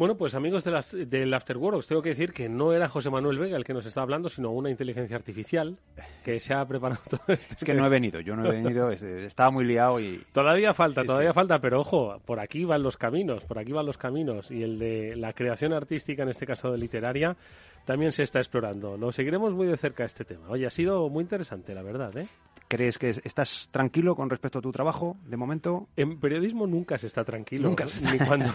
Bueno, 0.00 0.16
pues 0.16 0.34
amigos 0.34 0.64
de 0.64 0.70
las, 0.70 0.92
del 0.92 1.34
Afterworld, 1.34 1.80
os 1.80 1.86
tengo 1.86 2.00
que 2.00 2.08
decir 2.08 2.32
que 2.32 2.48
no 2.48 2.72
era 2.72 2.88
José 2.88 3.10
Manuel 3.10 3.38
Vega 3.38 3.58
el 3.58 3.64
que 3.64 3.74
nos 3.74 3.84
estaba 3.84 4.04
hablando, 4.04 4.30
sino 4.30 4.50
una 4.50 4.70
inteligencia 4.70 5.14
artificial 5.14 5.76
que 6.24 6.40
se 6.40 6.54
ha 6.54 6.64
preparado 6.64 7.02
todo 7.10 7.20
esto. 7.28 7.54
Es 7.58 7.62
que 7.62 7.74
no 7.74 7.84
he 7.84 7.90
venido, 7.90 8.18
yo 8.18 8.34
no 8.34 8.46
he 8.46 8.62
venido, 8.62 8.90
estaba 8.90 9.50
muy 9.50 9.66
liado 9.66 10.00
y... 10.00 10.24
Todavía 10.32 10.72
falta, 10.72 11.04
todavía 11.04 11.34
falta, 11.34 11.58
pero 11.58 11.82
ojo, 11.82 12.18
por 12.24 12.40
aquí 12.40 12.64
van 12.64 12.82
los 12.82 12.96
caminos, 12.96 13.44
por 13.44 13.58
aquí 13.58 13.72
van 13.72 13.84
los 13.84 13.98
caminos. 13.98 14.50
Y 14.50 14.62
el 14.62 14.78
de 14.78 15.16
la 15.16 15.34
creación 15.34 15.74
artística, 15.74 16.22
en 16.22 16.30
este 16.30 16.46
caso 16.46 16.72
de 16.72 16.78
literaria, 16.78 17.36
también 17.84 18.12
se 18.12 18.22
está 18.22 18.38
explorando. 18.38 18.96
Lo 18.96 19.12
seguiremos 19.12 19.52
muy 19.52 19.66
de 19.66 19.76
cerca 19.76 20.06
este 20.06 20.24
tema. 20.24 20.48
Oye, 20.48 20.66
ha 20.66 20.70
sido 20.70 21.10
muy 21.10 21.20
interesante, 21.20 21.74
la 21.74 21.82
verdad, 21.82 22.16
¿eh? 22.16 22.26
¿Crees 22.68 22.96
que 22.96 23.10
estás 23.10 23.68
tranquilo 23.70 24.16
con 24.16 24.30
respecto 24.30 24.60
a 24.60 24.62
tu 24.62 24.72
trabajo 24.72 25.18
de 25.26 25.36
momento? 25.36 25.88
En 25.94 26.18
periodismo 26.18 26.66
nunca 26.66 26.96
se 26.96 27.06
está 27.06 27.22
tranquilo. 27.22 27.68
Nunca 27.68 27.84
Ni 28.10 28.18
cuando... 28.18 28.50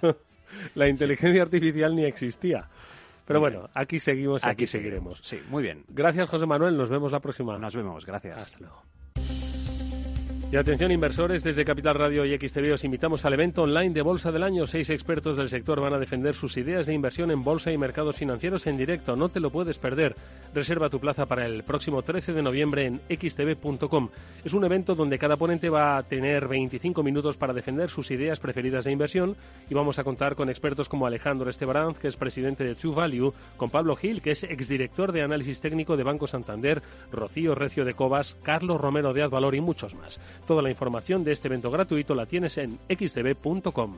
la 0.74 0.88
inteligencia 0.88 1.42
artificial 1.42 1.94
ni 1.94 2.04
existía. 2.04 2.68
Pero 3.26 3.40
bueno, 3.40 3.68
aquí 3.74 3.98
seguimos, 3.98 4.44
aquí, 4.44 4.52
aquí 4.52 4.66
seguiremos. 4.66 5.20
Sí, 5.22 5.40
muy 5.48 5.62
bien. 5.62 5.84
Gracias, 5.88 6.28
José 6.28 6.46
Manuel. 6.46 6.76
Nos 6.76 6.90
vemos 6.90 7.10
la 7.10 7.20
próxima. 7.20 7.58
Nos 7.58 7.74
vemos, 7.74 8.06
gracias. 8.06 8.38
Hasta 8.38 8.58
luego. 8.60 8.82
Y 10.52 10.56
atención 10.56 10.92
inversores, 10.92 11.42
desde 11.42 11.64
Capital 11.64 11.96
Radio 11.96 12.24
y 12.24 12.38
XTV 12.38 12.74
os 12.74 12.84
invitamos 12.84 13.24
al 13.24 13.34
evento 13.34 13.64
online 13.64 13.92
de 13.92 14.00
Bolsa 14.00 14.30
del 14.30 14.44
Año. 14.44 14.68
Seis 14.68 14.90
expertos 14.90 15.36
del 15.36 15.48
sector 15.48 15.80
van 15.80 15.94
a 15.94 15.98
defender 15.98 16.36
sus 16.36 16.56
ideas 16.56 16.86
de 16.86 16.94
inversión 16.94 17.32
en 17.32 17.42
bolsa 17.42 17.72
y 17.72 17.78
mercados 17.78 18.14
financieros 18.14 18.68
en 18.68 18.76
directo. 18.76 19.16
No 19.16 19.28
te 19.28 19.40
lo 19.40 19.50
puedes 19.50 19.76
perder. 19.78 20.14
Reserva 20.54 20.88
tu 20.88 21.00
plaza 21.00 21.26
para 21.26 21.46
el 21.46 21.64
próximo 21.64 22.00
13 22.02 22.32
de 22.32 22.42
noviembre 22.42 22.86
en 22.86 23.00
xtv.com. 23.10 24.08
Es 24.44 24.54
un 24.54 24.64
evento 24.64 24.94
donde 24.94 25.18
cada 25.18 25.36
ponente 25.36 25.68
va 25.68 25.98
a 25.98 26.04
tener 26.04 26.46
25 26.46 27.02
minutos 27.02 27.36
para 27.36 27.52
defender 27.52 27.90
sus 27.90 28.12
ideas 28.12 28.38
preferidas 28.38 28.84
de 28.84 28.92
inversión 28.92 29.36
y 29.68 29.74
vamos 29.74 29.98
a 29.98 30.04
contar 30.04 30.36
con 30.36 30.48
expertos 30.48 30.88
como 30.88 31.08
Alejandro 31.08 31.50
Estebaranz, 31.50 31.98
que 31.98 32.06
es 32.06 32.16
presidente 32.16 32.62
de 32.62 32.76
True 32.76 32.94
Value, 32.94 33.34
con 33.56 33.68
Pablo 33.68 33.96
Gil, 33.96 34.22
que 34.22 34.30
es 34.30 34.44
exdirector 34.44 35.10
de 35.10 35.22
análisis 35.22 35.60
técnico 35.60 35.96
de 35.96 36.04
Banco 36.04 36.28
Santander, 36.28 36.82
Rocío 37.10 37.56
Recio 37.56 37.84
de 37.84 37.94
Cobas, 37.94 38.36
Carlos 38.44 38.80
Romero 38.80 39.12
de 39.12 39.22
Advalor 39.22 39.56
y 39.56 39.60
muchos 39.60 39.96
más. 39.96 40.20
Toda 40.46 40.62
la 40.62 40.70
información 40.70 41.24
de 41.24 41.32
este 41.32 41.48
evento 41.48 41.70
gratuito 41.70 42.14
la 42.14 42.26
tienes 42.26 42.58
en 42.58 42.78
xtv.com. 42.88 43.94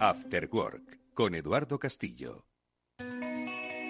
After 0.00 0.48
Work 0.52 1.00
con 1.14 1.34
Eduardo 1.34 1.78
Castillo. 1.78 2.53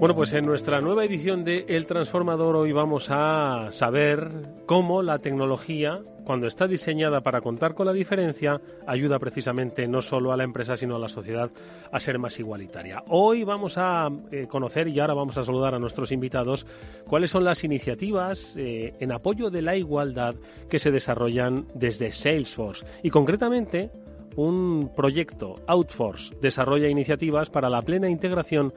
Bueno, 0.00 0.14
pues 0.14 0.32
en 0.32 0.46
nuestra 0.46 0.80
nueva 0.80 1.04
edición 1.04 1.44
de 1.44 1.66
El 1.68 1.84
Transformador 1.84 2.56
hoy 2.56 2.72
vamos 2.72 3.08
a 3.10 3.68
saber 3.70 4.30
cómo 4.64 5.02
la 5.02 5.18
tecnología, 5.18 6.00
cuando 6.24 6.46
está 6.46 6.66
diseñada 6.66 7.20
para 7.20 7.42
contar 7.42 7.74
con 7.74 7.84
la 7.84 7.92
diferencia, 7.92 8.62
ayuda 8.86 9.18
precisamente 9.18 9.86
no 9.86 10.00
solo 10.00 10.32
a 10.32 10.38
la 10.38 10.44
empresa, 10.44 10.78
sino 10.78 10.96
a 10.96 10.98
la 10.98 11.08
sociedad 11.08 11.50
a 11.92 12.00
ser 12.00 12.18
más 12.18 12.40
igualitaria. 12.40 13.02
Hoy 13.08 13.44
vamos 13.44 13.74
a 13.76 14.08
eh, 14.30 14.46
conocer 14.46 14.88
y 14.88 14.98
ahora 15.00 15.12
vamos 15.12 15.36
a 15.36 15.44
saludar 15.44 15.74
a 15.74 15.78
nuestros 15.78 16.12
invitados 16.12 16.66
cuáles 17.06 17.30
son 17.30 17.44
las 17.44 17.62
iniciativas 17.62 18.54
eh, 18.56 18.94
en 19.00 19.12
apoyo 19.12 19.50
de 19.50 19.60
la 19.60 19.76
igualdad 19.76 20.34
que 20.70 20.78
se 20.78 20.90
desarrollan 20.90 21.66
desde 21.74 22.10
Salesforce 22.10 22.86
y 23.02 23.10
concretamente 23.10 23.90
un 24.36 24.92
proyecto 24.94 25.56
Outforce 25.66 26.34
desarrolla 26.40 26.88
iniciativas 26.88 27.50
para 27.50 27.70
la 27.70 27.82
plena 27.82 28.08
integración 28.08 28.72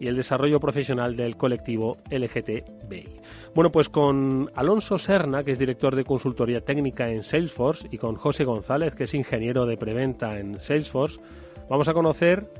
y 0.00 0.08
el 0.08 0.16
desarrollo 0.16 0.60
profesional 0.60 1.16
del 1.16 1.36
colectivo 1.36 1.98
LGTBI. 2.10 3.20
Bueno, 3.54 3.70
pues 3.70 3.88
con 3.88 4.50
Alonso 4.54 4.98
Serna, 4.98 5.44
que 5.44 5.52
es 5.52 5.58
director 5.58 5.94
de 5.94 6.04
consultoría 6.04 6.60
técnica 6.60 7.08
en 7.08 7.22
Salesforce, 7.22 7.88
y 7.90 7.98
con 7.98 8.16
José 8.16 8.44
González, 8.44 8.94
que 8.94 9.04
es 9.04 9.14
ingeniero 9.14 9.66
de 9.66 9.76
preventa 9.76 10.38
en 10.38 10.58
Salesforce, 10.58 11.20
vamos 11.68 11.88
a 11.88 11.94
conocer 11.94 12.50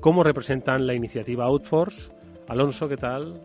cómo 0.00 0.22
representan 0.22 0.86
la 0.86 0.94
iniciativa 0.94 1.46
Outforce. 1.46 2.12
Alonso, 2.48 2.88
¿qué 2.88 2.96
tal? 2.96 3.40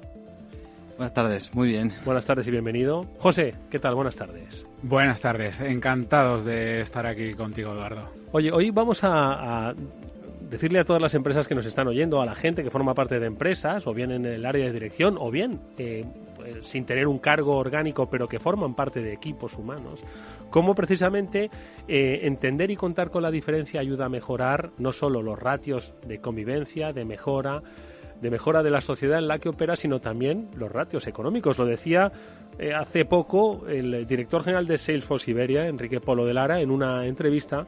Buenas 0.98 1.14
tardes, 1.14 1.56
muy 1.56 1.70
bien. 1.70 1.92
Buenas 2.06 2.26
tardes 2.26 2.48
y 2.48 2.52
bienvenido. 2.52 3.06
José, 3.20 3.56
¿qué 3.70 3.80
tal? 3.80 3.96
Buenas 3.96 4.16
tardes. 4.16 4.66
Buenas 4.84 5.20
tardes, 5.20 5.60
encantados 5.62 6.44
de 6.44 6.82
estar 6.82 7.06
aquí 7.06 7.34
contigo, 7.34 7.74
Eduardo. 7.74 8.10
Oye, 8.32 8.52
hoy 8.52 8.72
vamos 8.72 9.00
a 9.04 9.74
decirle 10.52 10.82
a 10.82 10.84
todas 10.84 11.02
las 11.02 11.14
empresas 11.16 11.48
que 11.48 11.56
nos 11.56 11.66
están 11.66 11.88
oyendo, 11.88 12.22
a 12.22 12.26
la 12.26 12.36
gente 12.36 12.62
que 12.62 12.70
forma 12.70 12.94
parte 12.94 13.20
de 13.20 13.26
empresas, 13.26 13.88
o 13.88 13.94
bien 13.94 14.12
en 14.12 14.26
el 14.26 14.46
área 14.46 14.66
de 14.66 14.74
dirección, 14.74 15.16
o 15.18 15.32
bien 15.32 15.62
eh, 15.78 16.06
sin 16.62 16.86
tener 16.86 17.08
un 17.08 17.20
cargo 17.20 17.56
orgánico, 17.56 18.10
pero 18.10 18.28
que 18.28 18.38
forman 18.38 18.76
parte 18.76 19.02
de 19.02 19.14
equipos 19.14 19.58
humanos, 19.58 20.04
cómo 20.50 20.76
precisamente 20.76 21.50
eh, 21.88 22.20
entender 22.24 22.70
y 22.70 22.76
contar 22.76 23.12
con 23.12 23.24
la 23.24 23.32
diferencia 23.32 23.80
ayuda 23.80 24.06
a 24.06 24.10
mejorar 24.10 24.72
no 24.78 24.92
solo 24.92 25.22
los 25.22 25.40
ratios 25.40 25.94
de 26.06 26.20
convivencia, 26.20 26.92
de 26.92 27.06
mejora, 27.06 27.64
de 28.22 28.30
mejora 28.30 28.64
de 28.64 28.70
la 28.70 28.82
sociedad 28.82 29.20
en 29.20 29.28
la 29.28 29.40
que 29.40 29.50
opera, 29.50 29.76
sino 29.76 30.00
también 30.00 30.50
los 30.56 30.72
ratios 30.72 31.08
económicos. 31.08 31.58
Lo 31.58 31.66
decía 31.66 32.12
eh, 32.60 32.74
hace 32.74 33.06
poco 33.06 33.68
el 33.68 34.06
director 34.06 34.44
general 34.44 34.68
de 34.68 34.78
Salesforce 34.78 35.32
Iberia, 35.32 35.68
Enrique 35.68 36.00
Polo 36.00 36.26
de 36.26 36.34
Lara, 36.34 36.62
en 36.62 36.72
una 36.72 37.06
entrevista 37.06 37.68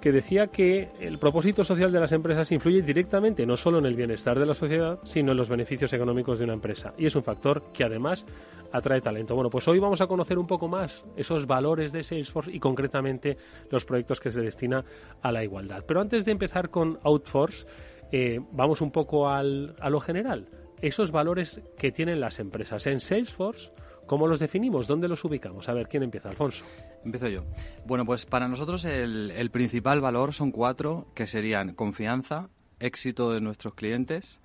que 0.00 0.12
decía 0.12 0.48
que 0.48 0.90
el 1.00 1.18
propósito 1.18 1.64
social 1.64 1.90
de 1.90 1.98
las 2.00 2.12
empresas 2.12 2.52
influye 2.52 2.82
directamente 2.82 3.46
no 3.46 3.56
solo 3.56 3.78
en 3.78 3.86
el 3.86 3.94
bienestar 3.94 4.38
de 4.38 4.46
la 4.46 4.54
sociedad, 4.54 4.98
sino 5.04 5.32
en 5.32 5.38
los 5.38 5.48
beneficios 5.48 5.92
económicos 5.92 6.38
de 6.38 6.44
una 6.44 6.54
empresa. 6.54 6.92
Y 6.98 7.06
es 7.06 7.16
un 7.16 7.22
factor 7.22 7.72
que 7.72 7.84
además 7.84 8.24
atrae 8.72 9.00
talento. 9.00 9.34
Bueno, 9.34 9.50
pues 9.50 9.66
hoy 9.68 9.78
vamos 9.78 10.00
a 10.00 10.06
conocer 10.06 10.38
un 10.38 10.46
poco 10.46 10.68
más 10.68 11.04
esos 11.16 11.46
valores 11.46 11.92
de 11.92 12.04
Salesforce 12.04 12.52
y 12.52 12.60
concretamente 12.60 13.36
los 13.70 13.84
proyectos 13.84 14.20
que 14.20 14.30
se 14.30 14.40
destina 14.40 14.84
a 15.22 15.32
la 15.32 15.42
igualdad. 15.42 15.82
Pero 15.86 16.00
antes 16.00 16.24
de 16.24 16.32
empezar 16.32 16.68
con 16.68 16.98
Outforce, 17.02 17.66
eh, 18.12 18.40
vamos 18.52 18.80
un 18.80 18.90
poco 18.90 19.28
al, 19.28 19.76
a 19.80 19.90
lo 19.90 20.00
general. 20.00 20.48
Esos 20.80 21.10
valores 21.10 21.60
que 21.78 21.90
tienen 21.90 22.20
las 22.20 22.38
empresas 22.38 22.86
en 22.86 23.00
Salesforce, 23.00 23.70
¿cómo 24.06 24.26
los 24.26 24.40
definimos? 24.40 24.86
¿Dónde 24.86 25.08
los 25.08 25.24
ubicamos? 25.24 25.68
A 25.68 25.72
ver, 25.72 25.88
¿quién 25.88 26.02
empieza? 26.02 26.28
Alfonso. 26.28 26.64
Empiezo 27.04 27.28
yo. 27.28 27.44
Bueno, 27.86 28.04
pues 28.04 28.26
para 28.26 28.48
nosotros 28.48 28.84
el, 28.84 29.50
principal 29.50 30.00
valor 30.00 30.32
son 30.32 30.50
cuatro, 30.50 31.06
que 31.14 31.26
serían 31.26 31.74
confianza, 31.74 32.50
éxito 32.78 33.32
de 33.32 33.40
nuestros 33.40 33.74
clientes, 33.74 34.40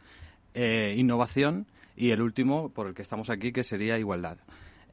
eh, 0.53 0.95
innovación 0.97 1.67
y 1.95 2.11
el 2.11 2.21
último, 2.21 2.69
por 2.69 2.87
el 2.87 2.93
que 2.93 3.01
estamos 3.01 3.29
aquí, 3.29 3.51
que 3.51 3.63
sería 3.63 3.97
igualdad. 3.97 4.37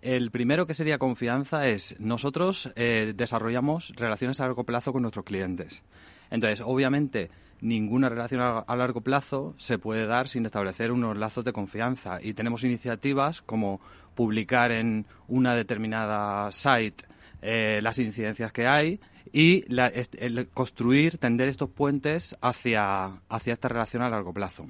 El 0.01 0.31
primero 0.31 0.67
que 0.67 0.75
sería 0.75 0.99
confianza 0.99 1.67
es 1.67 1.99
nosotros 1.99 2.71
eh, 2.77 3.13
desarrollamos 3.17 3.93
relaciones 3.97 4.41
a 4.41 4.45
largo 4.45 4.65
plazo 4.65 4.93
con 4.93 5.03
nuestros 5.03 5.25
clientes. 5.25 5.83
Entonces, 6.31 6.63
obviamente, 6.65 7.31
ninguna 7.61 8.09
relación 8.09 8.41
a, 8.41 8.77
largo 8.77 9.01
plazo 9.01 9.55
se 9.59 9.79
puede 9.79 10.07
dar 10.07 10.29
sin 10.29 10.47
establecer 10.47 10.93
unos 10.93 11.17
lazos 11.17 11.45
de 11.45 11.53
confianza. 11.53 12.19
Y 12.23 12.35
tenemos 12.35 12.65
iniciativas 12.65 13.43
como 13.43 13.81
publicar 14.15 14.73
en 14.73 15.07
una 15.27 15.55
determinada 15.55 16.51
site 16.53 17.05
eh, 17.43 17.81
las 17.83 17.99
incidencias 17.99 18.53
que 18.53 18.67
hay 18.67 19.01
y 19.33 19.65
construir, 20.55 21.19
tender 21.19 21.49
estos 21.49 21.71
puentes 21.71 22.37
hacia, 22.41 23.21
hacia 23.29 23.53
esta 23.53 23.69
relación 23.69 24.03
a 24.03 24.09
largo 24.09 24.33
plazo. 24.33 24.67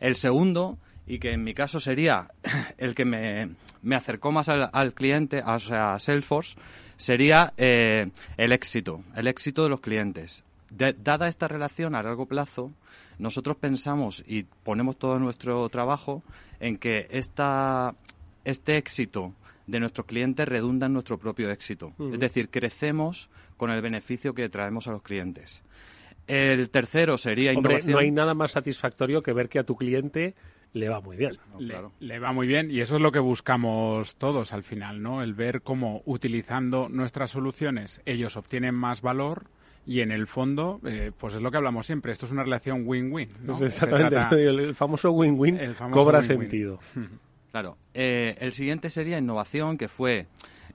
El 0.00 0.16
segundo, 0.16 0.78
y 1.06 1.18
que 1.18 1.32
en 1.32 1.44
mi 1.44 1.54
caso 1.54 1.78
sería 1.78 2.28
el 2.78 2.94
que 2.94 3.04
me, 3.04 3.50
me 3.82 3.96
acercó 3.96 4.32
más 4.32 4.48
al, 4.48 4.94
cliente, 4.94 5.42
o 5.44 5.58
sea, 5.58 5.94
a 5.94 5.98
Salesforce, 5.98 6.56
sería 6.96 7.52
eh, 7.56 8.10
el 8.36 8.52
éxito, 8.52 9.02
el 9.14 9.26
éxito 9.26 9.64
de 9.64 9.68
los 9.68 9.80
clientes 9.80 10.44
dada 10.76 11.28
esta 11.28 11.48
relación 11.48 11.94
a 11.94 12.02
largo 12.02 12.26
plazo, 12.26 12.72
nosotros 13.18 13.56
pensamos 13.56 14.24
y 14.26 14.44
ponemos 14.44 14.96
todo 14.98 15.18
nuestro 15.18 15.68
trabajo 15.68 16.22
en 16.60 16.78
que 16.78 17.06
esta, 17.10 17.94
este 18.44 18.76
éxito 18.76 19.34
de 19.66 19.80
nuestros 19.80 20.06
clientes 20.06 20.48
redunda 20.48 20.86
en 20.86 20.94
nuestro 20.94 21.18
propio 21.18 21.50
éxito. 21.50 21.92
Es 22.12 22.18
decir, 22.18 22.48
crecemos 22.48 23.30
con 23.56 23.70
el 23.70 23.80
beneficio 23.80 24.34
que 24.34 24.48
traemos 24.48 24.88
a 24.88 24.92
los 24.92 25.02
clientes. 25.02 25.62
El 26.26 26.70
tercero 26.70 27.16
sería 27.18 27.52
Hombre, 27.52 27.80
no 27.86 27.98
hay 27.98 28.10
nada 28.10 28.34
más 28.34 28.52
satisfactorio 28.52 29.22
que 29.22 29.32
ver 29.32 29.48
que 29.48 29.58
a 29.58 29.64
tu 29.64 29.76
cliente 29.76 30.34
le 30.72 30.88
va 30.88 31.00
muy 31.00 31.16
bien. 31.16 31.38
le, 32.00 32.18
va 32.18 32.32
muy 32.32 32.46
bien 32.46 32.70
y 32.70 32.80
eso 32.80 32.96
es 32.96 33.02
lo 33.02 33.12
que 33.12 33.18
buscamos 33.18 34.16
todos 34.16 34.52
al 34.52 34.62
final, 34.62 35.02
¿no? 35.02 35.22
El 35.22 35.34
ver 35.34 35.62
cómo 35.62 36.02
utilizando 36.06 36.88
nuestras 36.88 37.30
soluciones 37.30 38.00
ellos 38.06 38.36
obtienen 38.36 38.74
más 38.74 39.02
valor 39.02 39.46
y 39.86 40.00
en 40.00 40.12
el 40.12 40.26
fondo, 40.26 40.80
eh, 40.84 41.10
pues 41.16 41.34
es 41.34 41.42
lo 41.42 41.50
que 41.50 41.56
hablamos 41.56 41.86
siempre, 41.86 42.12
esto 42.12 42.26
es 42.26 42.32
una 42.32 42.44
relación 42.44 42.82
win-win. 42.86 43.28
exactamente, 43.60 44.16
el 44.46 44.74
famoso 44.74 45.10
win-win 45.10 45.58
cobra 45.90 46.22
sentido. 46.22 46.78
Claro, 47.50 47.76
eh, 47.92 48.36
el 48.40 48.52
siguiente 48.52 48.88
sería 48.88 49.18
innovación, 49.18 49.76
que 49.76 49.88
fue 49.88 50.26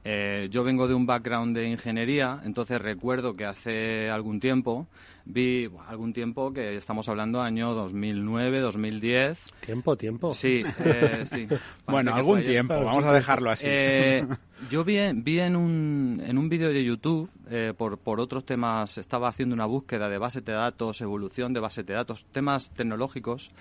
eh, 0.03 0.47
yo 0.51 0.63
vengo 0.63 0.87
de 0.87 0.93
un 0.93 1.05
background 1.05 1.55
de 1.55 1.67
ingeniería, 1.67 2.41
entonces 2.43 2.81
recuerdo 2.81 3.35
que 3.35 3.45
hace 3.45 4.09
algún 4.09 4.39
tiempo 4.39 4.87
vi 5.25 5.69
algún 5.87 6.13
tiempo 6.13 6.53
que 6.53 6.77
estamos 6.77 7.09
hablando 7.09 7.41
año 7.41 7.73
2009, 7.73 8.59
2010. 8.61 9.39
Tiempo, 9.59 9.97
tiempo. 9.97 10.33
Sí, 10.33 10.63
eh, 10.85 11.23
sí. 11.25 11.47
bueno, 11.85 12.15
algún 12.15 12.43
tiempo, 12.43 12.75
vamos 12.75 13.03
a 13.05 13.11
dejarlo 13.11 13.51
así. 13.51 13.65
Eh, 13.67 14.25
yo 14.69 14.85
vi, 14.85 14.97
vi 15.13 15.39
en 15.39 15.55
un, 15.55 16.21
en 16.25 16.37
un 16.37 16.47
vídeo 16.47 16.69
de 16.69 16.83
YouTube, 16.83 17.29
por, 17.75 17.97
por 17.97 18.19
otros 18.19 18.45
temas, 18.45 18.97
estaba 18.97 19.27
haciendo 19.27 19.53
una 19.55 19.65
búsqueda 19.65 20.07
de 20.07 20.17
base 20.17 20.41
de 20.41 20.53
datos, 20.53 21.01
evolución 21.01 21.53
de 21.53 21.59
base 21.59 21.83
de 21.83 21.93
datos, 21.93 22.25
temas 22.31 22.71
tecnológicos, 22.71 23.51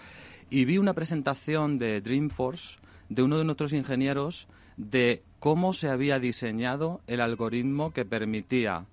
y 0.51 0.64
vi 0.64 0.78
una 0.78 0.95
presentación 0.95 1.78
de 1.78 2.01
Dreamforce 2.01 2.78
de 3.09 3.22
uno 3.22 3.39
de 3.39 3.45
nuestros 3.45 3.72
ingenieros 3.72 4.49
de 4.77 5.22
cómo 5.39 5.72
se 5.72 5.89
había 5.89 6.18
diseñado 6.18 7.01
el 7.07 7.20
algoritmo 7.20 7.93
que 7.93 8.05
permitía 8.05 8.87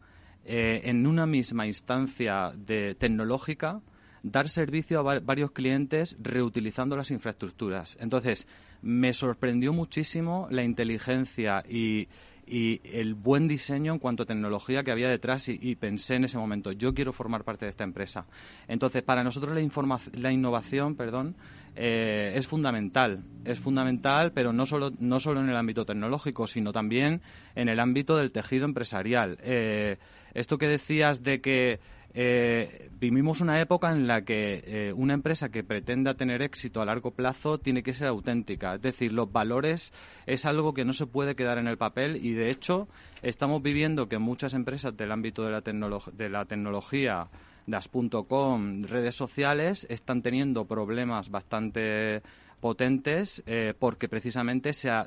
eh, 0.45 0.81
en 0.86 1.07
una 1.07 1.25
misma 1.25 1.65
instancia 1.67 2.51
de 2.55 2.95
tecnológica 2.95 3.81
dar 4.23 4.47
servicio 4.47 4.99
a 4.99 5.19
varios 5.19 5.51
clientes 5.51 6.17
reutilizando 6.21 6.95
las 6.95 7.11
infraestructuras. 7.11 7.97
Entonces, 7.99 8.47
me 8.81 9.13
sorprendió 9.13 9.73
muchísimo 9.73 10.47
la 10.49 10.63
inteligencia 10.63 11.63
y, 11.69 12.07
y 12.45 12.81
el 12.83 13.13
buen 13.13 13.47
diseño 13.47 13.93
en 13.93 13.99
cuanto 13.99 14.23
a 14.23 14.25
tecnología 14.25 14.83
que 14.83 14.91
había 14.91 15.09
detrás 15.09 15.49
y, 15.49 15.75
pensé 15.75 16.15
en 16.15 16.25
ese 16.25 16.37
momento, 16.37 16.71
yo 16.71 16.93
quiero 16.93 17.13
formar 17.13 17.43
parte 17.43 17.65
de 17.65 17.69
esta 17.69 17.83
empresa. 17.83 18.25
Entonces, 18.67 19.03
para 19.03 19.23
nosotros 19.23 19.55
la, 19.55 19.99
la 20.19 20.31
innovación 20.31 20.95
perdón, 20.95 21.35
eh, 21.75 22.33
es 22.35 22.45
fundamental, 22.45 23.23
es 23.45 23.59
fundamental, 23.59 24.31
pero 24.31 24.53
no 24.53 24.65
solo, 24.65 24.91
no 24.99 25.19
solo 25.19 25.39
en 25.39 25.49
el 25.49 25.55
ámbito 25.55 25.85
tecnológico, 25.85 26.45
sino 26.45 26.71
también 26.71 27.21
en 27.55 27.67
el 27.67 27.79
ámbito 27.79 28.15
del 28.15 28.31
tejido 28.31 28.65
empresarial. 28.65 29.37
Eh, 29.41 29.97
esto 30.33 30.57
que 30.57 30.67
decías 30.67 31.23
de 31.23 31.41
que 31.41 31.79
eh, 32.16 32.89
vivimos 32.99 33.41
una 33.41 33.59
época 33.59 33.91
en 33.91 34.05
la 34.05 34.24
que 34.24 34.64
eh, 34.66 34.93
una 34.93 35.16
empresa 35.16 35.49
que 35.49 35.64
pretenda 35.64 36.14
tener 36.14 36.41
éxito 36.41 36.82
a 36.82 36.86
largo 36.86 37.11
plazo 37.11 37.57
tiene 37.57 37.82
que 37.82 37.93
ser 37.93 38.07
auténtica. 38.07 38.76
Es 38.76 38.82
decir, 38.82 39.11
los 39.11 39.32
valores 39.32 39.91
es 40.26 40.45
algo 40.45 40.74
que 40.74 40.86
no 40.86 40.93
se 40.93 41.07
puede 41.07 41.36
quedar 41.36 41.57
en 41.57 41.68
el 41.68 41.78
papel 41.78 42.24
y, 42.24 42.34
de 42.34 42.49
hecho, 42.49 42.88
estamos 43.22 43.64
viviendo 43.64 44.07
que 44.07 44.20
muchas 44.20 44.53
empresas 44.53 44.95
del 44.95 45.11
ámbito 45.11 45.43
de 45.43 45.51
la, 45.51 45.61
de 45.61 46.30
la 46.30 46.45
tecnología, 46.45 47.28
das.com, 47.66 48.84
redes 48.84 49.16
sociales, 49.16 49.88
están 49.89 50.22
teniendo 50.22 50.66
problemas 50.66 51.30
bastante 51.30 52.22
potentes 52.64 53.43
eh, 53.45 53.74
porque 53.78 54.07
precisamente 54.07 54.72
se 54.72 54.89
ha, 54.89 55.05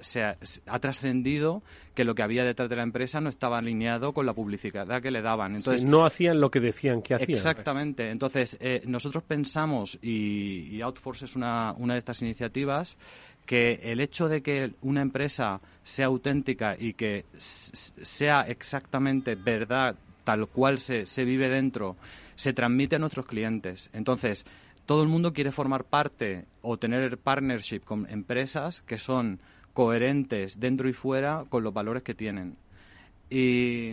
trascendido 0.78 1.62
que 1.94 2.04
lo 2.04 2.14
que 2.14 2.22
había 2.22 2.44
detrás 2.44 2.68
de 2.68 2.76
la 2.76 2.82
empresa 2.82 3.18
no 3.22 3.30
estaba 3.30 3.56
alineado 3.56 4.12
con 4.12 4.26
la 4.26 4.34
publicidad 4.34 5.00
que 5.00 5.10
le 5.10 5.22
daban. 5.22 5.56
Entonces 5.56 5.86
no 5.86 6.04
hacían 6.04 6.38
lo 6.38 6.50
que 6.50 6.60
decían 6.60 7.00
que 7.00 7.14
hacían. 7.14 7.30
Exactamente. 7.30 8.10
Entonces 8.10 8.58
eh, 8.60 8.82
nosotros 8.84 9.24
pensamos 9.24 9.98
y, 10.02 10.82
Outforce 10.82 11.24
es 11.24 11.34
una, 11.34 11.72
una 11.78 11.94
de 11.94 12.00
estas 12.00 12.20
iniciativas 12.20 12.98
que 13.46 13.80
el 13.84 14.00
hecho 14.00 14.28
de 14.28 14.42
que 14.42 14.74
una 14.82 15.00
empresa 15.00 15.58
sea 15.82 16.06
auténtica 16.06 16.76
y 16.78 16.92
que 16.92 17.24
sea 17.38 18.42
exactamente 18.42 19.34
verdad 19.34 19.96
tal 20.24 20.46
cual 20.48 20.76
se, 20.76 21.06
se 21.06 21.24
vive 21.24 21.48
dentro, 21.48 21.96
se 22.34 22.52
transmite 22.52 22.96
a 22.96 22.98
nuestros 22.98 23.24
clientes. 23.24 23.88
Entonces, 23.94 24.44
todo 24.86 25.02
el 25.02 25.08
mundo 25.08 25.32
quiere 25.32 25.52
formar 25.52 25.84
parte 25.84 26.46
o 26.62 26.78
tener 26.78 27.18
partnership 27.18 27.80
con 27.80 28.08
empresas 28.08 28.82
que 28.82 28.98
son 28.98 29.40
coherentes 29.74 30.58
dentro 30.58 30.88
y 30.88 30.92
fuera 30.92 31.44
con 31.48 31.62
los 31.62 31.74
valores 31.74 32.02
que 32.02 32.14
tienen. 32.14 32.56
Y, 33.28 33.90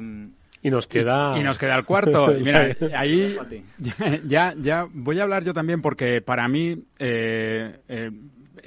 y 0.61 0.69
nos 0.69 0.87
queda 0.87 1.37
y, 1.37 1.43
nos 1.43 1.57
queda 1.57 1.75
el 1.75 1.83
cuarto. 1.83 2.27
mira, 2.43 2.75
ahí 2.95 3.35
ya, 4.25 4.53
ya 4.57 4.87
voy 4.93 5.19
a 5.19 5.23
hablar 5.23 5.43
yo 5.43 5.53
también 5.53 5.81
porque 5.81 6.21
para 6.21 6.47
mí 6.47 6.85
eh, 6.99 7.79
eh, 7.89 8.11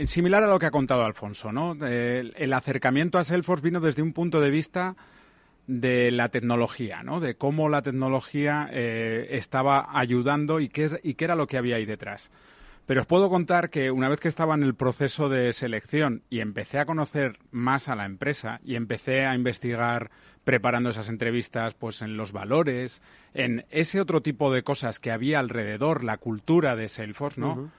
similar 0.05 0.43
a 0.43 0.49
lo 0.49 0.59
que 0.59 0.66
ha 0.66 0.70
contado 0.70 1.05
Alfonso, 1.05 1.53
¿no? 1.53 1.74
el 1.87 2.53
acercamiento 2.53 3.18
a 3.18 3.24
Salesforce 3.24 3.64
vino 3.64 3.81
desde 3.81 4.03
un 4.03 4.12
punto 4.12 4.41
de 4.41 4.51
vista 4.51 4.97
de 5.67 6.11
la 6.11 6.29
tecnología, 6.29 7.03
¿no? 7.03 7.21
De 7.21 7.37
cómo 7.37 7.69
la 7.69 7.83
tecnología 7.83 8.69
eh, 8.73 9.29
estaba 9.31 9.89
ayudando 9.93 10.61
y 10.61 10.69
qué, 10.69 11.01
y 11.03 11.14
qué 11.14 11.25
era 11.25 11.35
lo 11.35 11.47
que 11.47 11.59
había 11.59 11.77
ahí 11.77 11.87
detrás. 11.87 12.31
Pero 12.87 13.01
os 13.01 13.07
puedo 13.07 13.29
contar 13.29 13.69
que 13.69 13.91
una 13.91 14.09
vez 14.09 14.21
que 14.21 14.29
estaba 14.29 14.55
en 14.55 14.62
el 14.62 14.77
proceso 14.77 15.29
de 15.29 15.53
selección 15.53 16.23
y 16.31 16.39
empecé 16.39 16.79
a 16.79 16.87
conocer 16.87 17.39
más 17.51 17.89
a 17.89 17.97
la 17.97 18.05
empresa 18.05 18.61
y 18.64 18.77
empecé 18.77 19.27
a 19.27 19.35
investigar 19.35 20.11
preparando 20.45 20.91
esas 20.91 21.09
entrevistas 21.09 21.75
pues 21.75 22.01
en 22.03 22.17
los 22.17 22.31
valores, 22.31 23.03
en 23.35 23.64
ese 23.71 24.01
otro 24.01 24.23
tipo 24.23 24.53
de 24.53 24.62
cosas 24.62 25.01
que 25.01 25.11
había 25.11 25.41
alrededor, 25.41 26.05
la 26.05 26.19
cultura 26.19 26.77
de 26.77 26.89
Salesforce, 26.89 27.41
¿no? 27.41 27.73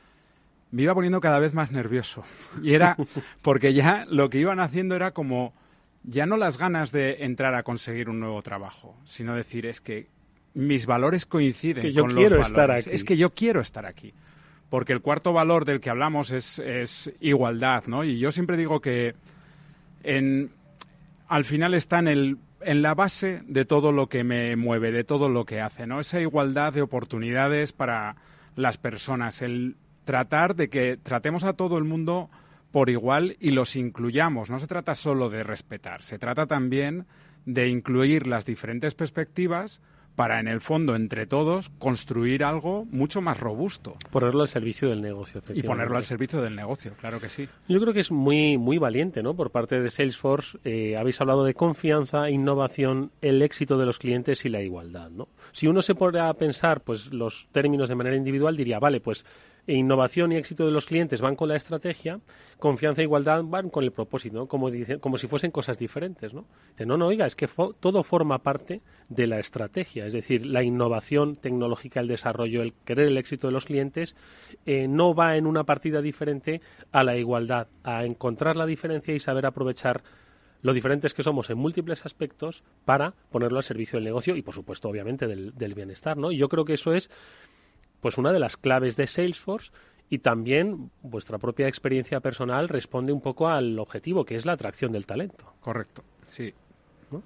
me 0.71 0.81
iba 0.81 0.93
poniendo 0.93 1.21
cada 1.21 1.39
vez 1.39 1.53
más 1.53 1.71
nervioso. 1.71 2.23
Y 2.61 2.73
era 2.73 2.97
porque 3.41 3.73
ya 3.73 4.05
lo 4.09 4.29
que 4.29 4.39
iban 4.39 4.59
haciendo 4.59 4.95
era 4.95 5.11
como 5.11 5.53
ya 6.03 6.25
no 6.25 6.37
las 6.37 6.57
ganas 6.57 6.91
de 6.91 7.23
entrar 7.25 7.55
a 7.55 7.63
conseguir 7.63 8.09
un 8.09 8.19
nuevo 8.19 8.41
trabajo, 8.41 8.95
sino 9.05 9.35
decir 9.35 9.65
es 9.65 9.81
que 9.81 10.07
mis 10.53 10.85
valores 10.85 11.25
coinciden 11.25 11.83
que 11.83 11.93
yo 11.93 12.03
con 12.03 12.15
quiero 12.15 12.37
los 12.37 12.47
estar 12.47 12.67
valores. 12.67 12.87
aquí. 12.87 12.95
Es 12.95 13.03
que 13.03 13.17
yo 13.17 13.33
quiero 13.33 13.61
estar 13.61 13.85
aquí. 13.85 14.13
Porque 14.69 14.91
el 14.91 15.01
cuarto 15.01 15.31
valor 15.31 15.63
del 15.65 15.79
que 15.79 15.89
hablamos 15.89 16.31
es, 16.31 16.59
es 16.59 17.11
igualdad, 17.21 17.85
¿no? 17.87 18.03
Y 18.03 18.19
yo 18.19 18.31
siempre 18.31 18.57
digo 18.57 18.81
que 18.81 19.15
en, 20.03 20.51
al 21.27 21.45
final 21.45 21.73
está 21.73 21.99
en, 21.99 22.07
el, 22.07 22.37
en 22.61 22.81
la 22.81 22.93
base 22.93 23.43
de 23.47 23.65
todo 23.65 23.91
lo 23.91 24.07
que 24.07 24.23
me 24.23 24.55
mueve, 24.55 24.91
de 24.91 25.03
todo 25.03 25.29
lo 25.29 25.45
que 25.45 25.61
hace, 25.61 25.87
¿no? 25.87 25.99
Esa 25.99 26.19
igualdad 26.19 26.73
de 26.73 26.81
oportunidades 26.81 27.71
para 27.71 28.15
las 28.55 28.77
personas, 28.77 29.41
el 29.41 29.75
tratar 30.03 30.55
de 30.55 30.69
que 30.69 30.97
tratemos 30.97 31.43
a 31.43 31.53
todo 31.53 31.77
el 31.77 31.83
mundo 31.83 32.29
por 32.71 32.89
igual 32.89 33.37
y 33.39 33.51
los 33.51 33.75
incluyamos. 33.75 34.49
No 34.49 34.59
se 34.59 34.67
trata 34.67 34.95
solo 34.95 35.29
de 35.29 35.43
respetar, 35.43 36.03
se 36.03 36.19
trata 36.19 36.45
también 36.45 37.05
de 37.45 37.69
incluir 37.69 38.27
las 38.27 38.45
diferentes 38.45 38.93
perspectivas 38.93 39.81
para, 40.17 40.39
en 40.39 40.47
el 40.47 40.61
fondo, 40.61 40.95
entre 40.95 41.27
todos, 41.27 41.69
construir 41.77 42.43
algo 42.43 42.85
mucho 42.85 43.21
más 43.21 43.39
robusto. 43.39 43.97
Ponerlo 44.09 44.41
al 44.41 44.47
servicio 44.47 44.89
del 44.89 44.99
negocio. 44.99 45.43
Y 45.53 45.61
ponerlo 45.61 45.95
al 45.95 46.03
servicio 46.03 46.41
del 46.41 46.55
negocio, 46.55 46.93
claro 46.99 47.19
que 47.21 47.29
sí. 47.29 47.47
Yo 47.69 47.79
creo 47.79 47.93
que 47.93 47.99
es 47.99 48.11
muy, 48.11 48.57
muy 48.57 48.79
valiente, 48.79 49.21
¿no? 49.21 49.35
Por 49.35 49.51
parte 49.51 49.79
de 49.79 49.91
Salesforce, 49.91 50.57
eh, 50.63 50.97
habéis 50.97 51.21
hablado 51.21 51.45
de 51.45 51.53
confianza, 51.53 52.31
innovación, 52.31 53.11
el 53.21 53.43
éxito 53.43 53.77
de 53.77 53.85
los 53.85 53.99
clientes 53.99 54.43
y 54.43 54.49
la 54.49 54.59
igualdad, 54.63 55.11
¿no? 55.11 55.27
Si 55.51 55.67
uno 55.67 55.83
se 55.83 55.93
pone 55.93 56.19
a 56.19 56.33
pensar, 56.33 56.81
pues, 56.81 57.13
los 57.13 57.47
términos 57.51 57.87
de 57.87 57.95
manera 57.95 58.15
individual, 58.15 58.57
diría, 58.57 58.79
vale, 58.79 58.99
pues, 58.99 59.23
innovación 59.73 60.31
y 60.31 60.37
éxito 60.37 60.65
de 60.65 60.71
los 60.71 60.85
clientes 60.85 61.21
van 61.21 61.35
con 61.35 61.49
la 61.49 61.55
estrategia, 61.57 62.19
confianza 62.57 63.01
e 63.01 63.03
igualdad 63.03 63.43
van 63.43 63.69
con 63.69 63.83
el 63.83 63.91
propósito, 63.91 64.37
¿no? 64.37 64.47
Como, 64.47 64.71
dice- 64.71 64.99
como 64.99 65.17
si 65.17 65.27
fuesen 65.27 65.51
cosas 65.51 65.77
diferentes, 65.77 66.33
¿no? 66.33 66.45
Dice, 66.69 66.85
no, 66.85 66.97
no, 66.97 67.07
oiga, 67.07 67.25
es 67.25 67.35
que 67.35 67.49
todo 67.79 68.03
forma 68.03 68.39
parte 68.39 68.81
de 69.09 69.27
la 69.27 69.39
estrategia, 69.39 70.05
es 70.07 70.13
decir, 70.13 70.45
la 70.45 70.63
innovación 70.63 71.35
tecnológica, 71.35 71.99
el 71.99 72.07
desarrollo, 72.07 72.61
el 72.61 72.73
querer 72.85 73.07
el 73.07 73.17
éxito 73.17 73.47
de 73.47 73.53
los 73.53 73.65
clientes, 73.65 74.15
eh, 74.65 74.87
no 74.87 75.13
va 75.13 75.35
en 75.35 75.45
una 75.45 75.65
partida 75.65 76.01
diferente 76.01 76.61
a 76.91 77.03
la 77.03 77.17
igualdad, 77.17 77.67
a 77.83 78.05
encontrar 78.05 78.55
la 78.57 78.65
diferencia 78.65 79.13
y 79.13 79.19
saber 79.19 79.45
aprovechar 79.45 80.01
lo 80.63 80.73
diferentes 80.73 81.13
que 81.13 81.21
somos 81.23 81.49
en 81.49 81.57
múltiples 81.57 82.05
aspectos 82.05 82.63
para 82.83 83.13
ponerlo 83.31 83.57
al 83.59 83.63
servicio 83.63 83.97
del 83.97 84.05
negocio 84.05 84.35
y, 84.35 84.41
por 84.41 84.55
supuesto, 84.55 84.89
obviamente, 84.89 85.27
del, 85.27 85.53
del 85.55 85.75
bienestar, 85.75 86.17
¿no? 86.17 86.31
Y 86.31 86.37
yo 86.37 86.49
creo 86.49 86.65
que 86.65 86.73
eso 86.73 86.93
es 86.93 87.11
pues 88.01 88.17
una 88.17 88.31
de 88.31 88.39
las 88.39 88.57
claves 88.57 88.95
de 88.95 89.07
Salesforce 89.07 89.71
y 90.09 90.19
también 90.19 90.91
vuestra 91.01 91.37
propia 91.37 91.67
experiencia 91.67 92.19
personal 92.19 92.69
responde 92.69 93.11
un 93.11 93.21
poco 93.21 93.47
al 93.47 93.77
objetivo, 93.79 94.25
que 94.25 94.35
es 94.35 94.45
la 94.45 94.53
atracción 94.53 94.91
del 94.91 95.05
talento. 95.05 95.53
Correcto, 95.59 96.03
sí. 96.27 96.53
¿No? 97.11 97.21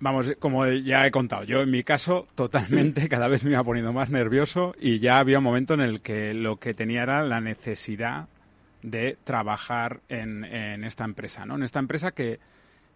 Vamos, 0.00 0.32
como 0.38 0.66
ya 0.66 1.06
he 1.06 1.10
contado, 1.10 1.44
yo 1.44 1.62
en 1.62 1.70
mi 1.70 1.84
caso 1.84 2.26
totalmente 2.34 3.08
cada 3.10 3.28
vez 3.28 3.44
me 3.44 3.52
iba 3.52 3.62
poniendo 3.62 3.92
más 3.92 4.10
nervioso 4.10 4.74
y 4.80 4.98
ya 4.98 5.18
había 5.18 5.38
un 5.38 5.44
momento 5.44 5.74
en 5.74 5.80
el 5.80 6.00
que 6.00 6.34
lo 6.34 6.56
que 6.56 6.74
tenía 6.74 7.04
era 7.04 7.22
la 7.22 7.40
necesidad 7.40 8.28
de 8.82 9.16
trabajar 9.24 10.00
en, 10.08 10.44
en 10.44 10.84
esta 10.84 11.04
empresa, 11.04 11.46
¿no? 11.46 11.54
En 11.54 11.62
esta 11.62 11.78
empresa 11.78 12.10
que, 12.10 12.38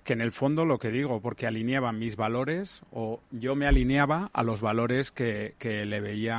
que 0.08 0.14
en 0.14 0.22
el 0.22 0.32
fondo 0.32 0.64
lo 0.64 0.78
que 0.78 0.90
digo, 0.90 1.20
porque 1.20 1.46
alineaba 1.46 1.92
mis 1.92 2.16
valores 2.16 2.80
o 2.90 3.20
yo 3.30 3.54
me 3.54 3.66
alineaba 3.66 4.30
a 4.32 4.42
los 4.42 4.62
valores 4.62 5.12
que, 5.12 5.54
que 5.58 5.84
le 5.84 6.00
veía 6.00 6.34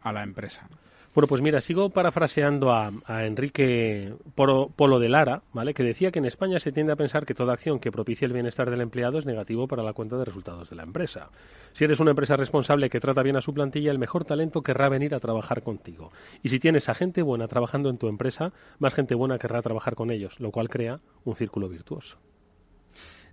a, 0.00 0.12
la 0.12 0.22
empresa. 0.22 0.68
Bueno, 1.12 1.26
pues 1.26 1.42
mira, 1.42 1.60
sigo 1.60 1.90
parafraseando 1.90 2.70
a, 2.70 2.92
Enrique 3.26 4.14
Polo, 4.36 4.70
Polo 4.76 5.00
de 5.00 5.08
Lara, 5.08 5.42
¿vale? 5.52 5.74
Que 5.74 5.82
decía 5.82 6.12
que 6.12 6.20
en 6.20 6.26
España 6.26 6.60
se 6.60 6.70
tiende 6.70 6.92
a 6.92 6.96
pensar 6.96 7.26
que 7.26 7.34
toda 7.34 7.52
acción 7.52 7.80
que 7.80 7.90
propicie 7.90 8.26
el 8.26 8.32
bienestar 8.32 8.70
del 8.70 8.80
empleado 8.80 9.18
es 9.18 9.26
negativo 9.26 9.66
para 9.66 9.82
la 9.82 9.92
cuenta 9.92 10.16
de 10.16 10.26
resultados 10.26 10.70
de 10.70 10.76
la 10.76 10.84
empresa. 10.84 11.30
Si 11.72 11.82
eres 11.82 11.98
una 11.98 12.10
empresa 12.10 12.36
responsable 12.36 12.90
que 12.90 13.00
trata 13.00 13.24
bien 13.24 13.36
a 13.36 13.42
su 13.42 13.52
plantilla, 13.52 13.90
el 13.90 13.98
mejor 13.98 14.24
talento 14.24 14.62
querrá 14.62 14.88
venir 14.88 15.16
a 15.16 15.18
trabajar 15.18 15.64
contigo. 15.64 16.12
Y 16.44 16.50
si 16.50 16.60
tienes 16.60 16.88
a 16.88 16.94
gente 16.94 17.22
buena 17.22 17.48
trabajando 17.48 17.90
en 17.90 17.98
tu 17.98 18.06
empresa, 18.06 18.52
más 18.78 18.94
gente 18.94 19.16
buena 19.16 19.36
querrá 19.36 19.62
trabajar 19.62 19.96
con 19.96 20.12
ellos, 20.12 20.38
lo 20.38 20.52
cual 20.52 20.68
crea 20.68 21.00
un 21.24 21.34
círculo 21.34 21.68
virtuoso. 21.68 22.18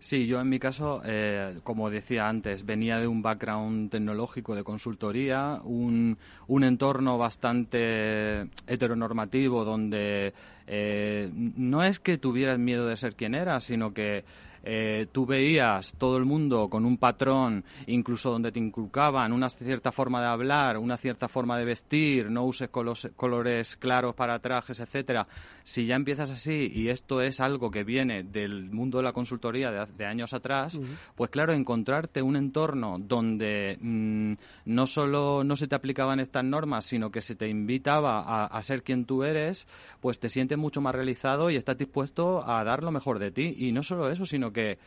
Sí, 0.04 0.26
yo 0.26 0.41
en 0.41 0.49
mi 0.49 0.58
caso, 0.58 1.04
eh, 1.06 1.60
como 1.64 1.91
decía 1.91 2.28
antes, 2.28 2.66
venía 2.66 2.97
de 2.97 3.06
un 3.06 3.22
background 3.22 3.91
tecnológico 3.91 4.56
de 4.56 4.64
consultoría, 4.64 5.62
un, 5.64 6.18
un 6.47 6.64
entorno 6.64 7.20
bastante 7.20 8.47
heteronormativo 8.66 9.64
donde 9.64 10.34
eh, 10.74 11.30
no 11.34 11.84
es 11.84 11.99
que 11.99 12.17
tuvieras 12.17 12.57
miedo 12.57 12.88
de 12.88 12.95
ser 12.95 13.13
quien 13.15 13.36
eras, 13.36 13.65
sino 13.65 13.93
que 13.93 14.24
eh, 14.63 15.07
tú 15.11 15.26
veías 15.26 15.95
todo 15.97 16.17
el 16.17 16.26
mundo 16.26 16.69
con 16.69 16.86
un 16.86 16.97
patrón, 16.97 17.65
incluso 17.88 18.30
donde 18.30 18.51
te 18.51 18.59
inculcaban 18.59 19.34
una 19.34 19.49
cierta 19.49 19.91
forma 19.91 20.22
de 20.22 20.28
hablar, 20.28 20.78
una 20.78 20.97
cierta 20.97 21.28
forma 21.28 21.57
de 21.57 21.65
vestir, 21.65 22.30
no 22.30 22.45
uses 22.45 22.69
colos- 22.69 23.09
colores 23.15 23.76
claros 23.76 24.13
para 24.15 24.38
trajes, 24.39 24.80
etcétera. 24.80 25.28
Si 25.63 25.88
ya 25.88 25.95
empiezas 25.95 26.30
así 26.30 26.72
y 26.74 26.89
esto 26.89 27.22
es 27.22 27.39
algo 27.39 27.72
que 27.72 27.84
viene 27.84 28.22
del 28.24 28.69
mundo 28.69 28.99
de 28.99 29.03
la 29.05 29.13
consultoría 29.13 29.72
de 29.72 30.05
años 30.05 30.32
atrás, 30.34 30.80
pues 31.15 31.32
claro, 31.32 31.53
encontrarte 31.53 32.22
un 32.22 32.36
entorno 32.36 32.97
donde 32.99 33.78
mm, 33.82 34.34
no 34.65 34.86
solo 34.86 35.43
no 35.43 35.55
se 35.55 35.67
te 35.67 35.76
aplicaban 35.76 36.19
estas 36.19 36.43
normas, 36.43 36.86
sino 36.86 37.09
que 37.09 37.22
se 37.22 37.36
te 37.36 37.47
invitaba 37.49 38.22
a, 38.22 38.45
a 38.45 38.61
ser 38.63 38.84
quien 38.84 39.05
tú 39.05 39.24
eres, 39.24 39.67
pues 40.01 40.19
te 40.19 40.30
sientes 40.30 40.57
mucho 40.62 40.80
más 40.80 40.95
realizado 40.95 41.49
y 41.49 41.57
estás 41.57 41.78
dispuesto 41.78 42.47
a 42.49 42.64
dar 42.64 42.84
lo 42.84 42.91
mejor 42.91 43.20
de 43.20 43.32
ti. 43.32 43.55
Y 43.57 43.72
no 43.72 43.84
solo 43.84 44.09
eso, 44.09 44.26
sino 44.26 44.53
que 44.53 44.78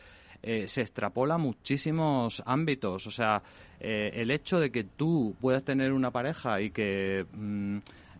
eh, 0.41 0.67
se 0.67 0.81
extrapola 0.81 1.37
muchísimos 1.37 2.41
ámbitos. 2.45 3.05
O 3.07 3.11
sea, 3.11 3.43
eh, 3.79 4.11
el 4.13 4.31
hecho 4.31 4.59
de 4.59 4.71
que 4.71 4.83
tú 4.83 5.35
puedas 5.39 5.63
tener 5.63 5.91
una 5.91 6.11
pareja 6.11 6.61
y 6.61 6.71
que 6.71 7.25
mm, 7.31 7.77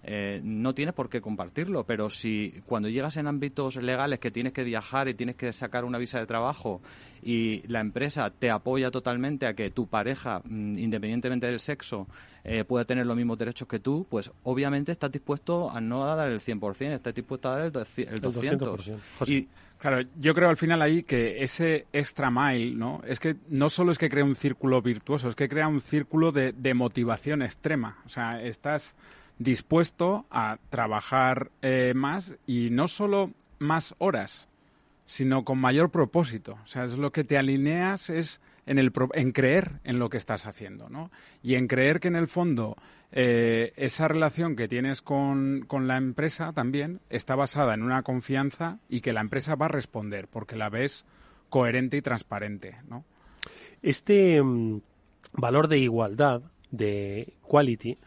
eh, 0.08 0.40
no 0.44 0.74
tienes 0.76 0.94
por 0.94 1.10
qué 1.10 1.20
compartirlo, 1.20 1.84
pero 1.84 2.10
si 2.12 2.62
cuando 2.68 2.90
llegas 2.90 3.18
en 3.18 3.26
ámbitos 3.28 3.76
legales 3.78 4.20
que 4.20 4.30
tienes 4.30 4.54
que 4.54 4.64
viajar 4.64 5.08
y 5.08 5.16
tienes 5.16 5.36
que 5.36 5.52
sacar 5.52 5.84
una 5.84 5.98
visa 5.98 6.20
de 6.20 6.28
trabajo 6.28 6.80
y 7.24 7.64
la 7.68 7.80
empresa 7.82 8.30
te 8.30 8.52
apoya 8.52 8.92
totalmente 8.92 9.48
a 9.48 9.56
que 9.56 9.72
tu 9.72 9.88
pareja, 9.88 10.42
mm, 10.44 10.78
independientemente 10.78 11.48
del 11.48 11.60
sexo, 11.60 12.08
eh, 12.44 12.64
pueda 12.64 12.86
tener 12.86 13.08
los 13.08 13.18
mismos 13.18 13.40
derechos 13.40 13.68
que 13.68 13.80
tú, 13.80 14.06
pues 14.08 14.32
obviamente 14.44 14.92
estás 14.92 15.12
dispuesto 15.12 15.72
a 15.72 15.82
no 15.82 16.06
dar 16.06 16.30
el 16.30 16.40
100%, 16.40 16.94
estás 16.94 17.16
dispuesto 17.16 17.50
a 17.50 17.54
dar 17.58 17.62
el, 17.66 17.72
doci- 17.74 18.08
el 18.08 18.22
200%. 18.22 18.98
Y 19.28 19.48
Claro, 19.78 20.08
yo 20.18 20.34
creo 20.34 20.50
al 20.50 20.56
final 20.58 20.82
ahí 20.82 21.04
que 21.04 21.44
ese 21.44 21.86
extra 21.92 22.32
mile, 22.32 22.76
¿no? 22.76 23.02
Es 23.06 23.20
que 23.20 23.36
no 23.50 23.70
solo 23.70 23.92
es 23.92 23.98
que 23.98 24.10
crea 24.10 24.24
un 24.24 24.36
círculo 24.36 24.82
virtuoso, 24.82 25.28
es 25.28 25.36
que 25.36 25.50
crea 25.50 25.68
un 25.68 25.82
círculo 25.82 26.32
de, 26.32 26.54
de 26.54 26.74
motivación 26.74 27.42
extrema. 27.42 27.98
O 28.06 28.10
sea, 28.10 28.42
estás 28.42 28.96
dispuesto 29.38 30.26
a 30.30 30.58
trabajar 30.70 31.52
eh, 31.62 31.94
más 31.96 32.36
y 32.46 32.70
no 32.70 32.88
solo 32.88 33.32
más 33.60 33.96
horas, 33.98 34.48
sino 35.06 35.44
con 35.44 35.60
mayor 35.60 35.90
propósito. 35.90 36.58
O 36.64 36.68
sea, 36.68 36.86
es 36.86 36.98
lo 36.98 37.12
que 37.12 37.24
te 37.24 37.38
alineas 37.38 38.10
es 38.10 38.42
en, 38.66 38.80
el, 38.80 38.92
en 39.14 39.32
creer 39.32 39.80
en 39.84 40.00
lo 40.00 40.10
que 40.10 40.18
estás 40.18 40.46
haciendo, 40.46 40.90
¿no? 40.90 41.12
Y 41.44 41.56
en 41.56 41.68
creer 41.68 42.00
que 42.00 42.08
en 42.08 42.16
el 42.16 42.28
fondo 42.28 42.76
eh, 43.12 43.74
esa 43.76 44.08
relación 44.08 44.56
que 44.56 44.68
tienes 44.68 45.02
con, 45.02 45.66
con 45.68 45.88
la 45.88 45.98
empresa 45.98 46.52
también 46.54 47.02
está 47.10 47.36
basada 47.36 47.74
en 47.74 47.84
una 47.84 48.04
confianza 48.04 48.80
y 48.90 49.02
que 49.02 49.14
la 49.14 49.22
empresa 49.22 49.56
va 49.56 49.68
a 49.68 49.70
responder 49.70 50.28
porque 50.28 50.56
la 50.56 50.70
ves 50.70 51.06
coherente 51.50 51.98
y 51.98 52.02
transparente, 52.02 52.78
¿no? 52.90 53.06
Este 53.82 54.42
mm, 54.42 54.82
valor 55.34 55.68
de 55.68 55.78
igualdad, 55.78 56.42
de 56.72 57.34
quality, 57.44 57.98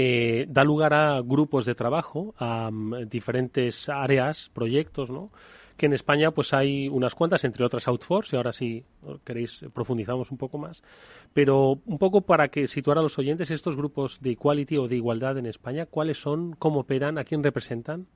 eh, 0.00 0.46
da 0.48 0.62
lugar 0.62 0.94
a 0.94 1.20
grupos 1.22 1.66
de 1.66 1.74
trabajo, 1.74 2.32
a 2.38 2.70
mm, 2.70 3.08
diferentes 3.08 3.88
áreas, 3.88 4.48
proyectos, 4.54 5.10
¿no? 5.10 5.32
que 5.76 5.86
en 5.86 5.92
España 5.92 6.30
pues 6.30 6.54
hay 6.54 6.88
unas 6.88 7.16
cuantas, 7.16 7.42
entre 7.42 7.64
otras 7.64 7.88
Outforce, 7.88 8.34
y 8.34 8.36
ahora 8.36 8.52
si 8.52 8.84
queréis 9.24 9.64
profundizamos 9.74 10.30
un 10.30 10.38
poco 10.38 10.56
más, 10.56 10.84
pero 11.34 11.80
un 11.84 11.98
poco 11.98 12.20
para 12.20 12.46
que 12.46 12.68
situar 12.68 12.98
a 12.98 13.02
los 13.02 13.18
oyentes 13.18 13.50
estos 13.50 13.74
grupos 13.74 14.20
de 14.20 14.30
equality 14.32 14.76
o 14.76 14.86
de 14.86 14.96
igualdad 14.96 15.36
en 15.36 15.46
España, 15.46 15.86
¿cuáles 15.86 16.20
son, 16.20 16.52
cómo 16.60 16.80
operan, 16.80 17.18
a 17.18 17.24
quién 17.24 17.42
representan? 17.42 18.06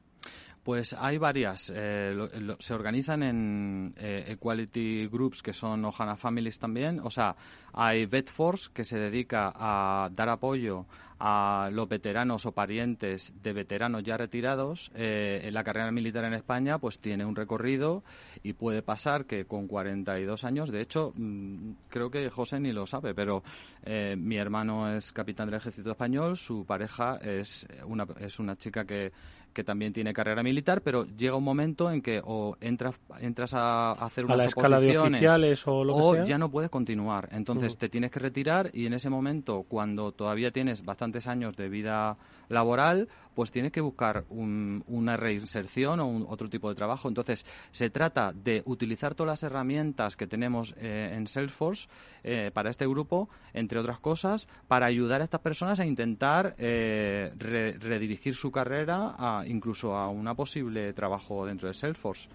Pues 0.62 0.92
hay 0.94 1.18
varias. 1.18 1.72
eh, 1.74 2.12
lo- 2.14 2.56
se 2.60 2.72
organizan 2.74 3.22
en 3.24 3.94
eh, 3.96 4.24
Equality 4.28 5.08
Groups, 5.08 5.42
que 5.42 5.52
son 5.52 5.84
Ohana 5.84 6.14
Families 6.16 6.58
también. 6.60 7.00
O 7.00 7.10
sea, 7.10 7.34
hay 7.72 8.06
VetForce, 8.06 8.70
que 8.72 8.84
se 8.84 8.96
dedica 8.98 9.52
a 9.56 10.08
dar 10.14 10.28
apoyo 10.28 10.86
a 11.24 11.68
los 11.72 11.88
veteranos 11.88 12.46
o 12.46 12.52
parientes 12.52 13.32
de 13.42 13.52
veteranos 13.52 14.02
ya 14.02 14.16
retirados, 14.16 14.90
eh, 14.94 15.40
en 15.44 15.54
la 15.54 15.62
carrera 15.62 15.90
militar 15.92 16.24
en 16.24 16.34
España 16.34 16.78
pues 16.78 16.98
tiene 16.98 17.24
un 17.24 17.36
recorrido 17.36 18.02
y 18.42 18.54
puede 18.54 18.82
pasar 18.82 19.24
que 19.26 19.44
con 19.44 19.68
42 19.68 20.42
años, 20.42 20.70
de 20.72 20.80
hecho, 20.80 21.12
mm, 21.14 21.72
creo 21.88 22.10
que 22.10 22.28
José 22.28 22.58
ni 22.58 22.72
lo 22.72 22.86
sabe, 22.86 23.14
pero 23.14 23.44
eh, 23.84 24.16
mi 24.18 24.36
hermano 24.36 24.92
es 24.96 25.12
capitán 25.12 25.46
del 25.46 25.58
ejército 25.60 25.92
español, 25.92 26.36
su 26.36 26.64
pareja 26.66 27.18
es 27.22 27.68
una, 27.86 28.04
es 28.18 28.40
una 28.40 28.56
chica 28.56 28.84
que 28.84 29.12
que 29.52 29.64
también 29.64 29.92
tiene 29.92 30.12
carrera 30.12 30.42
militar, 30.42 30.82
pero 30.82 31.04
llega 31.04 31.36
un 31.36 31.44
momento 31.44 31.90
en 31.90 32.02
que 32.02 32.20
o 32.24 32.56
entras, 32.60 32.94
entras 33.20 33.54
a, 33.54 33.92
hacer 33.92 34.24
unas 34.24 34.56
a 34.56 34.68
la 34.68 34.80
de 34.80 34.98
oficiales 34.98 35.66
o 35.66 35.84
lo 35.84 35.96
que 35.96 36.16
sea. 36.16 36.24
ya 36.24 36.38
no 36.38 36.50
puedes 36.50 36.70
continuar. 36.70 37.28
Entonces 37.32 37.76
te 37.76 37.88
tienes 37.88 38.10
que 38.10 38.20
retirar 38.20 38.70
y 38.72 38.86
en 38.86 38.94
ese 38.94 39.10
momento, 39.10 39.64
cuando 39.68 40.12
todavía 40.12 40.50
tienes 40.50 40.84
bastantes 40.84 41.26
años 41.26 41.56
de 41.56 41.68
vida 41.68 42.16
laboral, 42.48 43.08
pues 43.34 43.50
tienes 43.50 43.72
que 43.72 43.80
buscar 43.80 44.24
una 44.30 45.16
reinserción 45.16 46.00
o 46.00 46.26
otro 46.28 46.48
tipo 46.48 46.68
de 46.68 46.74
trabajo. 46.74 47.08
Entonces, 47.08 47.44
se 47.70 47.90
trata 47.90 48.32
de 48.32 48.62
utilizar 48.66 49.14
todas 49.14 49.32
las 49.32 49.42
herramientas 49.42 50.16
que 50.16 50.26
tenemos 50.26 50.74
eh, 50.78 51.12
en 51.14 51.26
Salesforce 51.26 51.88
eh, 52.24 52.50
para 52.52 52.70
este 52.70 52.86
grupo, 52.86 53.28
entre 53.52 53.78
otras 53.78 53.98
cosas, 54.00 54.48
para 54.68 54.86
ayudar 54.86 55.20
a 55.20 55.24
estas 55.24 55.40
personas 55.40 55.80
a 55.80 55.86
intentar 55.86 56.54
eh, 56.58 57.32
redirigir 57.38 58.34
su 58.34 58.50
carrera 58.50 59.14
a, 59.18 59.44
incluso 59.46 59.96
a 59.96 60.08
un 60.08 60.32
posible 60.32 60.92
trabajo 60.94 61.44
dentro 61.44 61.68
de 61.68 61.74
Salesforce. 61.74 62.28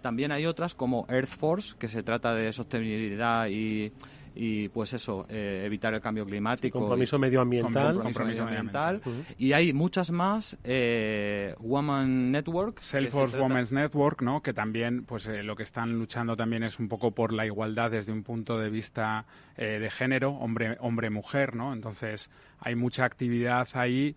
también 0.00 0.30
hay 0.30 0.46
otras 0.46 0.74
como 0.74 1.06
EarthForce, 1.08 1.76
que 1.76 1.88
se 1.88 2.02
trata 2.02 2.34
de 2.34 2.52
sostenibilidad 2.52 3.48
y 3.48 3.92
y 4.34 4.68
pues 4.68 4.92
eso, 4.92 5.26
eh, 5.28 5.62
evitar 5.64 5.94
el 5.94 6.00
cambio 6.00 6.24
climático. 6.24 6.78
Compromiso 6.78 7.18
medioambiental. 7.18 8.00
Compromiso, 8.00 8.44
medioambiental. 8.44 9.00
Y 9.38 9.52
hay 9.52 9.72
muchas 9.72 10.10
más. 10.10 10.56
Eh, 10.64 11.54
Woman 11.58 12.30
Network. 12.30 12.80
Salesforce 12.80 13.38
Women's 13.38 13.72
Network, 13.72 14.22
¿no? 14.22 14.42
Que 14.42 14.52
también, 14.52 15.04
pues 15.04 15.26
eh, 15.26 15.42
lo 15.42 15.56
que 15.56 15.62
están 15.62 15.92
luchando 15.98 16.36
también 16.36 16.62
es 16.62 16.78
un 16.78 16.88
poco 16.88 17.10
por 17.10 17.32
la 17.32 17.46
igualdad 17.46 17.90
desde 17.90 18.12
un 18.12 18.22
punto 18.22 18.58
de 18.58 18.70
vista 18.70 19.26
de 19.56 19.90
género, 19.90 20.30
hombre, 20.30 20.78
hombre-mujer, 20.80 21.54
¿no? 21.54 21.74
Entonces, 21.74 22.30
hay 22.60 22.76
mucha 22.76 23.04
actividad 23.04 23.68
ahí 23.74 24.16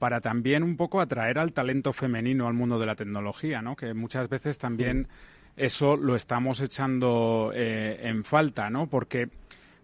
para 0.00 0.20
también 0.20 0.64
un 0.64 0.76
poco 0.76 1.00
atraer 1.00 1.38
al 1.38 1.52
talento 1.52 1.92
femenino 1.92 2.48
al 2.48 2.54
mundo 2.54 2.80
de 2.80 2.86
la 2.86 2.96
tecnología, 2.96 3.62
¿no? 3.62 3.76
Que 3.76 3.94
muchas 3.94 4.28
veces 4.28 4.58
también 4.58 5.06
eso 5.64 5.96
lo 5.96 6.16
estamos 6.16 6.60
echando 6.60 7.52
en 7.54 8.24
falta, 8.24 8.70
¿no? 8.70 8.88
Porque 8.88 9.28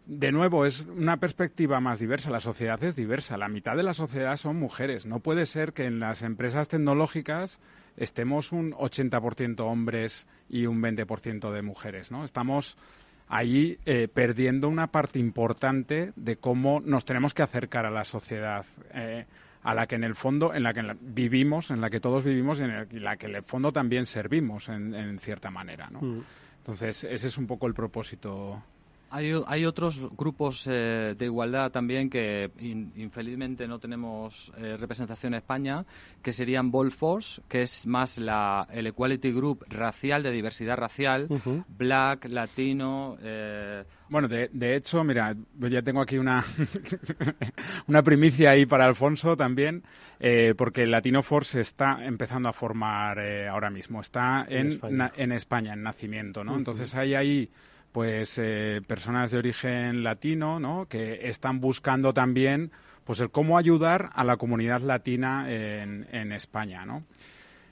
de 0.07 0.31
nuevo, 0.31 0.65
es 0.65 0.87
una 0.87 1.17
perspectiva 1.17 1.81
más 1.81 1.99
diversa. 1.99 2.31
La 2.31 2.39
sociedad 2.39 2.83
es 2.85 2.95
diversa. 2.95 3.37
La 3.37 3.49
mitad 3.49 3.77
de 3.77 3.83
la 3.83 3.93
sociedad 3.93 4.37
son 4.37 4.57
mujeres. 4.57 5.05
No 5.05 5.19
puede 5.19 5.47
ser 5.47 5.73
que 5.73 5.85
en 5.85 5.99
las 5.99 6.23
empresas 6.23 6.69
tecnológicas 6.69 7.59
estemos 7.97 8.53
un 8.53 8.73
80% 8.73 9.61
hombres 9.61 10.27
y 10.49 10.67
un 10.67 10.81
20% 10.81 11.51
de 11.51 11.63
mujeres. 11.63 12.13
¿no? 12.13 12.25
Estamos 12.25 12.77
ahí 13.27 13.79
eh, 13.85 14.07
perdiendo 14.07 14.69
una 14.69 14.93
parte 14.93 15.19
importante 15.19 16.13
de 16.15 16.37
cómo 16.37 16.81
nos 16.81 17.05
tenemos 17.05 17.35
que 17.35 17.43
acercar 17.43 17.85
a 17.85 17.91
la 17.91 18.05
sociedad. 18.05 18.65
Eh, 18.95 19.27
a 19.67 19.75
la 19.75 19.89
que 19.89 19.97
en 19.97 20.05
el 20.05 20.15
fondo, 20.15 20.55
en 20.55 20.63
la 20.63 20.73
que 20.73 20.97
vivimos, 21.01 21.73
en 21.73 21.81
la 21.81 21.91
que 21.91 21.99
todos 21.99 22.23
vivimos 22.23 22.61
y 22.61 22.63
en 22.63 23.03
la 23.03 23.17
que 23.17 23.27
en 23.27 23.35
el 23.35 23.43
fondo 23.43 23.73
también 23.73 24.07
servimos 24.07 24.69
en, 24.69 25.19
cierta 25.19 25.51
manera, 25.51 25.91
¿no? 25.91 26.01
Mm. 26.01 26.23
Entonces, 26.59 27.03
ese 27.03 27.27
es 27.27 27.37
un 27.37 27.49
poco 27.49 27.67
el 27.67 27.75
propósito 27.75 28.63
hay, 29.11 29.33
hay, 29.47 29.65
otros 29.65 30.01
grupos 30.17 30.67
eh, 30.67 31.15
de 31.17 31.25
igualdad 31.25 31.71
también 31.71 32.11
que 32.11 32.51
infelizmente 32.97 33.67
no 33.67 33.79
tenemos 33.79 34.53
eh, 34.59 34.77
representación 34.77 35.35
en 35.35 35.39
España, 35.39 35.85
que 36.23 36.33
serían 36.33 36.73
Force, 36.91 37.41
que 37.49 37.63
es 37.63 37.87
más 37.87 38.19
la, 38.19 38.67
el 38.71 38.87
Equality 38.89 39.33
Group 39.33 39.65
racial, 39.69 40.23
de 40.23 40.31
diversidad 40.31 40.77
racial, 40.77 41.29
black, 41.69 42.27
latino. 42.27 43.17
Eh... 43.23 43.85
Bueno, 44.09 44.29
de, 44.29 44.51
de, 44.53 44.77
hecho, 44.77 45.03
mira, 45.03 45.35
ya 45.59 45.83
tengo 45.83 46.01
aquí 46.01 46.19
una, 46.19 46.45
una 47.87 48.03
primicia 48.03 48.51
ahí 48.51 48.67
para 48.67 48.85
Alfonso 48.85 49.37
también, 49.37 49.83
eh, 50.21 50.55
porque 50.57 50.83
el 50.83 50.91
Latino 50.91 51.23
Force 51.23 51.61
está 51.61 52.05
empezando 52.05 52.49
a 52.49 52.53
formar 52.53 53.19
ahora 53.51 53.71
mismo. 53.71 54.01
Está 54.01 54.47
en, 54.49 54.67
en 54.67 54.73
España. 54.73 55.13
en, 55.17 55.33
España, 55.33 55.73
en 55.73 55.83
nacimiento, 55.83 56.45
¿no? 56.45 56.57
Entonces 56.57 56.95
hay 56.95 57.15
ahí 57.15 57.51
pues 57.97 58.37
eh, 58.37 58.83
personas 58.87 59.31
de 59.31 59.39
origen 59.39 60.05
latino, 60.05 60.61
¿no? 60.61 60.87
Que 60.87 61.31
están 61.31 61.63
buscando 61.63 62.13
también, 62.13 62.71
pues 63.05 63.21
el 63.21 63.31
cómo 63.31 63.57
ayudar 63.57 64.11
a 64.13 64.23
la 64.23 64.37
comunidad 64.37 64.83
latina 64.83 65.47
en, 65.51 66.31
España, 66.33 66.85
¿no? 66.85 67.05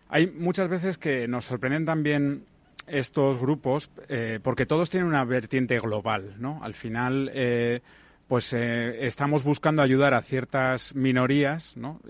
Hay 0.09 0.29
muchas 0.29 0.70
veces 0.70 0.97
que 0.97 1.29
nos 1.29 1.45
sorprenden 1.45 1.85
también 1.85 2.47
estos 2.87 3.39
grupos 3.39 3.91
eh, 4.09 4.41
porque 4.43 4.64
todos 4.64 4.89
tienen 4.89 5.11
una 5.11 5.27
vertiente 5.27 5.79
global, 5.79 6.37
¿no? 6.39 6.64
Al 6.64 6.72
final, 6.72 7.31
eh, 7.35 7.83
pues 8.27 8.55
estamos 8.55 9.45
buscando 9.45 9.83
ayudar 9.83 10.14
a 10.14 10.22
ciertas 10.22 10.95
minorías, 10.95 11.77
¿no? 11.77 12.01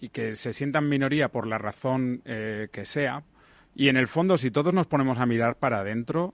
y 0.00 0.10
que 0.10 0.36
se 0.36 0.52
sientan 0.52 0.88
minoría 0.88 1.30
por 1.30 1.48
la 1.48 1.58
razón 1.58 2.22
que 2.24 2.84
sea. 2.84 3.24
Y 3.74 3.88
en 3.88 3.96
el 3.96 4.06
fondo, 4.06 4.38
si 4.38 4.52
todos 4.52 4.72
nos 4.72 4.86
ponemos 4.86 5.18
a 5.18 5.26
mirar 5.26 5.56
para 5.56 5.80
adentro, 5.80 6.32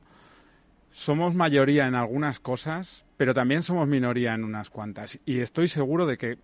somos 0.93 1.35
mayoría 1.35 1.87
en 1.87 1.95
algunas 1.95 2.39
cosas, 2.41 3.05
pero 3.17 3.35
también 3.35 3.63
somos 3.63 3.89
minoría 3.89 4.35
en 4.35 4.45
unas 4.45 4.71
cuantas. 4.71 5.19
Y 5.25 5.41
estoy 5.41 5.69
seguro 5.69 6.07
de 6.07 6.19
que 6.19 6.39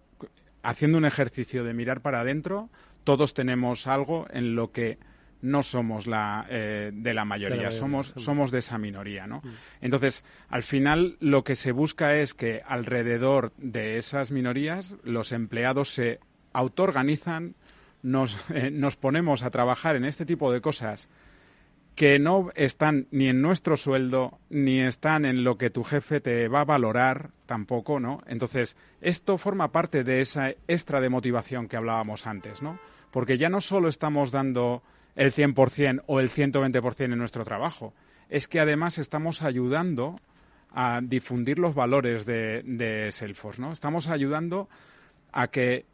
haciendo 0.62 0.98
un 0.98 1.04
ejercicio 1.04 1.64
de 1.64 1.74
mirar 1.74 2.00
para 2.00 2.20
adentro, 2.20 2.70
todos 3.04 3.34
tenemos 3.34 3.86
algo 3.86 4.26
en 4.30 4.54
lo 4.54 4.72
que 4.72 4.98
no 5.40 5.62
somos 5.62 6.06
la, 6.06 6.46
eh, 6.50 6.90
de 6.92 7.14
la 7.14 7.24
mayoría, 7.24 7.70
somos, 7.70 8.12
somos 8.16 8.50
de 8.50 8.58
esa 8.58 8.76
minoría, 8.76 9.26
¿no? 9.26 9.38
Mm. 9.38 9.48
Entonces, 9.82 10.24
al 10.48 10.64
final 10.64 11.16
lo 11.20 11.44
que 11.44 11.54
se 11.54 11.70
busca 11.70 12.16
es 12.16 12.34
que 12.34 12.62
alrededor 12.66 13.52
de 13.56 13.98
esas 13.98 14.32
minorías 14.32 14.96
los 15.04 15.30
empleados 15.30 15.94
se 15.94 16.18
autoorganizan, 16.52 17.54
nos, 18.02 18.38
eh, 18.50 18.70
nos 18.70 18.96
ponemos 18.96 19.42
a 19.42 19.50
trabajar 19.50 19.94
en 19.94 20.04
este 20.04 20.26
tipo 20.26 20.52
de 20.52 20.60
cosas 20.60 21.08
que 21.98 22.20
no 22.20 22.52
están 22.54 23.08
ni 23.10 23.26
en 23.26 23.42
nuestro 23.42 23.76
sueldo, 23.76 24.38
ni 24.50 24.78
están 24.78 25.24
en 25.24 25.42
lo 25.42 25.58
que 25.58 25.68
tu 25.68 25.82
jefe 25.82 26.20
te 26.20 26.46
va 26.46 26.60
a 26.60 26.64
valorar 26.64 27.30
tampoco, 27.44 27.98
¿no? 27.98 28.22
Entonces, 28.28 28.76
esto 29.00 29.36
forma 29.36 29.72
parte 29.72 30.04
de 30.04 30.20
esa 30.20 30.50
extra 30.68 31.00
de 31.00 31.08
motivación 31.08 31.66
que 31.66 31.76
hablábamos 31.76 32.28
antes, 32.28 32.62
¿no? 32.62 32.78
Porque 33.10 33.36
ya 33.36 33.48
no 33.48 33.60
solo 33.60 33.88
estamos 33.88 34.30
dando 34.30 34.84
el 35.16 35.32
100% 35.32 36.04
o 36.06 36.20
el 36.20 36.30
120% 36.30 37.02
en 37.02 37.18
nuestro 37.18 37.44
trabajo, 37.44 37.94
es 38.28 38.46
que 38.46 38.60
además 38.60 38.98
estamos 38.98 39.42
ayudando 39.42 40.20
a 40.70 41.00
difundir 41.02 41.58
los 41.58 41.74
valores 41.74 42.24
de, 42.24 42.62
de 42.64 43.10
Salesforce, 43.10 43.60
¿no? 43.60 43.72
Estamos 43.72 44.06
ayudando 44.06 44.68
a 45.32 45.48
que 45.48 45.84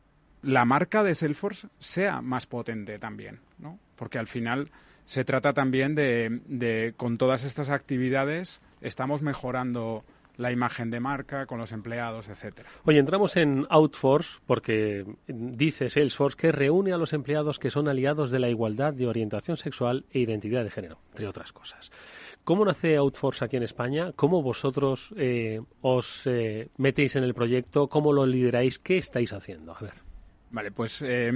la 0.43 0.67
marca 0.67 1.03
de 1.03 1.15
Salesforce 1.15 1.69
sea 1.79 2.21
más 2.21 2.47
potente 2.47 2.99
también, 2.99 3.41
¿no? 3.57 3.79
Porque 3.97 4.19
al 4.19 4.29
final 4.29 4.71
se 5.05 5.25
trata 5.25 5.53
también 5.53 5.95
de, 5.95 6.95
con 6.97 7.19
todas 7.19 7.45
estas 7.45 7.71
actividades, 7.71 8.61
estamos 8.81 9.23
mejorando 9.23 10.05
la 10.37 10.51
imagen 10.51 10.91
de 10.91 10.99
marca 10.99 11.47
con 11.47 11.59
los 11.59 11.73
empleados, 11.73 12.29
etcétera. 12.29 12.69
Oye, 12.85 12.99
entramos 12.99 13.37
en 13.37 13.67
Outforce 13.71 14.41
porque 14.47 15.05
dice 15.29 15.91
Salesforce 15.91 16.37
que 16.37 16.53
reúne 16.53 16.93
a 16.93 16.97
los 16.97 17.13
empleados 17.13 17.59
que 17.59 17.71
son 17.71 17.89
aliados 17.89 18.31
de 18.31 18.41
la 18.41 18.49
igualdad 18.49 18.93
de 18.93 19.07
orientación 19.07 19.57
sexual 19.57 20.05
e 20.11 20.21
identidad 20.21 20.65
de 20.65 20.71
género, 20.71 20.99
entre 21.13 21.29
otras 21.29 21.53
cosas. 21.53 21.93
¿Cómo 22.43 22.65
nace 22.65 22.97
Outforce 22.97 23.45
aquí 23.45 23.57
en 23.57 23.63
España? 23.63 24.13
¿Cómo 24.17 24.43
vosotros 24.43 25.15
eh, 25.17 25.61
os 25.81 26.27
eh, 26.27 26.69
metéis 26.77 27.17
en 27.17 27.25
el 27.25 27.33
proyecto? 27.33 27.89
¿Cómo 27.89 28.13
lo 28.13 28.27
lideráis? 28.27 28.79
¿Qué 28.79 28.99
estáis 28.99 29.33
haciendo? 29.33 29.75
A 29.75 29.81
ver. 29.81 30.04
Vale, 30.55 30.71
pues 30.71 31.03
eh, 31.05 31.33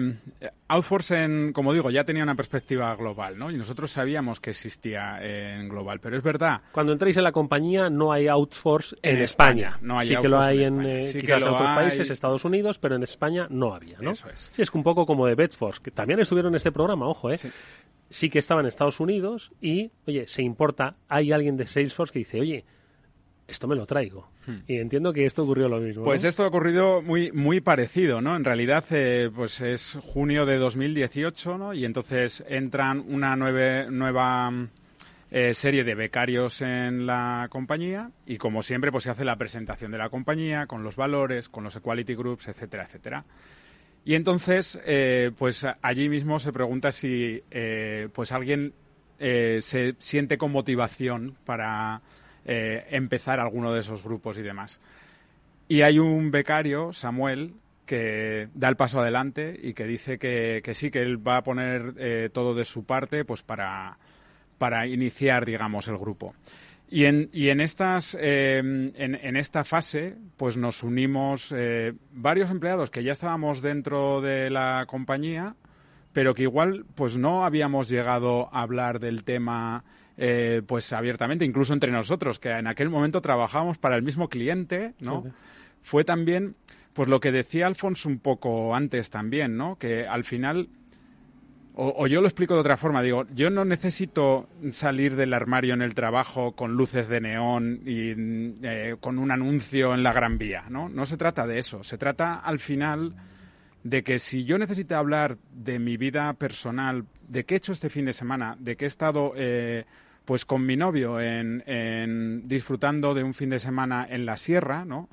Outforce, 0.68 1.50
como 1.52 1.72
digo, 1.72 1.90
ya 1.90 2.04
tenía 2.04 2.22
una 2.22 2.36
perspectiva 2.36 2.94
global, 2.94 3.36
¿no? 3.36 3.50
Y 3.50 3.56
nosotros 3.56 3.90
sabíamos 3.90 4.38
que 4.38 4.50
existía 4.50 5.18
en 5.20 5.68
global, 5.68 5.98
pero 5.98 6.16
es 6.16 6.22
verdad. 6.22 6.60
Cuando 6.70 6.92
entráis 6.92 7.16
en 7.16 7.24
la 7.24 7.32
compañía 7.32 7.90
no 7.90 8.12
hay 8.12 8.28
Outforce 8.28 8.94
en, 9.02 9.16
España. 9.16 9.76
No 9.82 9.98
hay 9.98 10.06
sí 10.06 10.16
que 10.22 10.28
lo 10.28 10.40
hay 10.40 10.62
en, 10.62 10.80
eh, 10.86 11.12
otros 11.34 11.70
países, 11.70 12.08
Estados 12.10 12.44
Unidos, 12.44 12.78
pero 12.78 12.94
en 12.94 13.02
España 13.02 13.48
no 13.50 13.74
había, 13.74 13.98
¿no? 14.00 14.12
Eso 14.12 14.28
es. 14.30 14.50
Sí, 14.52 14.62
es 14.62 14.72
un 14.72 14.84
poco 14.84 15.04
como 15.04 15.26
de 15.26 15.34
Bedforce, 15.34 15.80
que 15.82 15.90
también 15.90 16.20
estuvieron 16.20 16.52
en 16.52 16.56
este 16.58 16.70
programa, 16.70 17.08
ojo, 17.08 17.32
¿eh? 17.32 17.36
Sí. 17.36 17.50
sí 18.10 18.30
que 18.30 18.38
estaba 18.38 18.60
en 18.60 18.68
Estados 18.68 19.00
Unidos 19.00 19.50
y, 19.60 19.90
oye, 20.06 20.28
se 20.28 20.42
importa, 20.42 20.94
hay 21.08 21.32
alguien 21.32 21.56
de 21.56 21.66
Salesforce 21.66 22.12
que 22.12 22.20
dice, 22.20 22.40
oye, 22.40 22.64
esto 23.49 23.66
me 23.66 23.74
lo 23.74 23.86
traigo. 23.86 24.30
Hmm. 24.46 24.59
Y 24.66 24.76
entiendo 24.76 25.12
que 25.12 25.26
esto 25.26 25.42
ocurrió 25.42 25.68
lo 25.68 25.80
mismo. 25.80 26.05
Pues 26.05 26.22
esto 26.22 26.44
ha 26.44 26.46
ocurrido 26.46 27.03
muy, 27.03 27.32
muy 27.32 27.61
parecido, 27.61 28.20
¿no? 28.20 28.36
En 28.36 28.44
realidad, 28.44 28.84
eh, 28.90 29.30
pues 29.34 29.61
es 29.61 29.99
junio 30.01 30.46
de 30.46 30.59
2018, 30.59 31.59
¿no? 31.59 31.74
Y 31.74 31.84
entonces 31.84 32.44
entran 32.46 33.03
una 33.09 33.34
nueve, 33.34 33.90
nueva 33.90 34.53
eh, 35.30 35.53
serie 35.53 35.84
de 35.84 35.94
becarios 35.94 36.62
en 36.62 37.05
la 37.07 37.49
compañía 37.51 38.12
y 38.24 38.38
como 38.38 38.62
siempre 38.62 38.90
pues 38.90 39.05
se 39.05 39.11
hace 39.11 39.26
la 39.26 39.36
presentación 39.36 39.92
de 39.92 39.99
la 39.99 40.09
compañía 40.09 40.66
con 40.66 40.82
los 40.82 40.96
valores, 40.96 41.51
con 41.51 41.64
los 41.64 41.76
equality 41.76 42.14
groups, 42.14 42.49
etcétera, 42.49 42.84
etcétera. 42.84 43.26
Y 44.07 44.14
entonces 44.14 44.80
eh, 44.86 45.30
pues 45.36 45.66
allí 45.82 46.09
mismo 46.09 46.38
se 46.38 46.51
pregunta 46.51 46.92
si 46.92 47.42
eh, 47.51 48.09
pues 48.14 48.32
alguien 48.32 48.72
se 49.18 49.96
siente 49.99 50.38
con 50.38 50.53
motivación 50.53 51.36
para 51.44 52.01
empezar 52.49 53.40
alguno 53.40 53.72
de 53.72 53.80
esos 53.80 54.03
grupos 54.03 54.38
y 54.38 54.42
demás. 54.42 54.80
Y 55.68 55.82
hay 55.82 55.99
un 55.99 56.30
becario, 56.30 56.92
Samuel, 56.92 57.53
que 57.84 58.49
da 58.55 58.68
el 58.68 58.76
paso 58.76 59.01
adelante 59.01 59.59
y 59.62 59.74
que 59.74 59.84
dice 59.84 60.18
que, 60.18 60.62
que 60.64 60.74
sí, 60.74 60.90
que 60.90 61.03
él 61.03 61.26
va 61.26 61.38
a 61.38 61.42
poner 61.42 62.30
todo 62.32 62.55
de 62.55 62.64
su 62.64 62.84
parte 62.84 63.24
pues 63.24 63.42
para 63.42 63.99
para 64.59 64.86
iniciar, 64.86 65.46
digamos, 65.46 65.88
el 65.88 65.96
grupo. 65.96 66.34
Y 66.90 67.05
en, 67.05 67.30
y 67.32 67.49
en, 67.51 67.61
estas, 67.61 68.16
eh, 68.18 68.59
en, 68.59 69.36
esta 69.36 69.64
fase, 69.64 70.16
pues 70.36 70.57
nos 70.57 70.82
unimos 70.82 71.53
eh, 71.57 71.92
varios 72.12 72.51
empleados 72.51 72.90
que 72.90 73.03
ya 73.03 73.12
estábamos 73.12 73.61
dentro 73.61 74.20
de 74.20 74.51
la 74.51 74.84
compañía, 74.88 75.55
pero 76.12 76.34
que 76.34 76.42
igual 76.42 76.86
pues 76.94 77.18
no 77.18 77.44
habíamos 77.44 77.90
llegado 77.90 78.49
a 78.53 78.62
hablar 78.62 79.01
del 79.01 79.24
tema 79.24 79.84
eh, 80.18 80.62
pues 80.66 80.92
abiertamente, 80.92 81.44
incluso 81.44 81.72
entre 81.72 81.92
nosotros, 81.92 82.38
que 82.38 82.50
en 82.50 82.66
aquel 82.66 82.90
momento 82.90 83.22
trabajábamos 83.22 83.78
para 83.78 83.96
el 83.96 84.02
mismo 84.02 84.28
cliente, 84.28 84.94
¿no? 85.00 85.24
Fue 85.82 86.04
también, 86.04 86.56
pues 86.92 87.08
lo 87.08 87.20
que 87.20 87.32
decía 87.32 87.66
Alfonso 87.66 88.08
un 88.08 88.18
poco 88.18 88.74
antes 88.74 89.10
también, 89.10 89.56
¿no? 89.56 89.76
Que 89.78 90.06
al 90.06 90.24
final 90.24 90.68
o, 91.80 92.08
yo 92.08 92.20
lo 92.20 92.26
explico 92.26 92.54
de 92.54 92.60
otra 92.60 92.76
forma, 92.76 93.02
digo, 93.02 93.24
yo 93.32 93.50
no 93.50 93.64
necesito 93.64 94.48
salir 94.72 95.14
del 95.14 95.32
armario 95.32 95.74
en 95.74 95.82
el 95.82 95.94
trabajo 95.94 96.56
con 96.56 96.72
luces 96.72 97.06
de 97.06 97.20
neón 97.20 97.82
y 97.86 98.14
eh, 98.66 98.96
con 98.98 99.16
un 99.16 99.30
anuncio 99.30 99.94
en 99.94 100.02
la 100.02 100.12
Gran 100.12 100.38
Vía, 100.38 100.64
¿no? 100.70 100.88
No 100.88 101.06
se 101.06 101.16
trata 101.16 101.46
de 101.46 101.60
eso, 101.60 101.84
se 101.84 101.96
trata 101.96 102.34
al 102.34 102.58
final 102.58 103.14
de 103.84 104.02
que 104.02 104.18
si 104.18 104.44
yo 104.44 104.58
necesito 104.58 104.96
hablar 104.96 105.38
de 105.52 105.78
mi 105.78 105.96
vida 105.96 106.32
personal, 106.32 107.04
de 107.28 107.44
qué 107.44 107.54
he 107.54 107.58
hecho 107.58 107.70
este 107.70 107.90
fin 107.90 108.06
de 108.06 108.12
semana, 108.12 108.56
de 108.58 108.76
que 108.76 108.84
he 108.84 108.88
estado 108.88 109.34
eh, 109.36 109.84
pues 110.28 110.44
con 110.44 110.66
mi 110.66 110.76
novio 110.76 111.22
en, 111.22 111.64
en, 111.66 112.46
disfrutando 112.46 113.14
de 113.14 113.22
un 113.22 113.32
fin 113.32 113.48
de 113.48 113.58
semana 113.58 114.06
en 114.10 114.26
la 114.26 114.36
sierra, 114.36 114.84
¿no? 114.84 115.08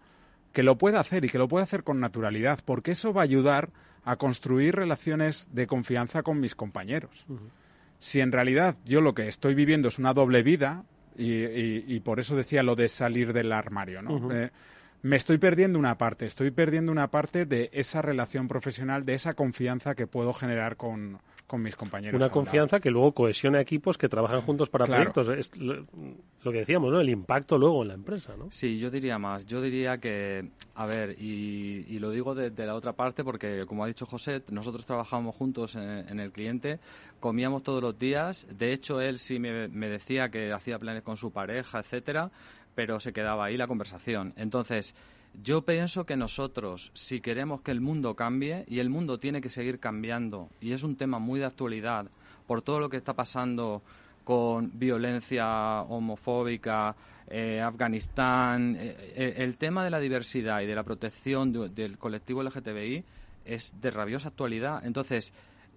Que 0.51 0.61
lo 0.61 0.78
pueda 0.78 0.99
hacer 0.99 1.24
y 1.24 1.30
que 1.30 1.38
lo 1.38 1.47
pueda 1.47 1.63
hacer 1.63 1.86
con 1.86 2.01
naturalidad, 2.01 2.59
porque 2.66 2.91
eso 2.91 3.13
va 3.13 3.22
a 3.22 3.24
ayudar 3.24 3.70
a 4.03 4.18
construir 4.18 4.76
relaciones 4.76 5.47
de 5.53 5.68
confianza 5.68 6.22
con 6.22 6.41
mis 6.41 6.53
compañeros. 6.53 7.26
Si 7.97 8.20
en 8.20 8.34
realidad 8.34 8.76
yo 8.84 8.99
lo 8.99 9.16
que 9.16 9.30
estoy 9.30 9.55
viviendo 9.55 9.88
es 9.88 9.99
una 9.99 10.13
doble 10.13 10.43
vida, 10.43 10.84
y, 11.18 11.97
por 12.01 12.20
eso 12.20 12.36
decía 12.36 12.61
lo 12.61 12.76
de 12.76 12.89
salir 12.89 13.32
del 13.32 13.53
armario, 13.53 14.01
¿no? 14.01 14.34
Eh, 14.34 14.51
me 15.01 15.16
estoy 15.16 15.38
perdiendo 15.38 15.80
una 15.80 15.97
parte, 15.97 16.26
estoy 16.26 16.51
perdiendo 16.51 16.91
una 16.91 17.09
parte 17.09 17.45
de 17.45 17.70
esa 17.72 18.01
relación 18.01 18.49
profesional, 18.49 19.05
de 19.05 19.13
esa 19.13 19.34
confianza 19.34 19.95
que 19.95 20.07
puedo 20.07 20.34
generar 20.34 20.76
con, 20.76 21.20
con 21.48 21.62
mis 21.62 21.76
compañeros. 21.76 22.16
Una 22.16 22.30
confianza 22.30 22.80
que 22.80 22.89
luego 22.89 23.12
cohesiona 23.12 23.62
equipos 23.62 23.98
que 23.98 24.10
trabajan 24.10 24.41
juntos 24.41 24.70
para 24.70 24.86
proyectos. 24.86 25.28
Es 25.30 25.52
lo, 25.56 25.86
que 26.43 26.60
decíamos, 26.60 26.91
¿no? 26.91 27.00
El 27.00 27.10
impacto 27.10 27.58
luego 27.58 27.84
en 27.84 27.89
la 27.89 27.93
empresa, 27.93 28.36
¿no? 28.38 28.48
Sí, 28.52 28.80
yo 28.80 28.89
diría 28.89 29.20
más. 29.20 29.46
Yo 29.46 29.62
diría 29.62 30.00
que, 30.00 30.50
a 30.74 30.86
ver, 30.86 31.16
y, 31.22 32.00
lo 32.00 32.10
digo 32.12 32.34
de, 32.36 32.52
la 32.66 32.76
otra 32.76 32.93
parte 32.93 33.24
porque, 33.24 33.66
como 33.68 33.84
ha 33.84 33.88
dicho 33.88 34.06
José, 34.06 34.41
nosotros 34.50 34.86
trabajamos 34.86 35.36
juntos 35.36 35.76
en, 35.76 36.20
el 36.20 36.32
cliente, 36.32 36.80
comíamos 37.20 37.64
todos 37.64 37.82
los 37.82 37.98
días. 37.98 38.48
De 38.50 38.74
hecho, 38.74 39.00
él 39.02 39.20
sí 39.20 39.39
me, 39.39 39.68
me 39.68 39.89
decía 39.89 40.30
que 40.30 40.52
hacía 40.52 40.80
planes 40.80 41.04
con 41.04 41.18
su 41.18 41.32
pareja, 41.32 41.80
etcétera, 41.80 42.32
pero 42.74 43.00
se 43.00 43.14
quedaba 43.14 43.46
ahí 43.46 43.58
la 43.58 43.68
conversación. 43.68 44.34
Entonces, 44.36 44.96
yo 45.42 45.64
pienso 45.64 46.06
que 46.06 46.16
nosotros, 46.16 46.92
si 46.94 47.22
queremos 47.22 47.62
que 47.62 47.72
el 47.72 47.82
mundo 47.82 48.16
cambie, 48.16 48.66
y 48.68 48.80
el 48.80 48.90
mundo 48.90 49.20
tiene 49.20 49.42
que 49.42 49.50
seguir 49.50 49.80
cambiando, 49.80 50.50
y 50.62 50.72
es 50.74 50.84
un 50.84 50.96
tema 50.96 51.20
muy 51.20 51.40
de 51.40 51.46
actualidad 51.46 52.08
por 52.48 52.62
todo 52.62 52.80
lo 52.80 52.90
que 52.90 52.98
está 52.98 53.14
pasando 53.14 53.82
con 54.24 54.72
violencia 54.78 55.82
homofóbica, 55.82 56.96
eh, 57.28 57.62
Afganistán, 57.62 58.76
eh, 58.78 58.96
eh, 59.16 59.34
el 59.38 59.58
tema 59.58 59.84
de 59.84 59.90
la 59.90 60.00
diversidad 60.00 60.62
y 60.62 60.68
de 60.68 60.76
la 60.76 60.84
protección 60.84 61.52
del 61.74 61.98
colectivo 61.98 62.44
LGTBI 62.44 63.04
es 63.46 63.80
de 63.82 63.92
rabiosa 63.92 64.30
actualidad. 64.30 64.86
Entonces, 64.86 65.34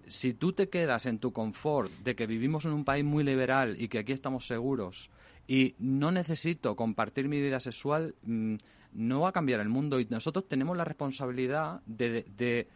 si 0.09 0.35
tú 0.35 0.53
te 0.53 0.69
quedas 0.69 1.07
en 1.07 1.19
tu 1.19 1.33
confort 1.33 1.91
de 2.03 2.15
que 2.15 2.27
vivimos 2.27 2.65
en 2.65 2.73
un 2.73 2.85
país 2.85 3.05
muy 3.05 3.25
liberal 3.25 3.77
y 3.79 3.89
que 3.89 3.99
aquí 3.99 4.13
estamos 4.13 4.47
seguros 4.47 5.11
y 5.47 5.75
no 5.79 6.11
necesito 6.11 6.77
compartir 6.77 7.29
mi 7.29 7.41
vida 7.41 7.61
sexual, 7.61 8.15
mm, 8.23 8.57
no 8.95 9.20
va 9.20 9.30
a 9.30 9.32
cambiar 9.32 9.61
el 9.61 9.68
mundo 9.68 10.01
y 10.01 10.07
nosotros 10.11 10.49
tenemos 10.49 10.76
la 10.76 10.84
responsabilidad 10.84 11.80
de, 11.86 12.66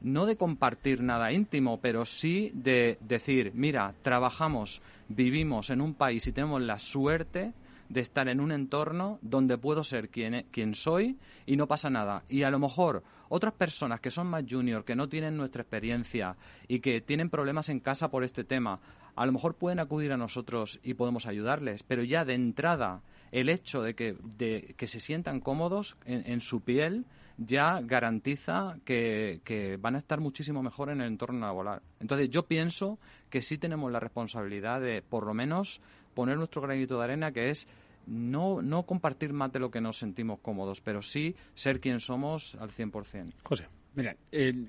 no 0.00 0.26
de 0.26 0.36
compartir 0.36 1.02
nada 1.02 1.32
íntimo, 1.32 1.80
pero 1.80 2.04
sí 2.04 2.50
de 2.54 2.98
decir, 3.00 3.52
mira, 3.54 3.94
trabajamos, 4.02 4.82
vivimos 5.08 5.70
en 5.70 5.80
un 5.80 5.94
país 5.94 6.26
y 6.26 6.32
tenemos 6.32 6.62
la 6.62 6.78
suerte 6.78 7.52
de 7.88 8.00
estar 8.00 8.28
en 8.28 8.40
un 8.40 8.52
entorno 8.52 9.18
donde 9.22 9.58
puedo 9.58 9.84
ser 9.84 10.08
quien, 10.08 10.34
e, 10.34 10.46
quien 10.50 10.74
soy 10.74 11.18
y 11.46 11.56
no 11.56 11.66
pasa 11.66 11.88
nada. 11.88 12.24
Y 12.28 12.42
a 12.42 12.50
lo 12.50 12.58
mejor 12.58 13.04
otras 13.28 13.54
personas 13.54 14.00
que 14.00 14.10
son 14.10 14.28
más 14.28 14.44
junior, 14.48 14.84
que 14.84 14.96
no 14.96 15.08
tienen 15.08 15.36
nuestra 15.36 15.62
experiencia 15.62 16.36
y 16.68 16.80
que 16.80 17.00
tienen 17.00 17.30
problemas 17.30 17.68
en 17.68 17.80
casa 17.80 18.08
por 18.08 18.24
este 18.24 18.44
tema, 18.44 18.80
a 19.14 19.24
lo 19.24 19.32
mejor 19.32 19.54
pueden 19.54 19.80
acudir 19.80 20.12
a 20.12 20.16
nosotros 20.16 20.78
y 20.82 20.94
podemos 20.94 21.26
ayudarles, 21.26 21.82
pero 21.82 22.04
ya 22.04 22.24
de 22.24 22.34
entrada 22.34 23.02
el 23.36 23.50
hecho 23.50 23.82
de 23.82 23.94
que, 23.94 24.16
de, 24.38 24.74
que 24.78 24.86
se 24.86 24.98
sientan 24.98 25.40
cómodos 25.40 25.98
en, 26.06 26.40
su 26.40 26.62
piel 26.62 27.04
ya 27.36 27.82
garantiza 27.82 28.78
que, 28.86 29.78
van 29.78 29.94
a 29.94 29.98
estar 29.98 30.20
muchísimo 30.20 30.62
mejor 30.62 30.88
en 30.88 31.02
el 31.02 31.08
entorno 31.08 31.40
laboral. 31.40 31.82
Entonces 32.00 32.30
yo 32.30 32.46
pienso 32.46 32.98
que 33.28 33.42
sí 33.42 33.58
tenemos 33.58 33.92
la 33.92 34.00
responsabilidad 34.00 34.80
de, 34.80 35.02
por 35.02 35.26
lo 35.26 35.34
menos, 35.34 35.82
poner 36.14 36.38
nuestro 36.38 36.62
granito 36.62 36.96
de 36.96 37.04
arena, 37.04 37.30
que 37.30 37.50
es 37.50 37.68
no, 38.06 38.62
no 38.62 38.84
compartir 38.84 39.34
más 39.34 39.52
de 39.52 39.58
lo 39.58 39.70
que 39.70 39.82
nos 39.82 39.98
sentimos 39.98 40.40
cómodos, 40.40 40.80
pero 40.80 41.02
sí 41.02 41.36
ser 41.54 41.78
quien 41.78 42.00
somos 42.00 42.54
al 42.54 42.70
100%. 42.70 43.34
José. 43.42 43.66
Mira, 43.96 44.14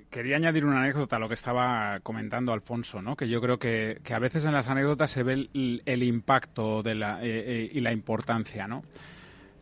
quería 0.10 0.38
añadir 0.38 0.64
una 0.64 0.80
anécdota 0.80 1.18
a 1.18 1.20
lo 1.20 1.28
que 1.28 1.34
estaba 1.34 2.00
comentando 2.00 2.54
Alfonso, 2.54 3.02
¿no? 3.02 3.18
que 3.18 3.28
yo 3.28 3.42
creo 3.42 3.60
que, 3.60 4.00
a 4.10 4.20
veces 4.20 4.46
en 4.46 4.54
las 4.54 4.70
anécdotas 4.70 5.12
se 5.12 5.22
ve 5.22 5.50
el, 5.54 6.04
impacto 6.04 6.80
eh, 6.80 6.94
eh, 7.22 7.70
y 7.74 7.82
la 7.82 7.92
importancia. 7.92 8.70
¿no? 8.70 8.86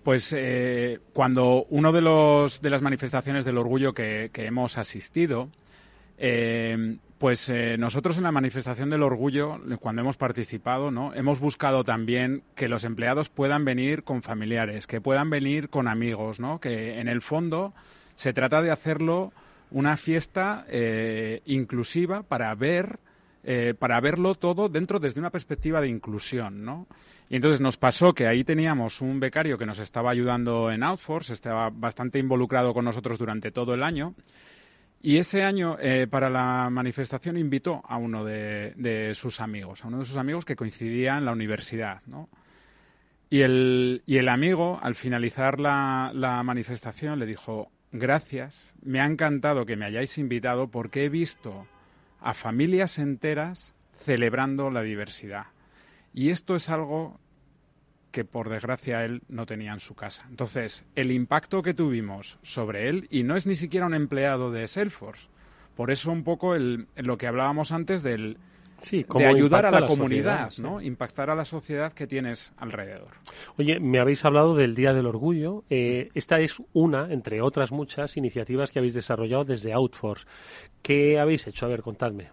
Pues 0.04 0.32
eh, 0.38 1.00
cuando 1.14 1.66
uno 1.72 1.92
de, 1.92 2.02
los, 2.02 2.62
de 2.62 2.70
las 2.70 2.84
manifestaciones 2.84 3.44
del 3.44 3.58
orgullo 3.58 3.96
que, 3.96 4.30
hemos 4.36 4.78
asistido, 4.78 5.50
pues 7.18 7.52
nosotros 7.80 8.20
en 8.20 8.24
la 8.26 8.32
manifestación 8.32 8.92
del 8.92 9.02
orgullo, 9.02 9.60
cuando 9.80 10.04
hemos 10.04 10.16
participado, 10.16 10.92
¿no? 10.92 11.12
hemos 11.16 11.40
buscado 11.40 11.84
también 11.84 12.44
que 12.54 12.70
los 12.70 12.84
empleados 12.84 13.30
puedan 13.30 13.66
venir 13.66 14.04
con 14.04 14.22
familiares, 14.22 14.86
que 14.86 15.02
puedan 15.02 15.32
venir 15.32 15.70
con 15.70 15.88
amigos, 15.88 16.40
¿no? 16.40 16.60
que 16.60 17.00
en 17.00 17.08
el 17.08 17.24
fondo 17.24 17.74
se 18.14 18.32
trata 18.32 18.62
de 18.62 18.70
hacerlo 18.70 19.34
una 19.72 19.98
fiesta 19.98 20.66
eh, 20.70 21.42
inclusiva 21.46 22.24
para 22.24 22.54
ver 22.56 23.00
eh, 23.48 23.76
para 23.78 24.00
verlo 24.00 24.34
todo 24.34 24.70
dentro 24.70 25.00
desde 25.00 25.20
una 25.20 25.30
perspectiva 25.30 25.80
de 25.80 25.88
inclusión, 25.88 26.66
¿no? 26.66 26.88
Y 27.30 27.36
entonces 27.36 27.62
nos 27.62 27.78
pasó 27.78 28.12
que 28.12 28.26
ahí 28.26 28.44
teníamos 28.44 29.02
un 29.02 29.20
becario 29.20 29.56
que 29.56 29.68
nos 29.68 29.78
estaba 29.78 30.10
ayudando 30.10 30.72
en 30.72 30.82
Outforce, 30.82 31.34
estaba 31.34 31.70
bastante 31.70 32.18
involucrado 32.18 32.74
con 32.74 32.86
nosotros 32.86 33.20
durante 33.20 33.52
todo 33.52 33.76
el 33.76 33.84
año. 33.84 34.16
Y 35.00 35.18
ese 35.18 35.44
año, 35.44 35.78
eh, 35.80 36.08
para 36.10 36.32
la 36.32 36.72
manifestación, 36.72 37.38
invitó 37.38 37.84
a 37.88 37.98
uno 37.98 38.26
de, 38.26 39.12
sus 39.14 39.40
amigos, 39.40 39.86
a 39.86 39.90
uno 39.90 40.00
de 40.00 40.06
sus 40.06 40.18
amigos 40.18 40.44
que 40.44 40.56
coincidía 40.56 41.16
en 41.16 41.26
la 41.26 41.32
universidad, 41.32 42.02
¿no? 42.08 42.30
Y 43.30 43.42
el, 43.42 44.02
y 44.08 44.18
el 44.18 44.28
amigo, 44.28 44.80
al 44.82 44.96
finalizar 44.96 45.60
la, 45.60 46.10
la 46.16 46.42
manifestación, 46.42 47.20
le 47.20 47.28
dijo, 47.28 47.70
gracias, 48.00 48.74
me 48.82 49.00
ha 49.00 49.06
encantado 49.06 49.66
que 49.66 49.76
me 49.76 49.86
hayáis 49.86 50.18
invitado 50.18 50.68
porque 50.68 51.06
he 51.06 51.10
visto 51.10 51.68
a 52.22 52.34
familias 52.34 52.98
enteras 52.98 53.74
celebrando 54.04 54.70
la 54.70 54.82
diversidad. 54.82 55.48
Y 56.14 56.30
esto 56.30 56.56
es 56.56 56.70
algo 56.70 57.20
que 58.12 58.24
por 58.24 58.50
desgracia 58.50 59.04
él 59.04 59.22
no 59.28 59.46
tenía 59.46 59.74
en 59.74 59.82
su 59.82 59.94
casa. 59.94 60.26
Entonces, 60.30 60.86
el 60.96 61.12
impacto 61.12 61.62
que 61.62 61.74
tuvimos 61.74 62.40
sobre 62.44 62.88
él, 62.88 63.08
y 63.10 63.24
no 63.24 63.36
es 63.36 63.46
ni 63.46 63.56
siquiera 63.56 63.86
un 63.86 63.94
empleado 63.94 64.52
de 64.52 64.68
Salesforce, 64.68 65.28
por 65.76 65.92
eso 65.92 66.12
un 66.12 66.24
poco 66.24 66.56
el, 66.56 66.88
lo 66.96 67.18
que 67.18 67.28
hablábamos 67.28 67.74
antes 67.74 68.04
del, 68.04 68.38
Sí, 68.86 69.04
de 69.16 69.26
ayudar 69.26 69.66
a 69.66 69.72
la, 69.72 69.88
comunidad, 69.88 70.54
¿no? 70.60 70.80
Impactar 70.80 71.32
a 71.32 71.36
la 71.36 71.44
sociedad 71.44 71.92
que 71.92 72.06
tienes 72.06 72.54
alrededor. 72.58 73.16
Oye, 73.58 73.80
me 73.80 74.00
habéis 74.00 74.24
hablado 74.24 74.54
del 74.54 74.76
Día 74.76 74.94
del 74.94 75.08
Orgullo. 75.08 75.64
Eh, 75.72 76.10
esta 76.14 76.40
es 76.40 76.62
una, 76.74 77.12
entre 77.12 77.42
otras 77.42 77.72
muchas, 77.72 78.16
iniciativas 78.16 78.70
que 78.70 78.78
habéis 78.78 78.94
desarrollado 78.94 79.44
desde 79.44 79.74
Outforce. 79.74 80.28
¿Qué 80.84 81.18
habéis 81.18 81.48
hecho? 81.48 81.66
A 81.66 81.70
ver, 81.70 81.82
contadme. 81.82 82.30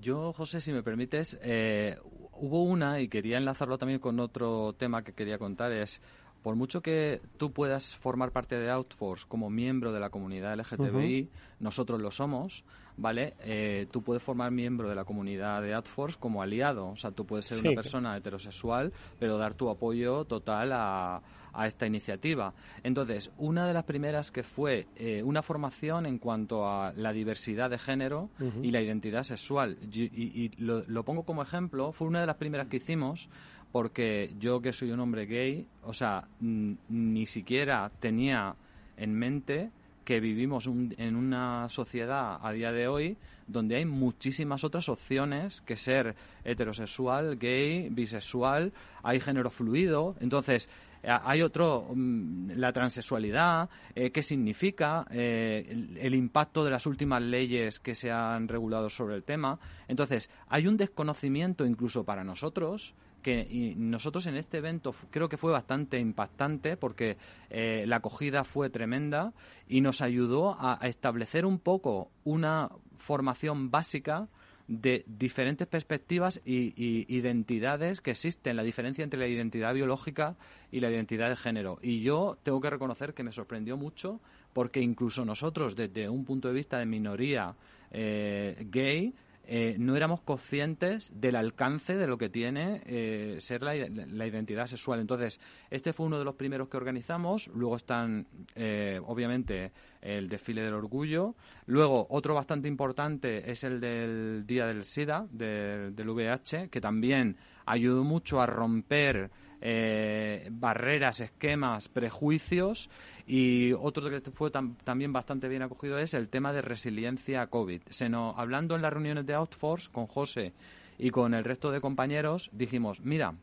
Yo, 0.00 0.32
José, 0.32 0.60
si 0.60 0.72
me 0.72 0.84
permites, 0.84 1.40
eh, 1.42 1.98
hubo 2.34 2.62
una, 2.62 3.00
y 3.00 3.08
quería 3.08 3.36
enlazarlo 3.36 3.76
también 3.76 3.98
con 3.98 4.20
otro 4.20 4.74
tema 4.74 5.02
que 5.02 5.12
quería 5.12 5.38
contar, 5.38 5.72
es 5.72 6.00
por 6.42 6.56
mucho 6.56 6.80
que 6.80 7.20
tú 7.36 7.52
puedas 7.52 7.96
formar 7.96 8.32
parte 8.32 8.58
de 8.58 8.70
Outforce 8.70 9.26
como 9.28 9.50
miembro 9.50 9.92
de 9.92 10.00
la 10.00 10.10
comunidad 10.10 10.58
LGTBI, 10.58 11.28
nosotros 11.60 12.00
lo 12.00 12.10
somos, 12.10 12.64
¿vale? 12.96 13.34
Eh, 13.40 13.86
tú 13.90 14.02
puedes 14.02 14.22
formar 14.22 14.50
miembro 14.50 14.88
de 14.88 14.94
la 14.94 15.04
comunidad 15.04 15.62
de 15.62 15.74
Outforce 15.74 16.18
como 16.18 16.42
aliado, 16.42 16.88
o 16.88 16.96
sea, 16.96 17.10
tú 17.10 17.26
puedes 17.26 17.46
ser 17.46 17.58
una 17.58 17.74
persona 17.74 18.16
heterosexual, 18.16 18.92
pero 19.18 19.38
dar 19.38 19.54
tu 19.54 19.68
apoyo 19.68 20.24
total 20.24 20.72
a, 20.72 21.22
a, 21.52 21.66
esta 21.66 21.86
iniciativa. 21.86 22.54
Entonces, 22.82 23.30
una 23.36 23.66
de 23.66 23.74
las 23.74 23.84
primeras 23.84 24.30
que 24.30 24.42
fue 24.42 24.86
eh, 24.96 25.22
una 25.22 25.42
formación 25.42 26.06
en 26.06 26.18
cuanto 26.18 26.68
a 26.68 26.92
la 26.94 27.12
diversidad 27.12 27.68
de 27.68 27.78
género 27.78 28.30
y 28.62 28.70
la 28.70 28.80
identidad 28.80 29.22
sexual, 29.22 29.78
y, 29.92 30.50
lo, 30.56 30.84
lo 30.86 31.04
pongo 31.04 31.24
como 31.24 31.42
ejemplo, 31.42 31.92
fue 31.92 32.08
una 32.08 32.20
de 32.20 32.26
las 32.26 32.36
primeras 32.36 32.68
que 32.68 32.78
hicimos 32.78 33.28
porque 33.72 34.34
yo 34.38 34.60
que 34.60 34.72
soy 34.72 34.90
un 34.90 35.00
hombre 35.00 35.26
gay, 35.26 35.66
o 35.82 35.92
sea, 35.92 36.26
ni 36.40 37.26
siquiera 37.26 37.90
tenía 38.00 38.54
en 38.96 39.14
mente 39.14 39.70
que 40.04 40.20
vivimos 40.20 40.66
en 40.66 41.14
una 41.14 41.68
sociedad 41.68 42.38
a 42.42 42.52
día 42.52 42.72
de 42.72 42.88
hoy 42.88 43.16
donde 43.46 43.76
hay 43.76 43.84
muchísimas 43.84 44.64
otras 44.64 44.88
opciones 44.88 45.60
que 45.60 45.76
ser 45.76 46.14
heterosexual, 46.44 47.38
gay, 47.38 47.88
bisexual, 47.90 48.72
hay 49.02 49.20
género 49.20 49.50
fluido, 49.50 50.16
entonces 50.20 50.68
hay 51.02 51.42
otro, 51.42 51.86
mm, 51.94 52.50
la 52.56 52.72
transexualidad, 52.72 53.70
eh, 53.94 54.10
qué 54.10 54.22
significa, 54.22 55.06
eh, 55.10 55.86
el, 55.98 56.14
impacto 56.14 56.64
de 56.64 56.70
las 56.70 56.86
últimas 56.86 57.22
leyes 57.22 57.80
que 57.80 57.94
se 57.94 58.10
han 58.10 58.48
regulado 58.48 58.90
sobre 58.90 59.16
el 59.16 59.22
tema. 59.22 59.58
Entonces, 59.88 60.30
hay 60.48 60.66
un 60.66 60.76
desconocimiento 60.76 61.64
incluso 61.64 62.04
para 62.04 62.22
nosotros 62.22 62.94
que 63.20 63.74
nosotros 63.76 64.26
en 64.26 64.36
este 64.36 64.58
evento 64.58 64.94
creo 65.10 65.28
que 65.28 65.36
fue 65.36 65.52
bastante 65.52 65.98
impactante 65.98 66.76
porque 66.76 67.16
eh, 67.50 67.84
la 67.86 67.96
acogida 67.96 68.44
fue 68.44 68.70
tremenda 68.70 69.32
y 69.68 69.80
nos 69.80 70.00
ayudó 70.00 70.56
a, 70.58 70.78
establecer 70.82 71.46
un 71.46 71.58
poco 71.58 72.10
una 72.24 72.70
formación 72.96 73.70
básica 73.70 74.28
de 74.68 75.04
diferentes 75.06 75.66
perspectivas 75.66 76.40
y, 76.44 76.74
identidades 77.08 78.00
que 78.00 78.12
existen, 78.12 78.56
la 78.56 78.62
diferencia 78.62 79.02
entre 79.02 79.18
la 79.18 79.26
identidad 79.26 79.74
biológica 79.74 80.36
y 80.70 80.78
la 80.78 80.90
identidad 80.90 81.28
de 81.28 81.36
género. 81.36 81.78
Y 81.82 82.02
yo 82.02 82.38
tengo 82.44 82.60
que 82.60 82.70
reconocer 82.70 83.12
que 83.12 83.24
me 83.24 83.32
sorprendió 83.32 83.76
mucho 83.76 84.20
porque 84.52 84.80
incluso 84.80 85.24
nosotros, 85.24 85.74
desde 85.74 86.08
un 86.08 86.24
punto 86.24 86.48
de 86.48 86.54
vista 86.54 86.78
de 86.78 86.86
minoría 86.86 87.54
eh, 87.90 88.64
gay, 88.70 89.12
eh, 89.44 89.74
no 89.78 89.96
éramos 89.96 90.20
conscientes 90.22 91.12
del 91.14 91.34
alcance 91.34 91.96
de 91.96 92.06
lo 92.06 92.18
que 92.18 92.28
tiene 92.28 92.82
eh, 92.86 93.36
ser 93.40 93.62
la, 93.62 93.74
identidad 93.74 94.66
sexual. 94.66 95.00
Entonces, 95.00 95.40
este 95.70 95.92
fue 95.92 96.06
uno 96.06 96.18
de 96.18 96.24
los 96.24 96.36
primeros 96.36 96.68
que 96.68 96.76
organizamos. 96.76 97.48
Luego 97.48 97.76
están, 97.76 98.26
eh, 98.54 99.00
obviamente, 99.04 99.72
el 100.00 100.28
desfile 100.28 100.62
del 100.62 100.74
orgullo. 100.74 101.34
Luego, 101.66 102.06
otro 102.10 102.34
bastante 102.34 102.68
importante 102.68 103.50
es 103.50 103.64
el 103.64 103.80
del 103.80 104.46
Día 104.46 104.66
del 104.66 104.84
SIDA, 104.84 105.26
del 105.30 106.08
VIH, 106.08 106.68
que 106.68 106.80
también 106.80 107.36
ayudó 107.66 108.04
mucho 108.04 108.40
a 108.40 108.46
romper 108.46 109.30
eh, 109.60 110.48
barreras, 110.50 111.20
esquemas, 111.20 111.88
prejuicios 111.88 112.90
y 113.26 113.72
otro 113.72 114.08
que 114.10 114.20
fue 114.32 114.50
también 114.50 115.12
bastante 115.12 115.48
bien 115.48 115.62
acogido 115.62 115.98
es 115.98 116.14
el 116.14 116.28
tema 116.28 116.52
de 116.52 116.62
resiliencia 116.62 117.46
COVID. 117.46 117.82
Se 117.90 118.08
nos, 118.08 118.38
hablando 118.38 118.74
en 118.74 118.82
las 118.82 118.92
reuniones 118.92 119.26
de 119.26 119.34
Outforce 119.34 119.90
con 119.90 120.06
José 120.06 120.52
y 120.98 121.10
con 121.10 121.34
el 121.34 121.44
resto 121.44 121.70
de 121.70 121.80
compañeros, 121.80 122.50
dijimos, 122.52 123.00
mira, 123.02 123.34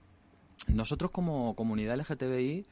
nosotros 0.67 1.11
como 1.11 1.55
comunidad 1.55 1.97
LGTBI 1.97 2.65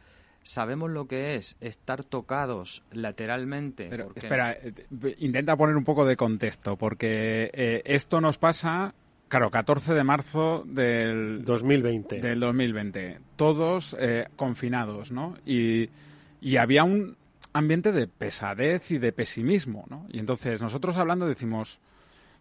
sabemos 0.44 0.92
lo 0.92 1.08
que 1.08 1.36
es 1.36 1.58
estar 1.60 2.04
tocados 2.04 2.84
lateralmente. 2.92 3.88
Pero 3.90 4.12
espera, 4.16 4.54
eh, 4.54 4.74
intenta 5.20 5.56
poner 5.58 5.76
un 5.76 5.84
poco 5.84 6.06
de 6.06 6.16
contexto, 6.16 6.78
porque 6.78 7.50
eh, 7.54 7.82
esto 7.86 8.22
nos 8.22 8.38
pasa 8.38 8.94
Claro, 9.28 9.50
14 9.50 9.94
de 9.94 10.04
marzo 10.04 10.64
del 10.68 11.44
2020. 11.44 12.22
Del 12.22 12.40
2020. 12.40 13.20
Todos 13.36 13.96
eh, 14.00 14.28
confinados, 14.36 15.12
¿no? 15.12 15.36
Y, 15.46 15.90
y, 16.42 16.58
había 16.58 16.84
un 16.84 17.18
ambiente 17.52 17.92
de 17.92 18.08
pesadez 18.08 18.92
y 18.92 19.00
de 19.00 19.12
pesimismo, 19.12 19.86
¿no? 19.90 20.06
Y 20.10 20.20
entonces 20.20 20.62
nosotros 20.62 20.96
hablando 20.98 21.28
decimos, 21.28 21.80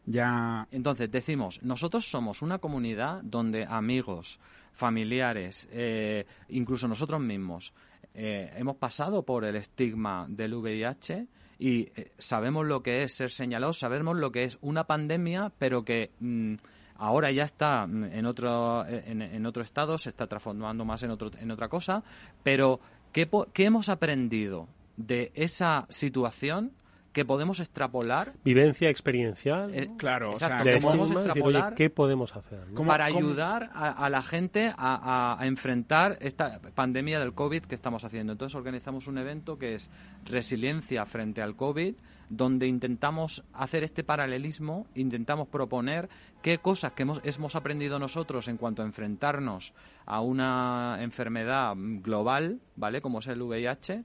ya... 0.04 0.68
Entonces 0.70 1.10
decimos, 1.10 1.62
nosotros 1.62 2.04
somos 2.04 2.42
una 2.42 2.58
comunidad 2.58 3.22
donde 3.22 3.64
amigos, 3.64 4.38
familiares, 4.72 5.66
eh, 5.72 6.26
incluso 6.50 6.86
nosotros 6.86 7.20
mismos, 7.20 7.72
eh, 8.12 8.52
hemos 8.56 8.76
pasado 8.76 9.22
por 9.22 9.46
el 9.46 9.56
estigma 9.56 10.26
del 10.28 10.54
VIH 10.54 11.26
y 11.58 11.88
sabemos 12.18 12.66
lo 12.66 12.82
que 12.82 13.04
es 13.04 13.14
ser 13.14 13.30
señalados, 13.30 13.78
sabemos 13.78 14.16
lo 14.18 14.30
que 14.30 14.44
es 14.44 14.58
una 14.60 14.84
pandemia, 14.84 15.50
pero 15.58 15.82
que... 15.82 16.10
Mm, 16.20 16.56
ahora 16.96 17.30
ya 17.30 17.44
está 17.44 17.84
en 17.84 18.26
otro, 18.26 18.86
en, 18.86 19.46
otro 19.46 19.62
estado, 19.62 19.98
se 19.98 20.10
está 20.10 20.26
transformando 20.26 20.84
más 20.84 21.02
en, 21.02 21.10
otro, 21.10 21.30
en 21.38 21.50
otra 21.50 21.68
cosa, 21.68 22.02
pero 22.42 22.80
¿qué, 23.12 23.28
¿qué 23.52 23.64
hemos 23.64 23.88
aprendido 23.88 24.68
de 24.96 25.32
esa 25.34 25.86
situación 25.88 26.72
que 27.14 27.24
podemos 27.24 27.60
extrapolar. 27.60 28.34
Vivencia 28.44 28.90
experiencial. 28.90 29.72
Eh, 29.72 29.88
claro, 29.96 30.32
exacto, 30.32 30.68
podemos 30.82 31.12
extrapolar 31.12 31.74
¿Qué 31.74 31.88
podemos 31.88 32.34
hacer? 32.34 32.64
Para 32.86 33.04
ayudar 33.04 33.70
a, 33.72 34.10
la 34.10 34.20
gente 34.20 34.74
a, 34.76 35.38
enfrentar 35.42 36.18
esta 36.20 36.60
pandemia 36.74 37.20
del 37.20 37.32
COVID 37.32 37.62
que 37.62 37.76
estamos 37.76 38.04
haciendo. 38.04 38.32
Entonces 38.32 38.56
organizamos 38.56 39.06
un 39.06 39.18
evento 39.18 39.56
que 39.56 39.76
es 39.76 39.88
resiliencia 40.24 41.06
frente 41.06 41.40
al 41.40 41.54
COVID, 41.54 41.94
donde 42.28 42.66
intentamos 42.66 43.44
hacer 43.52 43.84
este 43.84 44.02
paralelismo, 44.02 44.88
intentamos 44.96 45.46
proponer 45.46 46.08
qué 46.42 46.58
cosas 46.58 46.94
que 46.94 47.04
hemos, 47.04 47.20
hemos 47.22 47.54
aprendido 47.54 48.00
nosotros 48.00 48.48
en 48.48 48.56
cuanto 48.56 48.82
a 48.82 48.86
enfrentarnos 48.86 49.72
a 50.04 50.20
una 50.20 50.98
enfermedad 51.00 51.74
global, 51.76 52.58
¿vale? 52.74 53.00
Como 53.00 53.20
es 53.20 53.28
el 53.28 53.40
VIH, 53.40 54.02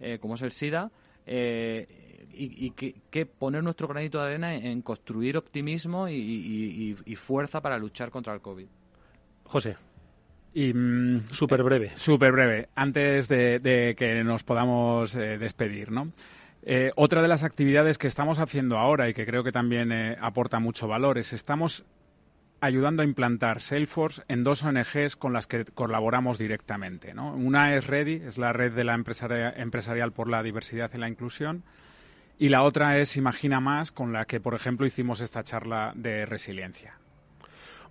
eh, 0.00 0.18
como 0.18 0.36
es 0.36 0.42
el 0.42 0.52
SIDA, 0.52 0.90
eh, 1.26 2.05
y, 2.32 2.70
que, 2.70 3.26
poner 3.26 3.62
nuestro 3.62 3.88
granito 3.88 4.18
de 4.18 4.26
arena 4.26 4.54
en, 4.54 4.82
construir 4.82 5.36
optimismo 5.36 6.08
y, 6.08 6.96
fuerza 7.16 7.60
para 7.60 7.78
luchar 7.78 8.10
contra 8.10 8.34
el 8.34 8.40
COVID. 8.40 8.66
José. 9.44 9.76
Y 10.54 10.72
mm, 10.72 11.26
súper 11.30 11.62
breve. 11.62 11.92
Súper 11.96 12.32
breve, 12.32 12.68
antes 12.74 13.28
de, 13.28 13.94
que 13.96 14.24
nos 14.24 14.42
podamos 14.42 15.14
eh, 15.14 15.38
despedir, 15.38 15.92
¿no? 15.92 16.10
Eh, 16.62 16.90
otra 16.96 17.22
de 17.22 17.28
las 17.28 17.44
actividades 17.44 17.96
que 17.96 18.08
estamos 18.08 18.40
haciendo 18.40 18.76
ahora 18.76 19.08
y 19.08 19.14
que 19.14 19.24
creo 19.24 19.44
que 19.44 19.52
también 19.52 19.92
eh, 19.92 20.16
aporta 20.20 20.58
mucho 20.58 20.88
valor 20.88 21.16
es 21.16 21.32
estamos 21.32 21.84
ayudando 22.60 23.02
a 23.02 23.04
implantar 23.04 23.60
Salesforce 23.60 24.22
en 24.28 24.42
dos 24.42 24.64
ONGs 24.64 25.16
con 25.16 25.32
las 25.32 25.46
que 25.46 25.64
colaboramos 25.64 26.38
directamente. 26.38 27.14
¿no? 27.14 27.34
Una 27.34 27.74
es 27.76 27.86
Ready, 27.86 28.22
es 28.26 28.38
la 28.38 28.52
red 28.52 28.72
de 28.72 28.84
la 28.84 28.94
empresarial 28.94 30.12
por 30.12 30.28
la 30.28 30.42
diversidad 30.42 30.90
y 30.94 30.98
la 30.98 31.08
inclusión, 31.08 31.62
y 32.38 32.48
la 32.48 32.62
otra 32.62 32.98
es 32.98 33.16
Imagina 33.16 33.60
Más, 33.60 33.92
con 33.92 34.12
la 34.12 34.24
que, 34.24 34.40
por 34.40 34.54
ejemplo, 34.54 34.86
hicimos 34.86 35.20
esta 35.20 35.42
charla 35.42 35.92
de 35.94 36.26
resiliencia. 36.26 36.98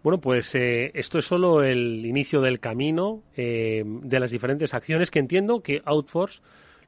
Bueno, 0.04 0.20
pues 0.20 0.54
eh, 0.54 0.92
esto 0.94 1.18
es 1.18 1.26
solo 1.26 1.64
el 1.64 2.06
inicio 2.06 2.40
del 2.42 2.60
camino 2.60 3.24
eh, 3.36 3.84
de 3.86 4.20
las 4.20 4.30
diferentes 4.30 4.76
acciones 4.76 5.10
que 5.10 5.18
entiendo 5.18 5.62
que 5.62 5.82
Outforce 5.84 6.42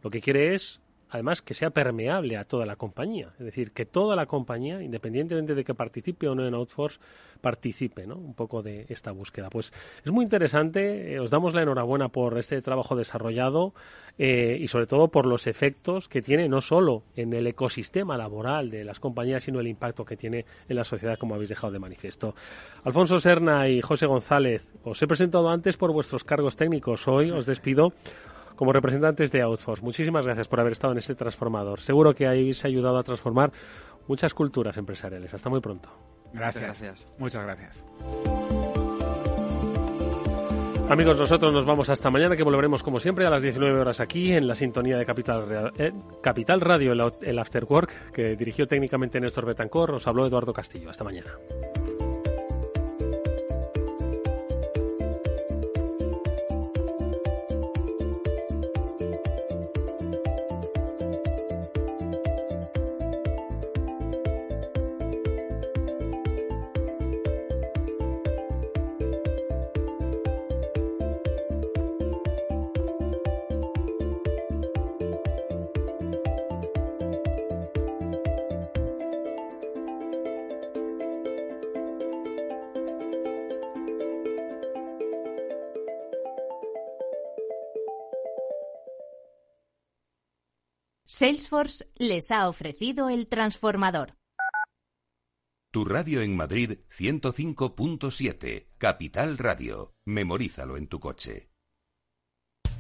lo 0.04 0.12
que 0.12 0.22
quiere 0.22 0.54
es 0.54 0.80
además 1.10 1.42
que 1.42 1.54
sea 1.54 1.70
permeable 1.70 2.38
a 2.38 2.44
toda 2.44 2.66
la 2.66 2.76
compañía. 2.76 3.30
Es 3.40 3.46
decir, 3.46 3.72
que 3.72 3.86
toda 3.86 4.16
la 4.16 4.26
compañía, 4.26 4.82
independientemente 4.82 5.56
de 5.56 5.64
que 5.64 5.74
participe 5.74 6.28
o 6.28 6.36
no 6.36 6.46
en 6.46 6.54
Outforce, 6.54 7.00
participe 7.42 8.08
¿no? 8.08 8.16
un 8.16 8.34
poco 8.34 8.62
de 8.62 8.86
esta 8.90 9.12
búsqueda. 9.12 9.50
Pues 9.50 9.72
es 10.04 10.12
muy 10.12 10.24
interesante, 10.24 11.14
eh, 11.14 11.20
os 11.20 11.30
damos 11.30 11.54
la 11.54 11.62
enhorabuena 11.62 12.10
por 12.10 12.38
este 12.38 12.62
trabajo 12.62 12.96
desarrollado 12.96 13.74
eh, 14.18 14.58
y 14.60 14.68
sobre 14.68 14.88
todo 14.88 15.10
por 15.10 15.28
los 15.28 15.48
efectos 15.48 16.10
que 16.10 16.22
tiene 16.22 16.50
no 16.50 16.62
solo 16.62 17.04
en 17.16 17.34
el 17.34 17.46
ecosistema 17.48 18.18
laboral 18.18 18.70
de 18.70 18.84
las 18.84 19.00
compañías, 19.00 19.44
sino 19.44 19.60
el 19.60 19.68
impacto 19.68 20.04
que 20.04 20.18
tiene 20.18 20.46
en 20.68 20.76
la 20.76 20.84
sociedad, 20.84 21.18
como 21.18 21.36
habéis 21.36 21.50
dejado 21.50 21.72
de 21.72 21.80
manifiesto. 21.80 22.36
Alfonso 22.84 23.20
Serna 23.20 23.70
y 23.70 23.82
José 23.82 24.08
González, 24.08 24.74
os 24.84 25.02
he 25.02 25.08
presentado 25.08 25.50
antes 25.50 25.78
por 25.78 25.92
vuestros 25.92 26.24
cargos 26.24 26.58
técnicos. 26.58 27.08
Hoy 27.08 27.32
os 27.32 27.46
despido 27.46 27.94
como 28.58 28.74
representantes 28.74 29.32
de 29.32 29.42
Outforce. 29.42 29.86
Muchísimas 29.86 30.26
gracias 30.26 30.50
por 30.50 30.60
haber 30.60 30.74
estado 30.74 30.92
en 30.92 31.00
este 31.00 31.16
transformador. 31.16 31.80
Seguro 31.80 32.14
que 32.14 32.28
habéis 32.28 32.66
ayudado 32.66 32.98
a 32.98 33.04
transformar 33.04 33.54
muchas 34.08 34.34
culturas 34.34 34.76
empresariales. 34.76 35.34
Hasta 35.34 35.50
muy 35.50 35.62
pronto. 35.62 35.90
Gracias. 36.34 37.08
Muchas 37.18 37.44
gracias. 37.44 37.86
Amigos, 40.90 41.20
nosotros 41.20 41.54
nos 41.54 41.66
vamos 41.66 41.90
hasta 41.90 42.10
mañana, 42.10 42.38
que 42.38 42.44
volveremos 42.44 42.82
como 42.82 43.02
siempre 43.02 43.28
a 43.28 43.30
las 43.30 43.44
19 43.44 43.78
horas 43.78 44.00
aquí 44.00 44.32
en 44.32 44.48
la 44.48 44.56
sintonía 44.56 44.98
de 44.98 45.06
Capital, 45.06 45.74
eh, 45.78 45.92
Capital 46.24 46.62
Radio, 46.62 46.94
el, 46.94 47.40
After 47.40 47.66
Work, 47.66 48.12
que 48.14 48.38
dirigió 48.38 48.68
técnicamente 48.68 49.20
Néstor 49.20 49.46
Betancor. 49.46 49.92
Os 49.92 50.08
habló 50.08 50.26
Eduardo 50.26 50.54
Castillo. 50.54 50.90
Hasta 50.90 51.04
mañana. 51.04 51.32
Salesforce 91.20 91.84
les 91.96 92.30
ha 92.30 92.48
ofrecido 92.48 93.10
el 93.10 93.26
transformador. 93.28 94.14
Tu 95.72 95.84
radio 95.84 96.22
en 96.22 96.36
Madrid 96.36 96.78
105.7, 96.96 98.68
Capital 98.78 99.40
Radio. 99.40 99.96
Memorízalo 100.06 100.78
en 100.78 100.86
tu 100.86 101.00
coche. 101.00 101.50